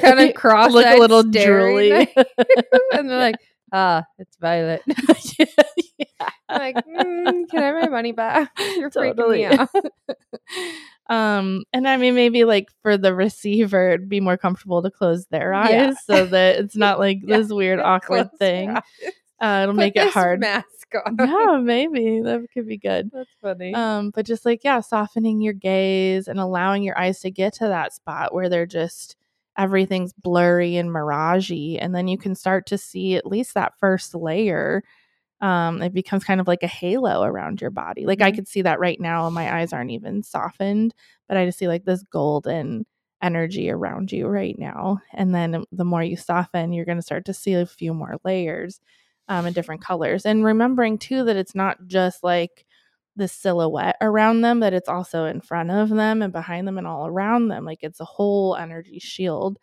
kind 0.00 0.20
of 0.20 0.34
cross 0.34 0.72
look 0.72 0.86
a 0.86 0.96
little 0.96 1.22
drooly. 1.22 2.08
and 2.92 3.10
they're 3.10 3.18
like, 3.18 3.36
ah, 3.72 4.04
it's 4.18 4.36
Violet. 4.36 4.82
yeah, 5.38 5.46
yeah. 5.98 6.28
Like, 6.48 6.76
mm, 6.76 7.48
can 7.50 7.62
I 7.62 7.66
have 7.66 7.82
my 7.82 7.88
money 7.88 8.12
back? 8.12 8.50
You're 8.76 8.90
Totally. 8.90 9.42
freaking 9.42 9.50
me 9.50 9.58
out. 9.58 9.68
Um 11.10 11.64
and 11.72 11.86
i 11.88 11.96
mean 11.98 12.14
maybe 12.14 12.44
like 12.44 12.68
for 12.82 12.96
the 12.96 13.14
receiver 13.14 13.90
it'd 13.90 14.08
be 14.08 14.20
more 14.20 14.36
comfortable 14.38 14.80
to 14.80 14.90
close 14.90 15.26
their 15.26 15.52
eyes 15.52 15.70
Yeah. 15.70 15.92
so 16.06 16.24
that 16.26 16.56
it's 16.60 16.76
not 16.76 16.98
like 17.04 17.18
Yeah. 17.22 17.36
this 17.38 17.50
weird 17.50 17.80
awkward 17.84 18.30
thing 18.38 18.70
uh, 18.70 19.60
it'll 19.62 19.74
Put 19.74 19.78
make 19.78 19.96
it 19.96 20.12
hard 20.12 20.40
Mask 20.40 20.66
on. 21.04 21.16
yeah 21.18 21.58
maybe 21.58 22.20
that 22.22 22.46
could 22.54 22.66
be 22.66 22.78
good 22.78 23.10
That's 23.12 23.28
funny. 23.42 23.74
um 23.74 24.10
but 24.14 24.24
just 24.24 24.46
like 24.46 24.62
yeah 24.64 24.80
softening 24.80 25.40
your 25.40 25.52
gaze 25.54 26.28
and 26.28 26.38
allowing 26.40 26.82
your 26.82 26.96
eyes 26.98 27.20
to 27.20 27.30
get 27.30 27.54
to 27.54 27.66
that 27.66 27.92
spot 27.92 28.32
where 28.32 28.48
they're 28.48 28.64
just 28.66 29.16
everything's 29.58 30.12
blurry 30.12 30.76
and 30.76 30.90
miragey 30.90 31.76
and 31.80 31.94
then 31.94 32.06
you 32.08 32.16
can 32.16 32.34
start 32.34 32.66
to 32.66 32.78
see 32.78 33.16
at 33.16 33.26
least 33.26 33.54
that 33.54 33.72
first 33.78 34.14
layer 34.14 34.82
um 35.40 35.82
it 35.82 35.94
becomes 35.94 36.24
kind 36.24 36.40
of 36.40 36.46
like 36.48 36.62
a 36.62 36.66
halo 36.68 37.22
around 37.22 37.60
your 37.60 37.70
body. 37.70 38.06
Like 38.06 38.20
i 38.22 38.30
Mhm. 38.30 38.34
could 38.36 38.48
see 38.48 38.62
that 38.62 38.80
right 38.80 39.00
now 39.00 39.26
and 39.26 39.34
my 39.34 39.52
eyes 39.60 39.72
aren't 39.72 39.90
even 39.90 40.22
softened 40.22 40.94
but 41.28 41.36
i 41.36 41.44
just 41.46 41.58
see 41.58 41.68
like 41.68 41.84
this 41.84 42.02
golden 42.04 42.86
energy 43.22 43.70
around 43.70 44.12
you 44.12 44.26
right 44.26 44.58
now. 44.58 44.98
And 45.12 45.34
then 45.34 45.64
the 45.72 45.84
more 45.84 46.02
you 46.02 46.16
soften 46.16 46.72
you're 46.72 46.86
going 46.86 46.98
to 46.98 47.02
start 47.02 47.24
to 47.26 47.34
see 47.34 47.52
a 47.54 47.66
few 47.66 47.92
more 47.94 48.16
layers 48.24 48.80
um 49.28 49.46
in 49.46 49.52
different 49.52 49.82
colors. 49.82 50.24
And 50.26 50.44
remembering 50.44 50.98
too 50.98 51.24
that 51.24 51.36
it's 51.36 51.54
not 51.54 51.86
just 51.86 52.22
like 52.24 52.64
the 53.16 53.28
silhouette 53.28 53.96
around 54.00 54.40
them 54.42 54.60
that 54.60 54.72
it's 54.72 54.88
also 54.88 55.24
in 55.26 55.40
front 55.40 55.70
of 55.70 55.88
them 55.90 56.22
and 56.22 56.32
behind 56.32 56.66
them 56.66 56.78
and 56.78 56.86
all 56.86 57.06
around 57.06 57.48
them. 57.48 57.64
Like 57.64 57.80
it's 57.82 58.00
a 58.00 58.04
whole 58.04 58.56
energy 58.56 58.98
shield. 58.98 59.58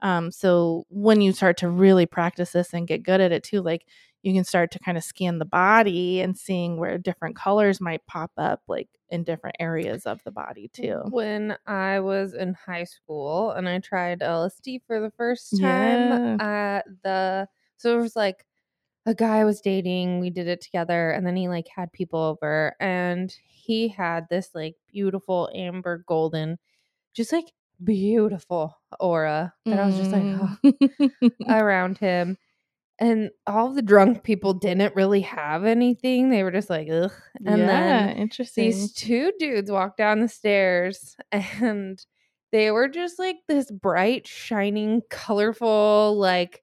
Um 0.00 0.30
so 0.32 0.84
when 0.90 1.20
you 1.20 1.32
start 1.32 1.56
to 1.58 1.68
really 1.68 2.06
practice 2.06 2.52
this 2.52 2.72
and 2.74 2.88
get 2.88 3.02
good 3.04 3.20
at 3.20 3.32
it 3.32 3.42
too 3.44 3.62
like 3.62 3.86
you 4.22 4.32
can 4.34 4.44
start 4.44 4.70
to 4.72 4.78
kind 4.78 4.96
of 4.98 5.04
scan 5.04 5.38
the 5.38 5.44
body 5.44 6.20
and 6.20 6.36
seeing 6.38 6.76
where 6.78 6.98
different 6.98 7.36
colors 7.36 7.80
might 7.80 8.06
pop 8.06 8.30
up 8.36 8.60
like 8.68 8.88
in 9.10 9.24
different 9.24 9.56
areas 9.60 10.06
of 10.06 10.22
the 10.24 10.30
body 10.30 10.68
too 10.72 11.02
When 11.02 11.56
I 11.66 12.00
was 12.00 12.34
in 12.34 12.54
high 12.54 12.84
school 12.84 13.50
and 13.50 13.68
I 13.68 13.78
tried 13.80 14.22
LSD 14.22 14.78
for 14.86 15.00
the 15.00 15.10
first 15.10 15.58
time 15.58 16.12
at 16.38 16.86
the 17.02 17.48
so 17.76 17.98
it 17.98 18.00
was 18.00 18.14
like 18.16 18.44
a 19.06 19.14
guy 19.14 19.38
I 19.40 19.44
was 19.44 19.60
dating, 19.60 20.20
we 20.20 20.30
did 20.30 20.48
it 20.48 20.60
together, 20.60 21.10
and 21.10 21.26
then 21.26 21.36
he 21.36 21.48
like 21.48 21.68
had 21.74 21.92
people 21.92 22.20
over 22.20 22.76
and 22.80 23.34
he 23.48 23.88
had 23.88 24.28
this 24.30 24.50
like 24.54 24.76
beautiful 24.92 25.50
amber 25.54 26.04
golden, 26.06 26.58
just 27.14 27.32
like 27.32 27.52
beautiful 27.84 28.78
aura 29.00 29.54
that 29.70 29.78
I 29.80 29.86
was 29.86 29.96
just 29.96 30.12
like 30.12 30.28
oh, 30.40 30.56
Mm. 30.64 31.32
around 31.48 31.98
him. 31.98 32.38
And 33.02 33.30
all 33.48 33.74
the 33.74 33.82
drunk 33.82 34.22
people 34.22 34.54
didn't 34.54 34.94
really 34.94 35.22
have 35.22 35.64
anything. 35.64 36.30
They 36.30 36.44
were 36.44 36.52
just 36.52 36.70
like, 36.70 36.88
ugh. 36.88 37.10
And 37.44 37.58
yeah, 37.58 38.06
then 38.06 38.16
interesting 38.16 38.64
these 38.64 38.92
two 38.92 39.32
dudes 39.40 39.72
walked 39.72 39.96
down 39.96 40.20
the 40.20 40.28
stairs 40.28 41.16
and 41.32 42.00
they 42.52 42.70
were 42.70 42.86
just 42.86 43.18
like 43.18 43.38
this 43.48 43.72
bright, 43.72 44.28
shining, 44.28 45.02
colorful, 45.10 46.16
like 46.16 46.62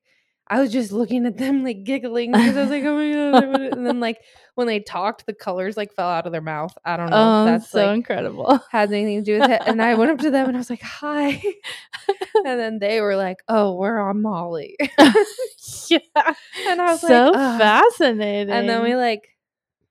I 0.49 0.59
was 0.59 0.71
just 0.71 0.91
looking 0.91 1.25
at 1.27 1.37
them 1.37 1.63
like 1.63 1.83
giggling 1.83 2.31
because 2.31 2.57
I 2.57 2.61
was 2.61 2.69
like, 2.69 2.83
oh 2.83 2.95
my 2.95 3.11
god. 3.11 3.73
And 3.73 3.85
then 3.85 3.99
like 3.99 4.19
when 4.55 4.65
they 4.65 4.79
talked, 4.79 5.25
the 5.25 5.33
colors 5.33 5.77
like 5.77 5.93
fell 5.93 6.09
out 6.09 6.25
of 6.25 6.31
their 6.31 6.41
mouth. 6.41 6.75
I 6.83 6.97
don't 6.97 7.11
know 7.11 7.17
oh 7.17 7.45
if 7.45 7.61
that's 7.61 7.71
so 7.71 7.85
like 7.85 7.95
incredible 7.95 8.59
has 8.71 8.91
anything 8.91 9.23
to 9.23 9.33
do 9.33 9.39
with 9.39 9.51
it. 9.51 9.61
And 9.67 9.81
I 9.81 9.93
went 9.93 10.11
up 10.11 10.17
to 10.19 10.31
them 10.31 10.47
and 10.47 10.57
I 10.57 10.59
was 10.59 10.69
like, 10.69 10.81
hi. 10.81 11.41
and 12.35 12.59
then 12.59 12.79
they 12.79 12.99
were 12.99 13.15
like, 13.15 13.43
oh, 13.47 13.75
we're 13.75 13.99
on 13.99 14.21
Molly. 14.21 14.75
yeah 15.89 15.99
and 16.67 16.81
I 16.81 16.91
was 16.91 17.01
so 17.01 17.31
like, 17.31 17.59
fascinating 17.59 18.53
And 18.53 18.67
then 18.67 18.83
we 18.83 18.95
like 18.95 19.35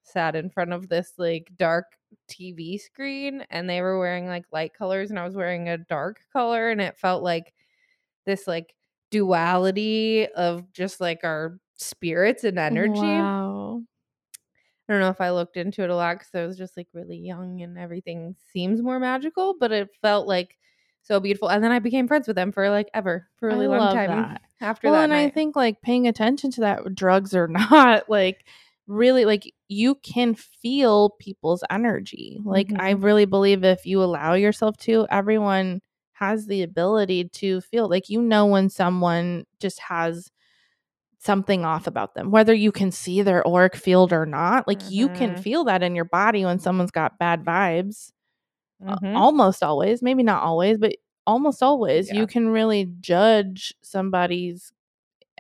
sat 0.03 0.35
in 0.35 0.51
front 0.51 0.73
of 0.73 0.89
this 0.89 1.13
like 1.19 1.51
dark 1.57 1.87
TV 2.29 2.81
screen 2.81 3.45
and 3.51 3.71
they 3.71 3.81
were 3.81 3.99
wearing 3.99 4.27
like 4.27 4.45
light 4.53 4.75
colors 4.75 5.11
and 5.11 5.19
I 5.19 5.25
was 5.25 5.37
wearing 5.37 5.69
a 5.69 5.79
dark 5.79 6.21
color 6.33 6.71
and 6.71 6.81
it 6.81 6.97
felt 6.97 7.23
like 7.23 7.53
this 8.27 8.47
like 8.47 8.75
duality 9.11 10.27
of 10.37 10.71
just 10.73 11.01
like 11.01 11.21
our 11.25 11.59
spirits 11.77 12.45
and 12.45 12.59
energy. 12.59 13.03
wow 13.05 13.83
I 14.89 14.93
don't 14.95 15.03
know 15.03 15.11
if 15.11 15.21
I 15.21 15.31
looked 15.31 15.57
into 15.59 15.83
it 15.83 15.91
a 15.91 15.95
lot 15.97 16.19
because 16.19 16.35
I 16.35 16.47
was 16.47 16.57
just 16.57 16.77
like 16.77 16.89
really 16.95 17.19
young 17.19 17.61
and 17.61 17.77
everything 17.77 18.35
seems 18.53 18.81
more 18.81 18.99
magical, 18.99 19.55
but 19.61 19.71
it 19.71 19.91
felt 20.01 20.27
like 20.27 20.57
so 21.03 21.21
beautiful. 21.21 21.49
And 21.49 21.63
then 21.63 21.73
I 21.73 21.79
became 21.79 22.09
friends 22.09 22.27
with 22.27 22.37
them 22.37 22.53
for 22.53 22.71
like 22.71 22.89
ever, 22.95 23.29
for 23.37 23.51
a 23.51 23.53
really 23.55 23.67
I 23.67 23.79
long 23.79 23.95
time 23.95 24.11
that. 24.11 24.41
after 24.63 24.89
well 24.89 24.97
that. 24.99 25.05
and 25.05 25.15
i 25.15 25.29
think 25.29 25.55
like 25.55 25.81
paying 25.83 26.09
attention 26.09 26.51
to 26.53 26.63
that 26.63 26.95
drugs 26.95 27.35
or 27.35 27.47
not 27.49 28.09
like 28.09 28.45
really 28.89 29.25
like 29.27 29.53
you 29.69 29.95
can 29.97 30.35
feel 30.35 31.11
people's 31.21 31.63
energy 31.71 32.41
like 32.45 32.73
i 32.79 32.95
Mhm. 32.95 33.03
really 33.05 33.25
believe 33.27 33.63
if 33.65 33.85
you 33.87 34.03
allow 34.03 34.33
yourself 34.35 34.77
to 34.79 35.07
everyone 35.11 35.81
has 36.19 36.47
the 36.47 36.63
ability 36.63 37.29
to 37.31 37.61
feel 37.63 37.89
like 37.89 38.09
you 38.09 38.21
know 38.23 38.47
when 38.47 38.69
someone 38.71 39.45
just 39.61 39.81
has 39.81 40.31
something 41.21 41.65
off 41.65 41.87
about 41.87 42.15
them 42.15 42.31
whether 42.31 42.55
you 42.55 42.73
can 42.73 42.91
see 42.93 43.23
their 43.23 43.47
auric 43.47 43.77
field 43.77 44.13
or 44.13 44.27
not 44.27 44.67
like 44.69 44.89
you 44.89 45.09
can 45.09 45.35
Mhm. 45.35 45.37
feel 45.37 45.65
that 45.65 45.83
in 45.83 45.95
your 45.95 46.05
body 46.05 46.45
when 46.45 46.59
someone's 46.59 46.91
got 46.93 47.19
bad 47.19 47.45
vibes 47.45 48.13
Mhm. 48.81 49.15
almost 49.15 49.63
always 49.63 50.03
maybe 50.03 50.23
not 50.23 50.43
always 50.43 50.79
but 50.79 50.95
almost 51.27 51.63
always 51.63 52.11
Yeah. 52.11 52.13
you 52.13 52.27
can 52.27 52.49
really 52.49 52.89
judge 53.01 53.75
somebody's 53.83 54.73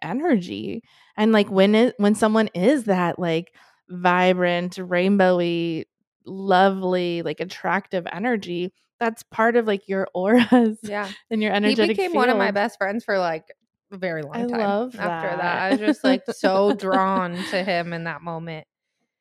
energy. 0.02 0.82
And 1.16 1.32
like 1.32 1.50
when 1.50 1.74
it 1.74 1.94
when 1.98 2.14
someone 2.14 2.48
is 2.55 2.84
that 2.84 3.18
like 3.18 3.55
vibrant, 3.90 4.76
rainbowy, 4.76 5.84
lovely, 6.26 7.22
like 7.22 7.40
attractive 7.40 8.06
energy, 8.12 8.72
that's 8.98 9.22
part 9.24 9.56
of 9.56 9.66
like 9.66 9.88
your 9.88 10.08
auras 10.14 10.78
Yeah. 10.82 11.10
and 11.30 11.42
your 11.42 11.52
energy. 11.52 11.82
He 11.82 11.88
became 11.88 12.12
one 12.12 12.30
of 12.30 12.36
my 12.36 12.50
best 12.50 12.78
friends 12.78 13.04
for 13.04 13.18
like 13.18 13.44
a 13.92 13.96
very 13.96 14.22
long 14.22 14.36
I 14.36 14.46
time. 14.46 14.60
love 14.60 14.96
after 14.96 15.28
that. 15.28 15.38
that. 15.38 15.62
I 15.62 15.70
was 15.70 15.80
just 15.80 16.04
like 16.04 16.22
so 16.30 16.74
drawn 16.74 17.34
to 17.50 17.64
him 17.64 17.92
in 17.92 18.04
that 18.04 18.22
moment. 18.22 18.66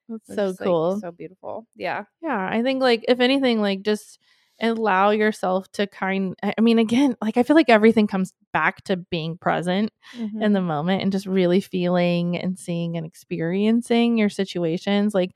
That's 0.10 0.28
so 0.28 0.48
just, 0.50 0.60
like, 0.62 0.68
cool. 0.68 1.00
so 1.00 1.12
beautiful. 1.12 1.68
Yeah. 1.76 2.04
Yeah, 2.22 2.48
I 2.50 2.64
think 2.64 2.82
like 2.82 3.06
if 3.08 3.20
anything, 3.20 3.62
like 3.62 3.84
just 3.84 4.20
allow 4.60 5.12
yourself 5.12 5.70
to 5.74 5.86
kind. 5.86 6.36
I 6.42 6.54
I 6.58 6.62
mean, 6.62 6.80
again, 6.80 7.16
like 7.22 7.38
I 7.38 7.44
feel 7.44 7.56
like 7.56 7.70
everything 7.70 8.08
comes 8.08 8.34
back 8.54 8.84
to 8.86 8.98
being 8.98 9.38
present 9.38 9.92
in 10.18 10.54
the 10.54 10.60
mm-hmm. 10.60 10.68
moment 10.68 11.04
and 11.04 11.12
just 11.12 11.26
really 11.26 11.62
feeling 11.62 12.38
and 12.38 12.58
seeing 12.58 12.98
and 12.98 13.06
experiencing 13.06 14.18
your 14.18 14.30
situations. 14.30 15.14
Like 15.14 15.32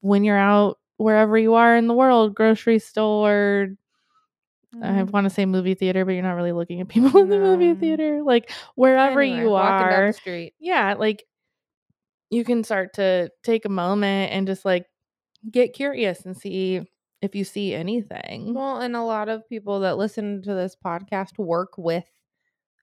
when 0.00 0.24
you're 0.24 0.38
out 0.38 0.78
wherever 0.98 1.36
you 1.38 1.54
are 1.54 1.76
in 1.76 1.86
the 1.88 1.94
world, 1.94 2.34
grocery 2.34 2.78
store. 2.78 3.68
I 4.82 4.86
Mhm. 5.02 5.10
want 5.10 5.24
to 5.24 5.30
say 5.30 5.44
movie 5.44 5.74
theater, 5.74 6.04
but 6.04 6.12
you're 6.12 6.22
not 6.22 6.32
really 6.32 6.52
looking 6.52 6.80
at 6.80 6.88
people 6.88 7.20
in 7.20 7.28
the 7.28 7.38
movie 7.38 7.74
theater. 7.74 8.22
Like 8.22 8.50
wherever 8.74 9.20
Anyway, 9.20 9.40
you 9.42 9.52
are, 9.52 10.06
the 10.06 10.12
street. 10.12 10.54
yeah, 10.58 10.94
like 10.98 11.24
you 12.30 12.44
can 12.44 12.64
start 12.64 12.94
to 12.94 13.30
take 13.42 13.64
a 13.64 13.68
moment 13.68 14.32
and 14.32 14.46
just 14.46 14.64
like 14.64 14.86
get 15.50 15.74
curious 15.74 16.24
and 16.24 16.36
see 16.36 16.82
if 17.20 17.34
you 17.34 17.44
see 17.44 17.74
anything. 17.74 18.54
Well, 18.54 18.78
and 18.80 18.96
a 18.96 19.02
lot 19.02 19.28
of 19.28 19.48
people 19.48 19.80
that 19.80 19.98
listen 19.98 20.42
to 20.42 20.54
this 20.54 20.76
podcast 20.82 21.38
work 21.38 21.76
with 21.76 22.04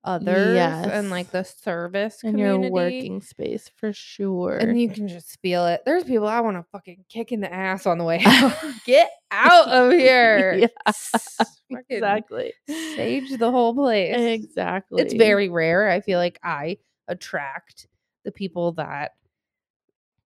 others 0.04 0.56
and 0.88 1.10
like 1.10 1.32
the 1.32 1.44
service 1.44 2.24
in 2.24 2.38
your 2.38 2.58
working 2.72 3.22
space 3.22 3.70
for 3.76 3.92
sure. 3.94 4.58
And 4.58 4.80
you 4.80 4.90
can 4.90 5.08
just 5.08 5.40
feel 5.42 5.66
it. 5.66 5.82
There's 5.86 6.04
people 6.04 6.28
I 6.28 6.40
want 6.40 6.58
to 6.58 6.66
fucking 6.72 7.06
kick 7.10 7.32
in 7.32 7.42
the 7.42 7.54
ass 7.54 7.86
on 7.86 7.98
the 7.98 8.04
way 8.04 8.22
out. 8.26 8.58
Get 8.86 9.10
out 9.32 9.68
of 9.68 9.92
here. 10.00 10.54
Yeah, 10.56 11.78
exactly. 11.90 12.54
Sage 12.68 13.38
the 13.38 13.52
whole 13.52 13.74
place. 13.74 14.16
Exactly. 14.18 15.02
It's 15.02 15.14
very 15.14 15.50
rare. 15.50 15.90
I 15.90 16.02
feel 16.02 16.20
like 16.20 16.40
I 16.44 16.78
attract 17.08 17.88
the 18.24 18.32
people 18.32 18.74
that 18.74 19.12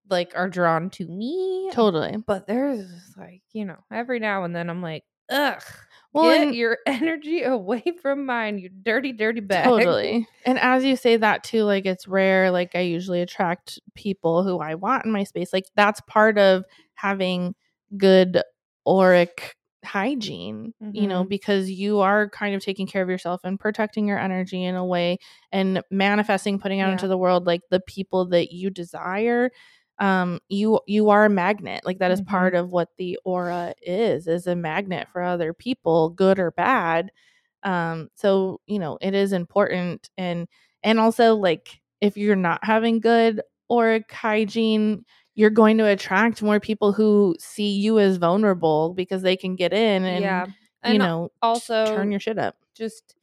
like 0.09 0.33
are 0.35 0.49
drawn 0.49 0.89
to 0.91 1.07
me. 1.07 1.69
totally. 1.73 2.17
But 2.17 2.45
there's 2.47 2.87
like, 3.17 3.41
you 3.53 3.65
know, 3.65 3.77
every 3.91 4.19
now 4.19 4.43
and 4.43 4.55
then 4.55 4.69
I'm 4.69 4.81
like, 4.81 5.03
ugh. 5.29 5.61
Well, 6.14 6.31
get 6.31 6.48
and- 6.48 6.56
your 6.56 6.77
energy 6.88 7.44
away 7.44 7.84
from 8.02 8.26
mine, 8.26 8.60
you 8.60 8.69
dirty, 8.69 9.11
dirty 9.14 9.41
bag. 9.41 9.65
Totally. 9.65 10.27
And 10.45 10.60
as 10.60 10.84
you 10.85 10.95
say 10.95 11.18
that 11.18 11.44
too, 11.44 11.64
like 11.64 11.85
it's 11.85 12.07
rare. 12.07 12.52
Like 12.52 12.76
I 12.76 12.81
usually 12.81 13.22
attract 13.22 13.80
people 13.95 14.44
who 14.44 14.60
I 14.60 14.76
want 14.76 15.06
in 15.06 15.11
my 15.11 15.23
space. 15.23 15.52
Like 15.52 15.65
that's 15.76 16.02
part 16.07 16.38
of 16.38 16.64
having 16.95 17.56
good 17.98 18.41
auric 18.88 19.56
hygiene, 19.85 20.73
you 20.94 21.07
know, 21.07 21.26
Mhm. 21.26 21.30
because 21.30 21.69
you 21.69 21.99
are 21.99 22.30
kind 22.30 22.56
of 22.56 22.61
taking 22.64 22.88
care 22.88 23.02
of 23.03 23.10
yourself 23.10 23.41
and 23.44 23.60
protecting 23.60 24.07
your 24.07 24.18
energy 24.18 24.64
in 24.64 24.76
a 24.76 24.85
way 24.85 25.18
and 25.52 25.81
manifesting, 25.91 26.57
putting 26.57 26.80
out 26.80 26.88
Yeah. 26.88 26.91
into 26.94 27.07
the 27.10 27.18
world 27.18 27.45
like 27.45 27.61
the 27.69 27.81
people 27.81 28.26
that 28.30 28.53
you 28.53 28.69
desire. 28.69 29.52
Um, 29.99 30.40
you 30.49 30.80
you 30.88 31.10
are 31.10 31.26
a 31.26 31.30
magnet. 31.30 31.82
Like 31.86 31.99
that 31.99 32.11
is 32.11 32.22
Mhm. 32.22 32.26
part 32.28 32.56
of 32.56 32.70
what 32.72 32.90
the 32.98 33.20
aura 33.26 33.74
is, 33.82 34.28
is 34.28 34.48
a 34.48 34.56
magnet 34.56 35.07
for 35.11 35.22
other 35.22 35.53
people, 35.53 36.10
good 36.10 36.40
or 36.40 36.52
bad 36.52 37.11
um 37.64 38.10
so 38.15 38.60
you 38.68 38.78
know 38.80 38.98
it 39.02 39.14
is 39.14 39.34
important 39.34 40.10
and 40.18 40.48
and 40.84 40.99
also 40.99 41.36
like 41.36 41.82
if 42.02 42.18
you're 42.18 42.36
not 42.36 42.60
having 42.64 42.99
good 42.99 43.41
auric 43.72 44.11
hygiene 44.11 45.03
you're 45.36 45.49
going 45.49 45.78
to 45.78 45.86
attract 45.88 46.44
more 46.44 46.60
people 46.60 46.91
who 46.91 47.36
see 47.40 47.72
you 47.76 47.99
as 47.99 48.18
vulnerable 48.18 48.94
because 48.94 49.22
they 49.22 49.36
can 49.36 49.56
get 49.56 49.74
in 49.74 50.03
and 50.03 50.24
yeah. 50.24 50.45
you 50.86 50.98
know 50.99 51.32
also 51.41 51.86
turn 51.95 52.11
your 52.11 52.20
shit 52.20 52.38
up 52.38 52.56
just 52.76 53.15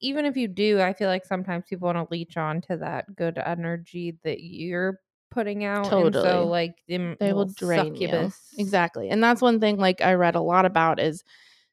even 0.00 0.24
if 0.26 0.36
you 0.36 0.46
do, 0.46 0.80
I 0.80 0.92
feel 0.92 1.08
like 1.08 1.24
sometimes 1.24 1.64
people 1.68 1.86
want 1.86 1.98
to 1.98 2.06
leech 2.12 2.36
on 2.36 2.60
to 2.62 2.76
that 2.78 3.16
good 3.16 3.38
energy 3.44 4.16
that 4.22 4.40
you're 4.40 5.00
putting 5.30 5.64
out. 5.64 5.84
And 5.84 5.90
Totally. 5.90 6.24
so 6.24 6.46
like 6.46 6.76
them 6.88 7.16
they 7.20 7.32
will 7.32 7.46
drain 7.46 7.94
you 7.94 8.08
succubus. 8.08 8.40
exactly 8.58 9.08
and 9.10 9.22
that's 9.22 9.42
one 9.42 9.60
thing 9.60 9.76
like 9.78 10.00
i 10.00 10.14
read 10.14 10.34
a 10.34 10.40
lot 10.40 10.64
about 10.64 10.98
is 11.00 11.22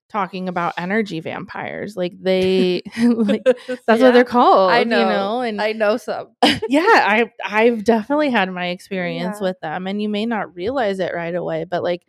talking 0.10 0.48
about 0.48 0.73
energy 0.77 1.19
vampires 1.19 1.95
like 1.98 2.14
they 2.22 2.82
like 2.98 3.44
that's 3.45 3.99
Yeah. 3.99 4.06
what 4.07 4.14
they're 4.14 4.23
called 4.23 4.72
I 4.72 4.84
know. 4.84 4.99
you 4.99 5.06
know 5.06 5.41
and 5.41 5.61
I 5.61 5.72
know 5.72 5.98
some. 5.98 6.27
yeah, 6.69 6.82
I 6.84 7.32
I've 7.44 7.84
definitely 7.84 8.30
had 8.30 8.52
my 8.52 8.68
experience 8.68 9.38
Yeah. 9.41 9.48
with 9.48 9.60
them 9.61 9.88
and 9.88 9.99
you 10.02 10.10
may 10.10 10.26
not 10.27 10.53
realize 10.56 10.99
it 10.99 11.14
right 11.14 11.34
away, 11.34 11.65
but 11.65 11.82
like 11.84 12.03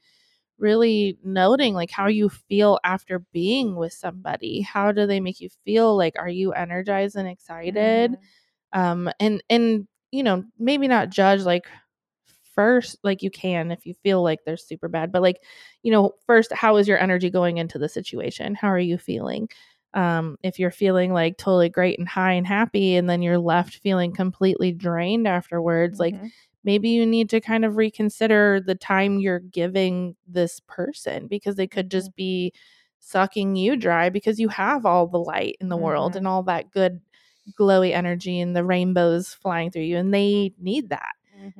really 0.58 1.18
noting 1.24 1.74
like 1.74 1.90
how 1.90 2.06
you 2.06 2.28
feel 2.28 2.78
after 2.84 3.20
being 3.32 3.76
with 3.76 3.92
somebody. 3.92 4.60
How 4.62 4.92
do 4.92 5.06
they 5.06 5.20
make 5.20 5.40
you 5.40 5.48
feel? 5.64 5.96
Like 5.96 6.14
are 6.18 6.28
you 6.28 6.52
energized 6.52 7.16
and 7.16 7.28
excited? 7.28 8.12
Mhm. 8.12 8.78
Um 8.78 9.10
and 9.20 9.42
and 9.48 9.86
you 10.16 10.22
know, 10.24 10.44
maybe 10.58 10.88
not 10.88 11.10
judge 11.10 11.42
like 11.42 11.66
first 12.54 12.96
like 13.02 13.22
you 13.22 13.30
can 13.30 13.70
if 13.70 13.84
you 13.86 13.94
feel 14.02 14.22
like 14.22 14.40
they're 14.44 14.56
super 14.56 14.88
bad, 14.88 15.12
but 15.12 15.22
like 15.22 15.42
you 15.82 15.92
know, 15.92 16.12
first 16.26 16.52
how 16.52 16.76
is 16.76 16.88
your 16.88 16.98
energy 16.98 17.30
going 17.30 17.58
into 17.58 17.78
the 17.78 17.88
situation? 17.88 18.54
How 18.54 18.68
are 18.68 18.78
you 18.78 18.98
feeling? 18.98 19.48
um, 19.94 20.36
if 20.42 20.58
you're 20.58 20.70
feeling 20.70 21.14
like 21.14 21.38
totally 21.38 21.70
great 21.70 21.98
and 21.98 22.06
high 22.06 22.32
and 22.32 22.46
happy 22.46 22.96
and 22.96 23.08
then 23.08 23.22
you're 23.22 23.38
left 23.38 23.76
feeling 23.78 24.12
completely 24.12 24.70
drained 24.72 25.26
afterwards 25.26 25.98
like 25.98 26.16
Mhm. 26.16 26.32
maybe 26.64 26.90
you 26.90 27.06
need 27.06 27.30
to 27.30 27.40
kind 27.40 27.64
of 27.64 27.76
reconsider 27.78 28.60
the 28.60 28.74
time 28.74 29.20
you're 29.20 29.38
giving 29.40 30.14
this 30.26 30.60
person 30.66 31.28
because 31.28 31.56
they 31.56 31.66
could 31.66 31.90
just 31.90 32.14
be 32.14 32.52
sucking 33.00 33.56
you 33.56 33.76
dry 33.76 34.10
because 34.10 34.38
you 34.40 34.48
have 34.48 34.84
all 34.84 35.06
the 35.06 35.18
light 35.18 35.56
in 35.60 35.68
the 35.68 35.76
world 35.78 36.14
Mhm. 36.14 36.18
and 36.18 36.26
all 36.26 36.42
that 36.42 36.70
good 36.70 37.00
glowy 37.58 37.92
energy 37.92 38.40
and 38.40 38.56
the 38.56 38.64
rainbows 38.64 39.34
flying 39.34 39.70
through 39.70 39.82
you 39.82 39.96
and 39.96 40.12
they 40.12 40.52
need 40.58 40.88
that 40.90 41.14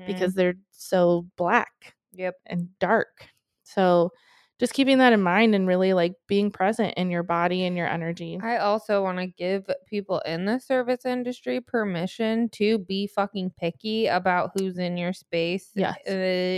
because 0.07 0.33
mm-hmm. 0.33 0.39
they're 0.39 0.57
so 0.71 1.27
black 1.37 1.95
yep. 2.13 2.35
and 2.47 2.69
dark 2.79 3.29
so 3.63 4.11
just 4.59 4.73
keeping 4.73 4.97
that 4.99 5.13
in 5.13 5.21
mind 5.21 5.55
and 5.55 5.69
really 5.69 5.93
like 5.93 6.15
being 6.27 6.51
present 6.51 6.95
in 6.97 7.11
your 7.11 7.23
body 7.23 7.65
and 7.65 7.77
your 7.77 7.87
energy 7.87 8.41
I 8.43 8.57
also 8.57 9.03
want 9.03 9.19
to 9.19 9.27
give 9.27 9.69
people 9.87 10.21
in 10.21 10.47
the 10.47 10.59
service 10.59 11.05
industry 11.05 11.61
permission 11.61 12.49
to 12.51 12.79
be 12.79 13.07
fucking 13.07 13.53
picky 13.59 14.07
about 14.07 14.53
who's 14.55 14.79
in 14.79 14.97
your 14.97 15.13
space. 15.13 15.71
Yes. 15.75 15.97
Uh, 16.09 16.13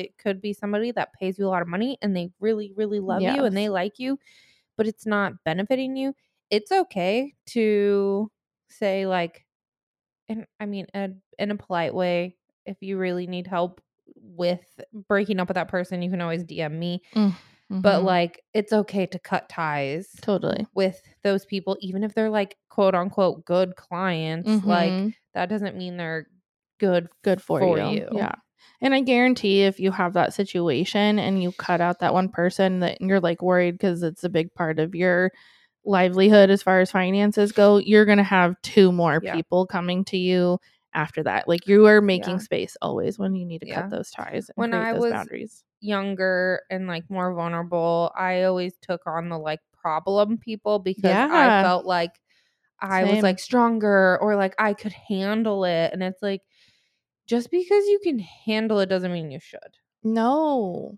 it 0.07 0.19
could 0.19 0.41
be 0.41 0.53
somebody 0.53 0.93
that 0.93 1.13
pays 1.13 1.39
you 1.39 1.47
a 1.47 1.49
lot 1.49 1.63
of 1.63 1.69
money 1.69 1.99
and 2.01 2.17
they 2.17 2.31
really, 2.41 2.73
really 2.77 3.01
love 3.01 3.21
you 3.21 3.45
and 3.45 3.57
they 3.57 3.69
like 3.69 3.99
you, 3.99 4.19
but 4.77 4.87
it's 4.87 5.07
not 5.07 5.33
benefiting 5.45 5.97
you. 5.97 6.15
It's 6.51 6.71
okay 6.71 7.35
to 7.47 8.31
say, 8.71 9.07
like, 9.07 9.45
and 10.29 10.47
I 10.61 10.67
mean, 10.67 10.87
a, 10.95 11.11
in 11.39 11.51
a 11.51 11.57
polite 11.57 11.95
way, 11.95 12.37
if 12.67 12.77
you 12.81 12.99
really 12.99 13.27
need 13.27 13.47
help 13.47 13.81
with 14.15 14.81
breaking 15.09 15.41
up 15.41 15.49
with 15.49 15.55
that 15.57 15.69
person, 15.69 16.03
you 16.03 16.11
can 16.11 16.21
always 16.21 16.45
DM 16.45 16.73
me. 16.79 17.03
But 17.71 18.01
Mhm. 18.01 18.05
like, 18.05 18.43
it's 18.55 18.73
okay 18.73 19.07
to 19.07 19.19
cut 19.19 19.49
ties 19.49 20.09
totally 20.23 20.67
with 20.75 21.01
those 21.23 21.45
people, 21.45 21.77
even 21.81 22.03
if 22.03 22.15
they're 22.15 22.31
like 22.31 22.57
quote 22.71 22.95
unquote 22.95 23.45
good 23.45 23.77
clients. 23.77 24.65
Like 24.65 24.95
Mhm. 24.95 25.15
that 25.35 25.49
doesn't 25.49 25.77
mean 25.77 25.97
they're 25.97 26.27
good. 26.79 27.09
good 27.23 27.43
for, 27.43 27.61
for 27.61 27.79
you. 27.79 27.91
you. 27.91 28.09
Yeah. 28.13 28.33
And 28.81 28.95
I 28.95 29.01
guarantee 29.01 29.63
if 29.63 29.79
you 29.81 29.91
have 29.93 30.15
that 30.15 30.35
situation 30.35 31.19
and 31.19 31.43
you 31.43 31.53
cut 31.53 31.81
out 31.81 32.01
that 32.01 32.15
one 32.15 32.29
person 32.29 32.81
that 32.81 33.01
you're 33.01 33.21
like 33.21 33.43
worried 33.43 33.73
because 33.73 34.03
it's 34.03 34.25
a 34.25 34.29
big 34.29 34.53
part 34.55 34.79
of 34.79 34.95
your 34.95 35.31
livelihood 35.89 36.51
as 36.51 36.63
far 36.63 36.81
as 36.81 36.91
finances 36.91 37.53
go, 37.53 37.79
you're 37.79 38.05
going 38.05 38.19
to 38.19 38.25
have 38.25 38.55
two 38.63 38.93
more 38.93 39.21
Yeah. 39.21 39.35
people 39.35 39.67
coming 39.67 40.05
to 40.07 40.17
you 40.17 40.59
after 40.95 41.23
that. 41.25 41.49
Like 41.49 41.67
you 41.67 41.87
are 41.87 42.01
making 42.01 42.37
Yeah. 42.37 42.43
space 42.43 42.77
always 42.83 43.19
when 43.19 43.35
you 43.35 43.45
need 43.47 43.61
to 43.61 43.67
Yeah. 43.67 43.83
cut 43.83 43.91
those 43.91 44.11
ties 44.11 44.49
and 44.49 44.55
When 44.57 44.75
I 44.75 44.93
those 44.93 45.03
was 45.03 45.13
boundaries. 45.13 45.65
Younger 45.81 46.63
and 46.71 46.87
like 46.87 47.09
more 47.09 47.33
vulnerable, 47.35 48.13
I 48.17 48.43
always 48.45 48.75
took 48.83 49.01
on 49.07 49.29
the 49.29 49.39
like 49.39 49.61
problem 49.81 50.39
people 50.39 50.79
because. 50.79 51.17
I 51.31 51.63
felt 51.63 51.87
like 51.87 52.13
I 52.81 53.05
was 53.05 53.23
like 53.23 53.39
stronger 53.39 54.19
or 54.21 54.37
like 54.37 54.55
I 54.59 54.75
could 54.75 54.93
handle 54.93 55.65
it. 55.65 55.93
And 55.93 56.03
it's 56.03 56.23
like, 56.23 56.43
just 57.27 57.51
because 57.51 57.87
you 57.87 57.99
can 58.03 58.19
handle 58.19 58.81
it 58.81 58.87
doesn't 58.89 59.13
mean 59.13 59.31
you 59.31 59.41
should. 59.41 59.77
No. 60.03 60.97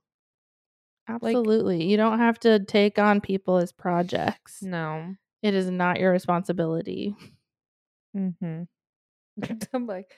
Absolutely. 1.10 1.84
you 1.84 1.96
don't 1.96 2.18
have 2.18 2.38
to 2.40 2.60
take 2.64 2.98
on 2.98 3.20
people 3.20 3.56
as 3.58 3.72
projects. 3.72 4.62
No. 4.62 5.14
It 5.42 5.54
is 5.54 5.70
not 5.70 5.98
your 5.98 6.12
responsibility. 6.12 7.14
Mm-hmm. 8.16 8.62
I'm 9.74 9.86
like, 9.86 10.12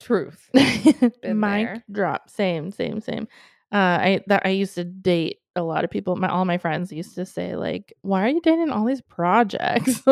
truth. 0.00 0.50
Mic 0.54 1.12
there. 1.22 1.84
drop. 1.90 2.30
Same, 2.30 2.70
same, 2.70 3.00
same. 3.00 3.28
Uh, 3.72 3.98
I 4.00 4.20
that 4.28 4.42
I 4.44 4.50
used 4.50 4.74
to 4.76 4.84
date 4.84 5.38
a 5.56 5.62
lot 5.62 5.84
of 5.84 5.90
people, 5.90 6.16
my 6.16 6.28
all 6.28 6.44
my 6.44 6.58
friends 6.58 6.92
used 6.92 7.14
to 7.14 7.26
say 7.26 7.56
like, 7.56 7.92
"Why 8.02 8.24
are 8.24 8.28
you 8.28 8.40
dating 8.40 8.70
all 8.70 8.84
these 8.84 9.00
projects?" 9.02 10.02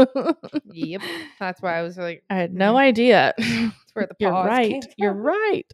yep. 0.65 1.03
That's 1.41 1.61
why 1.61 1.79
I 1.79 1.83
was 1.83 1.99
like, 1.99 2.25
I 2.31 2.37
had 2.37 2.55
no 2.55 2.75
mm, 2.75 2.79
idea. 2.79 3.35
That's 3.39 3.95
where 3.95 4.07
the 4.07 4.17
You're 4.19 4.31
pause 4.31 4.59
came 4.59 4.73
right. 4.73 4.87
You're 4.97 5.15
right. 5.15 5.73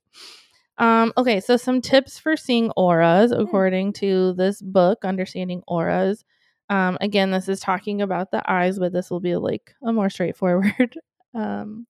Um, 0.78 1.12
okay, 1.16 1.40
so 1.40 1.56
some 1.56 1.80
tips 1.80 2.18
for 2.18 2.36
seeing 2.36 2.70
auras 2.72 3.32
Hmm. 3.32 3.40
according 3.40 3.92
to 3.94 4.34
this 4.34 4.62
book, 4.62 5.04
Understanding 5.04 5.62
Auras. 5.66 6.24
Um, 6.70 6.98
again, 7.00 7.30
this 7.30 7.48
is 7.48 7.60
talking 7.60 8.00
about 8.02 8.30
the 8.30 8.48
eyes, 8.50 8.78
but 8.78 8.92
this 8.92 9.10
will 9.10 9.20
be 9.20 9.36
like 9.36 9.74
a 9.82 9.92
more 9.92 10.10
straightforward 10.10 10.94
um, 11.34 11.86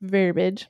verbiage. 0.00 0.68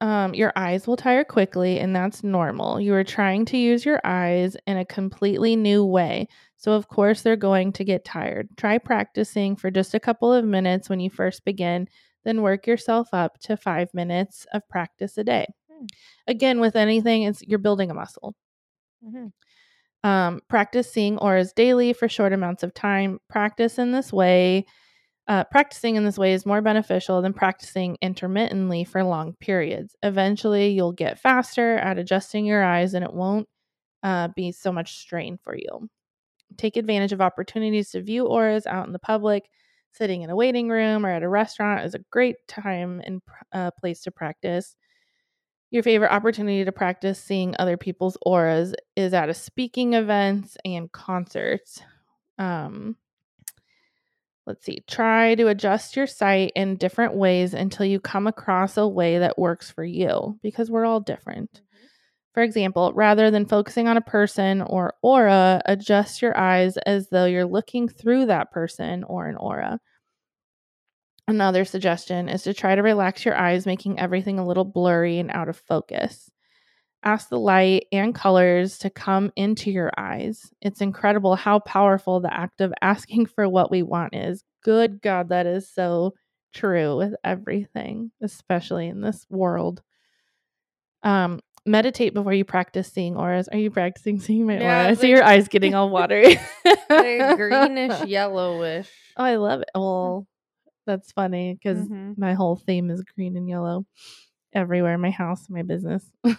Um, 0.00 0.34
your 0.34 0.52
eyes 0.56 0.86
will 0.88 0.96
tire 0.96 1.22
quickly, 1.22 1.78
and 1.78 1.94
that's 1.94 2.24
normal. 2.24 2.80
You 2.80 2.92
are 2.94 3.04
trying 3.04 3.44
to 3.46 3.56
use 3.56 3.84
your 3.84 4.00
eyes 4.02 4.56
in 4.66 4.76
a 4.76 4.84
completely 4.84 5.54
new 5.54 5.84
way. 5.84 6.26
So, 6.56 6.72
of 6.72 6.88
course, 6.88 7.22
they're 7.22 7.36
going 7.36 7.72
to 7.74 7.84
get 7.84 8.04
tired. 8.04 8.48
Try 8.56 8.78
practicing 8.78 9.54
for 9.54 9.70
just 9.70 9.94
a 9.94 10.00
couple 10.00 10.32
of 10.32 10.44
minutes 10.44 10.88
when 10.88 10.98
you 10.98 11.08
first 11.08 11.44
begin, 11.44 11.88
then 12.24 12.42
work 12.42 12.66
yourself 12.66 13.08
up 13.12 13.38
to 13.40 13.56
five 13.56 13.92
minutes 13.94 14.46
of 14.52 14.68
practice 14.68 15.18
a 15.18 15.24
day. 15.24 15.46
Hmm. 15.70 15.86
Again, 16.26 16.60
with 16.60 16.76
anything, 16.76 17.24
it's 17.24 17.42
you're 17.42 17.58
building 17.58 17.90
a 17.90 17.94
muscle. 17.94 18.34
Mhm. 19.04 19.32
Um, 20.04 20.40
practice 20.48 20.90
seeing 20.92 21.18
auras 21.18 21.52
daily 21.52 21.92
for 21.92 22.08
short 22.08 22.32
amounts 22.32 22.62
of 22.62 22.74
time. 22.74 23.20
Practice 23.28 23.78
in 23.78 23.92
this 23.92 24.12
way. 24.12 24.66
Uh, 25.28 25.44
practicing 25.44 25.96
in 25.96 26.04
this 26.04 26.18
way 26.18 26.32
is 26.32 26.46
more 26.46 26.62
beneficial 26.62 27.22
than 27.22 27.32
practicing 27.32 27.96
intermittently 28.02 28.84
for 28.84 29.04
long 29.04 29.34
periods. 29.40 29.96
Eventually, 30.02 30.70
you'll 30.70 30.92
get 30.92 31.18
faster 31.20 31.76
at 31.78 31.98
adjusting 31.98 32.44
your 32.46 32.62
eyes 32.64 32.94
and 32.94 33.04
it 33.04 33.12
won't 33.14 33.48
uh, 34.02 34.28
be 34.36 34.52
so 34.52 34.72
much 34.72 34.98
strain 34.98 35.38
for 35.38 35.56
you. 35.56 35.88
Take 36.58 36.76
advantage 36.76 37.12
of 37.12 37.20
opportunities 37.20 37.90
to 37.90 38.02
view 38.02 38.26
auras 38.26 38.66
out 38.66 38.86
in 38.86 38.92
the 38.92 38.98
public. 38.98 39.48
Sitting 39.92 40.22
in 40.22 40.30
a 40.30 40.36
waiting 40.36 40.68
room 40.68 41.04
or 41.04 41.10
at 41.10 41.22
a 41.22 41.28
restaurant 41.28 41.84
is 41.84 41.94
a 41.94 42.04
great 42.10 42.36
time 42.48 43.02
and 43.04 43.20
uh, 43.52 43.70
place 43.72 44.02
to 44.02 44.10
practice. 44.10 44.74
Your 45.70 45.82
favorite 45.82 46.12
opportunity 46.12 46.64
to 46.64 46.72
practice 46.72 47.22
seeing 47.22 47.54
other 47.58 47.76
people's 47.76 48.16
auras 48.22 48.74
is 48.96 49.14
at 49.14 49.28
a 49.28 49.34
speaking 49.34 49.94
events 49.94 50.56
and 50.64 50.90
concerts. 50.92 51.80
Um, 52.38 52.96
let's 54.46 54.64
see. 54.64 54.82
Try 54.88 55.34
to 55.34 55.48
adjust 55.48 55.96
your 55.96 56.06
sight 56.06 56.52
in 56.56 56.76
different 56.76 57.14
ways 57.14 57.54
until 57.54 57.86
you 57.86 58.00
come 58.00 58.26
across 58.26 58.76
a 58.76 58.88
way 58.88 59.18
that 59.18 59.38
works 59.38 59.70
for 59.70 59.84
you 59.84 60.38
because 60.42 60.70
we're 60.70 60.86
all 60.86 61.00
different. 61.00 61.62
For 62.34 62.42
example, 62.42 62.92
rather 62.94 63.30
than 63.30 63.46
focusing 63.46 63.88
on 63.88 63.98
a 63.98 64.02
person 64.02 64.62
or 64.62 64.94
aura, 65.02 65.60
adjust 65.66 66.22
your 66.22 66.36
eyes 66.36 66.78
as 66.78 67.08
though 67.08 67.26
you're 67.26 67.44
looking 67.44 67.88
through 67.88 68.26
that 68.26 68.50
person 68.50 69.04
or 69.04 69.26
an 69.26 69.36
aura. 69.36 69.80
Another 71.28 71.64
suggestion 71.64 72.28
is 72.28 72.42
to 72.44 72.54
try 72.54 72.74
to 72.74 72.82
relax 72.82 73.24
your 73.24 73.36
eyes, 73.36 73.66
making 73.66 73.98
everything 73.98 74.38
a 74.38 74.46
little 74.46 74.64
blurry 74.64 75.18
and 75.18 75.30
out 75.30 75.48
of 75.48 75.56
focus. 75.56 76.30
Ask 77.04 77.28
the 77.28 77.38
light 77.38 77.86
and 77.92 78.14
colors 78.14 78.78
to 78.78 78.90
come 78.90 79.30
into 79.36 79.70
your 79.70 79.90
eyes. 79.98 80.52
It's 80.62 80.80
incredible 80.80 81.36
how 81.36 81.58
powerful 81.58 82.20
the 82.20 82.32
act 82.32 82.60
of 82.60 82.72
asking 82.80 83.26
for 83.26 83.48
what 83.48 83.70
we 83.70 83.82
want 83.82 84.14
is. 84.14 84.42
Good 84.64 85.02
God, 85.02 85.28
that 85.28 85.46
is 85.46 85.68
so 85.68 86.14
true 86.54 86.96
with 86.96 87.14
everything, 87.24 88.10
especially 88.22 88.88
in 88.88 89.00
this 89.00 89.26
world. 89.28 89.82
Um, 91.02 91.40
meditate 91.66 92.14
before 92.14 92.32
you 92.32 92.44
practice 92.44 92.90
seeing 92.92 93.16
auras. 93.16 93.48
Are 93.48 93.58
you 93.58 93.70
practicing 93.70 94.20
seeing 94.20 94.46
my 94.46 94.58
Yeah, 94.58 94.80
aura? 94.82 94.90
I 94.90 94.94
see 94.94 95.02
like- 95.02 95.10
your 95.10 95.24
eyes 95.24 95.48
getting 95.48 95.74
all 95.74 95.90
watery. 95.90 96.38
Greenish, 96.88 98.04
yellowish. 98.06 98.88
Oh, 99.16 99.24
I 99.24 99.36
love 99.36 99.60
it. 99.62 99.68
Well, 99.74 100.26
that's 100.86 101.12
funny 101.12 101.54
because 101.54 101.88
Mhm. 101.88 102.18
my 102.18 102.34
whole 102.34 102.56
theme 102.56 102.90
is 102.90 103.02
green 103.14 103.36
and 103.36 103.48
yellow 103.48 103.86
everywhere 104.52 104.94
in 104.94 105.00
my 105.00 105.10
house, 105.10 105.48
my 105.48 105.62
business. 105.62 106.04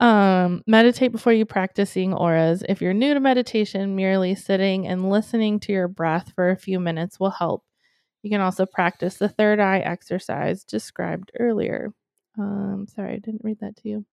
um, 0.00 0.62
meditate 0.66 1.12
before 1.12 1.32
you 1.32 1.46
practice 1.46 1.90
seeing 1.90 2.12
auras. 2.12 2.62
If 2.68 2.82
you're 2.82 2.94
new 2.94 3.14
to 3.14 3.20
meditation, 3.20 3.96
merely 3.96 4.34
sitting 4.34 4.86
and 4.86 5.08
listening 5.10 5.60
to 5.60 5.72
your 5.72 5.88
breath 5.88 6.32
for 6.34 6.50
a 6.50 6.56
few 6.56 6.78
minutes 6.80 7.18
will 7.18 7.30
help. 7.30 7.64
You 8.22 8.30
can 8.30 8.40
also 8.40 8.66
practice 8.66 9.16
the 9.16 9.28
third 9.28 9.60
eye 9.60 9.80
exercise 9.80 10.64
described 10.64 11.30
earlier. 11.38 11.92
Um, 12.38 12.86
sorry, 12.94 13.14
I 13.14 13.18
didn't 13.18 13.44
read 13.44 13.58
that 13.60 13.76
to 13.76 13.88
you. 13.88 14.06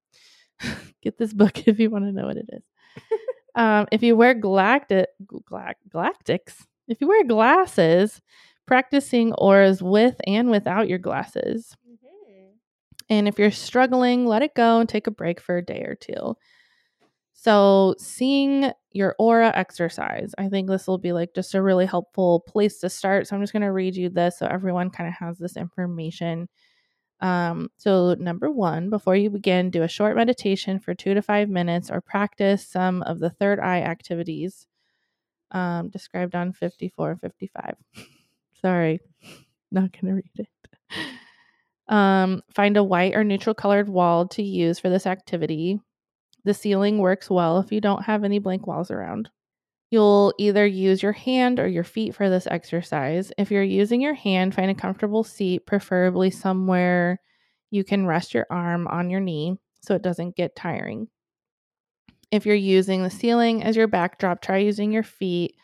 Get 1.01 1.17
this 1.17 1.33
book 1.33 1.67
if 1.67 1.79
you 1.79 1.89
want 1.89 2.05
to 2.05 2.11
know 2.11 2.25
what 2.25 2.37
it 2.37 2.49
is. 2.51 2.63
um, 3.55 3.87
if 3.91 4.03
you 4.03 4.15
wear 4.15 4.33
galactic, 4.33 5.09
galac- 5.25 5.75
galactics, 5.89 6.65
if 6.87 6.99
you 7.01 7.07
wear 7.07 7.23
glasses, 7.23 8.21
practicing 8.65 9.33
auras 9.33 9.81
with 9.81 10.15
and 10.27 10.49
without 10.49 10.87
your 10.87 10.99
glasses. 10.99 11.75
And 13.09 13.27
if 13.27 13.37
you're 13.37 13.51
struggling, 13.51 14.25
let 14.25 14.41
it 14.41 14.55
go 14.55 14.79
and 14.79 14.87
take 14.87 15.07
a 15.07 15.11
break 15.11 15.41
for 15.41 15.57
a 15.57 15.65
day 15.65 15.83
or 15.83 15.95
two. 15.95 16.35
So, 17.33 17.95
seeing 17.97 18.71
your 18.91 19.15
aura 19.17 19.51
exercise, 19.55 20.33
I 20.37 20.47
think 20.47 20.69
this 20.69 20.87
will 20.87 20.99
be 20.99 21.11
like 21.11 21.33
just 21.33 21.55
a 21.55 21.61
really 21.61 21.87
helpful 21.87 22.41
place 22.41 22.79
to 22.79 22.89
start. 22.89 23.27
So, 23.27 23.35
I'm 23.35 23.41
just 23.41 23.51
going 23.51 23.63
to 23.63 23.71
read 23.71 23.95
you 23.95 24.09
this 24.09 24.37
so 24.37 24.45
everyone 24.45 24.91
kind 24.91 25.09
of 25.09 25.15
has 25.15 25.39
this 25.39 25.57
information. 25.57 26.47
Um, 27.21 27.69
so, 27.77 28.15
number 28.15 28.49
one, 28.49 28.89
before 28.89 29.15
you 29.15 29.29
begin, 29.29 29.69
do 29.69 29.83
a 29.83 29.87
short 29.87 30.15
meditation 30.15 30.79
for 30.79 30.95
two 30.95 31.13
to 31.13 31.21
five 31.21 31.49
minutes 31.49 31.91
or 31.91 32.01
practice 32.01 32.67
some 32.67 33.03
of 33.03 33.19
the 33.19 33.29
third 33.29 33.59
eye 33.59 33.81
activities 33.81 34.65
um, 35.51 35.89
described 35.89 36.33
on 36.35 36.51
54 36.51 37.11
and 37.11 37.21
55. 37.21 37.75
Sorry, 38.61 38.99
not 39.71 39.91
going 39.91 40.07
to 40.07 40.13
read 40.13 40.31
it. 40.35 40.47
Um, 41.87 42.41
find 42.55 42.77
a 42.77 42.83
white 42.83 43.15
or 43.15 43.23
neutral 43.23 43.53
colored 43.53 43.89
wall 43.89 44.27
to 44.29 44.41
use 44.41 44.79
for 44.79 44.89
this 44.89 45.05
activity. 45.05 45.79
The 46.43 46.53
ceiling 46.53 46.99
works 46.99 47.29
well 47.29 47.59
if 47.59 47.71
you 47.71 47.81
don't 47.81 48.03
have 48.03 48.23
any 48.23 48.39
blank 48.39 48.65
walls 48.65 48.89
around. 48.89 49.29
You'll 49.91 50.33
either 50.37 50.65
use 50.65 51.03
your 51.03 51.11
hand 51.11 51.59
or 51.59 51.67
your 51.67 51.83
feet 51.83 52.15
for 52.15 52.29
this 52.29 52.47
exercise. 52.47 53.33
If 53.37 53.51
you're 53.51 53.61
using 53.61 54.01
your 54.01 54.13
hand, 54.13 54.55
find 54.55 54.71
a 54.71 54.75
comfortable 54.75 55.25
seat, 55.25 55.65
preferably 55.65 56.31
somewhere 56.31 57.19
you 57.71 57.83
can 57.83 58.05
rest 58.05 58.33
your 58.33 58.47
arm 58.49 58.87
on 58.87 59.09
your 59.09 59.19
knee 59.19 59.57
so 59.81 59.93
it 59.93 60.01
doesn't 60.01 60.37
get 60.37 60.55
tiring. 60.55 61.07
If 62.31 62.45
you're 62.45 62.55
using 62.55 63.03
the 63.03 63.09
ceiling 63.09 63.63
as 63.63 63.75
your 63.75 63.87
backdrop, 63.87 64.41
try 64.41 64.57
using 64.57 64.93
your 64.93 65.03
feet. 65.03 65.55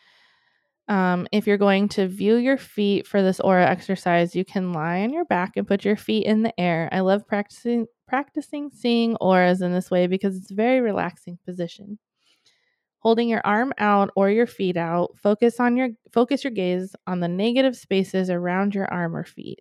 Um, 0.88 1.26
if 1.32 1.46
you're 1.46 1.56
going 1.56 1.88
to 1.90 2.06
view 2.06 2.36
your 2.36 2.58
feet 2.58 3.06
for 3.06 3.22
this 3.22 3.40
aura 3.40 3.66
exercise, 3.66 4.34
you 4.34 4.44
can 4.44 4.74
lie 4.74 5.00
on 5.00 5.12
your 5.12 5.24
back 5.24 5.56
and 5.56 5.66
put 5.66 5.84
your 5.84 5.96
feet 5.96 6.26
in 6.26 6.42
the 6.42 6.58
air. 6.60 6.88
I 6.92 7.00
love 7.00 7.26
practicing 7.26 7.86
practicing 8.06 8.70
seeing 8.70 9.16
auras 9.16 9.60
in 9.60 9.72
this 9.72 9.90
way 9.90 10.06
because 10.06 10.36
it's 10.36 10.50
a 10.50 10.54
very 10.54 10.80
relaxing 10.80 11.38
position. 11.46 11.98
Holding 13.00 13.28
your 13.28 13.40
arm 13.44 13.72
out 13.78 14.10
or 14.16 14.28
your 14.30 14.46
feet 14.46 14.76
out, 14.76 15.16
focus 15.16 15.58
on 15.60 15.76
your 15.76 15.88
focus 16.12 16.44
your 16.44 16.50
gaze 16.52 16.94
on 17.06 17.20
the 17.20 17.28
negative 17.28 17.76
spaces 17.76 18.28
around 18.28 18.74
your 18.74 18.86
arm 18.92 19.16
or 19.16 19.24
feet. 19.24 19.56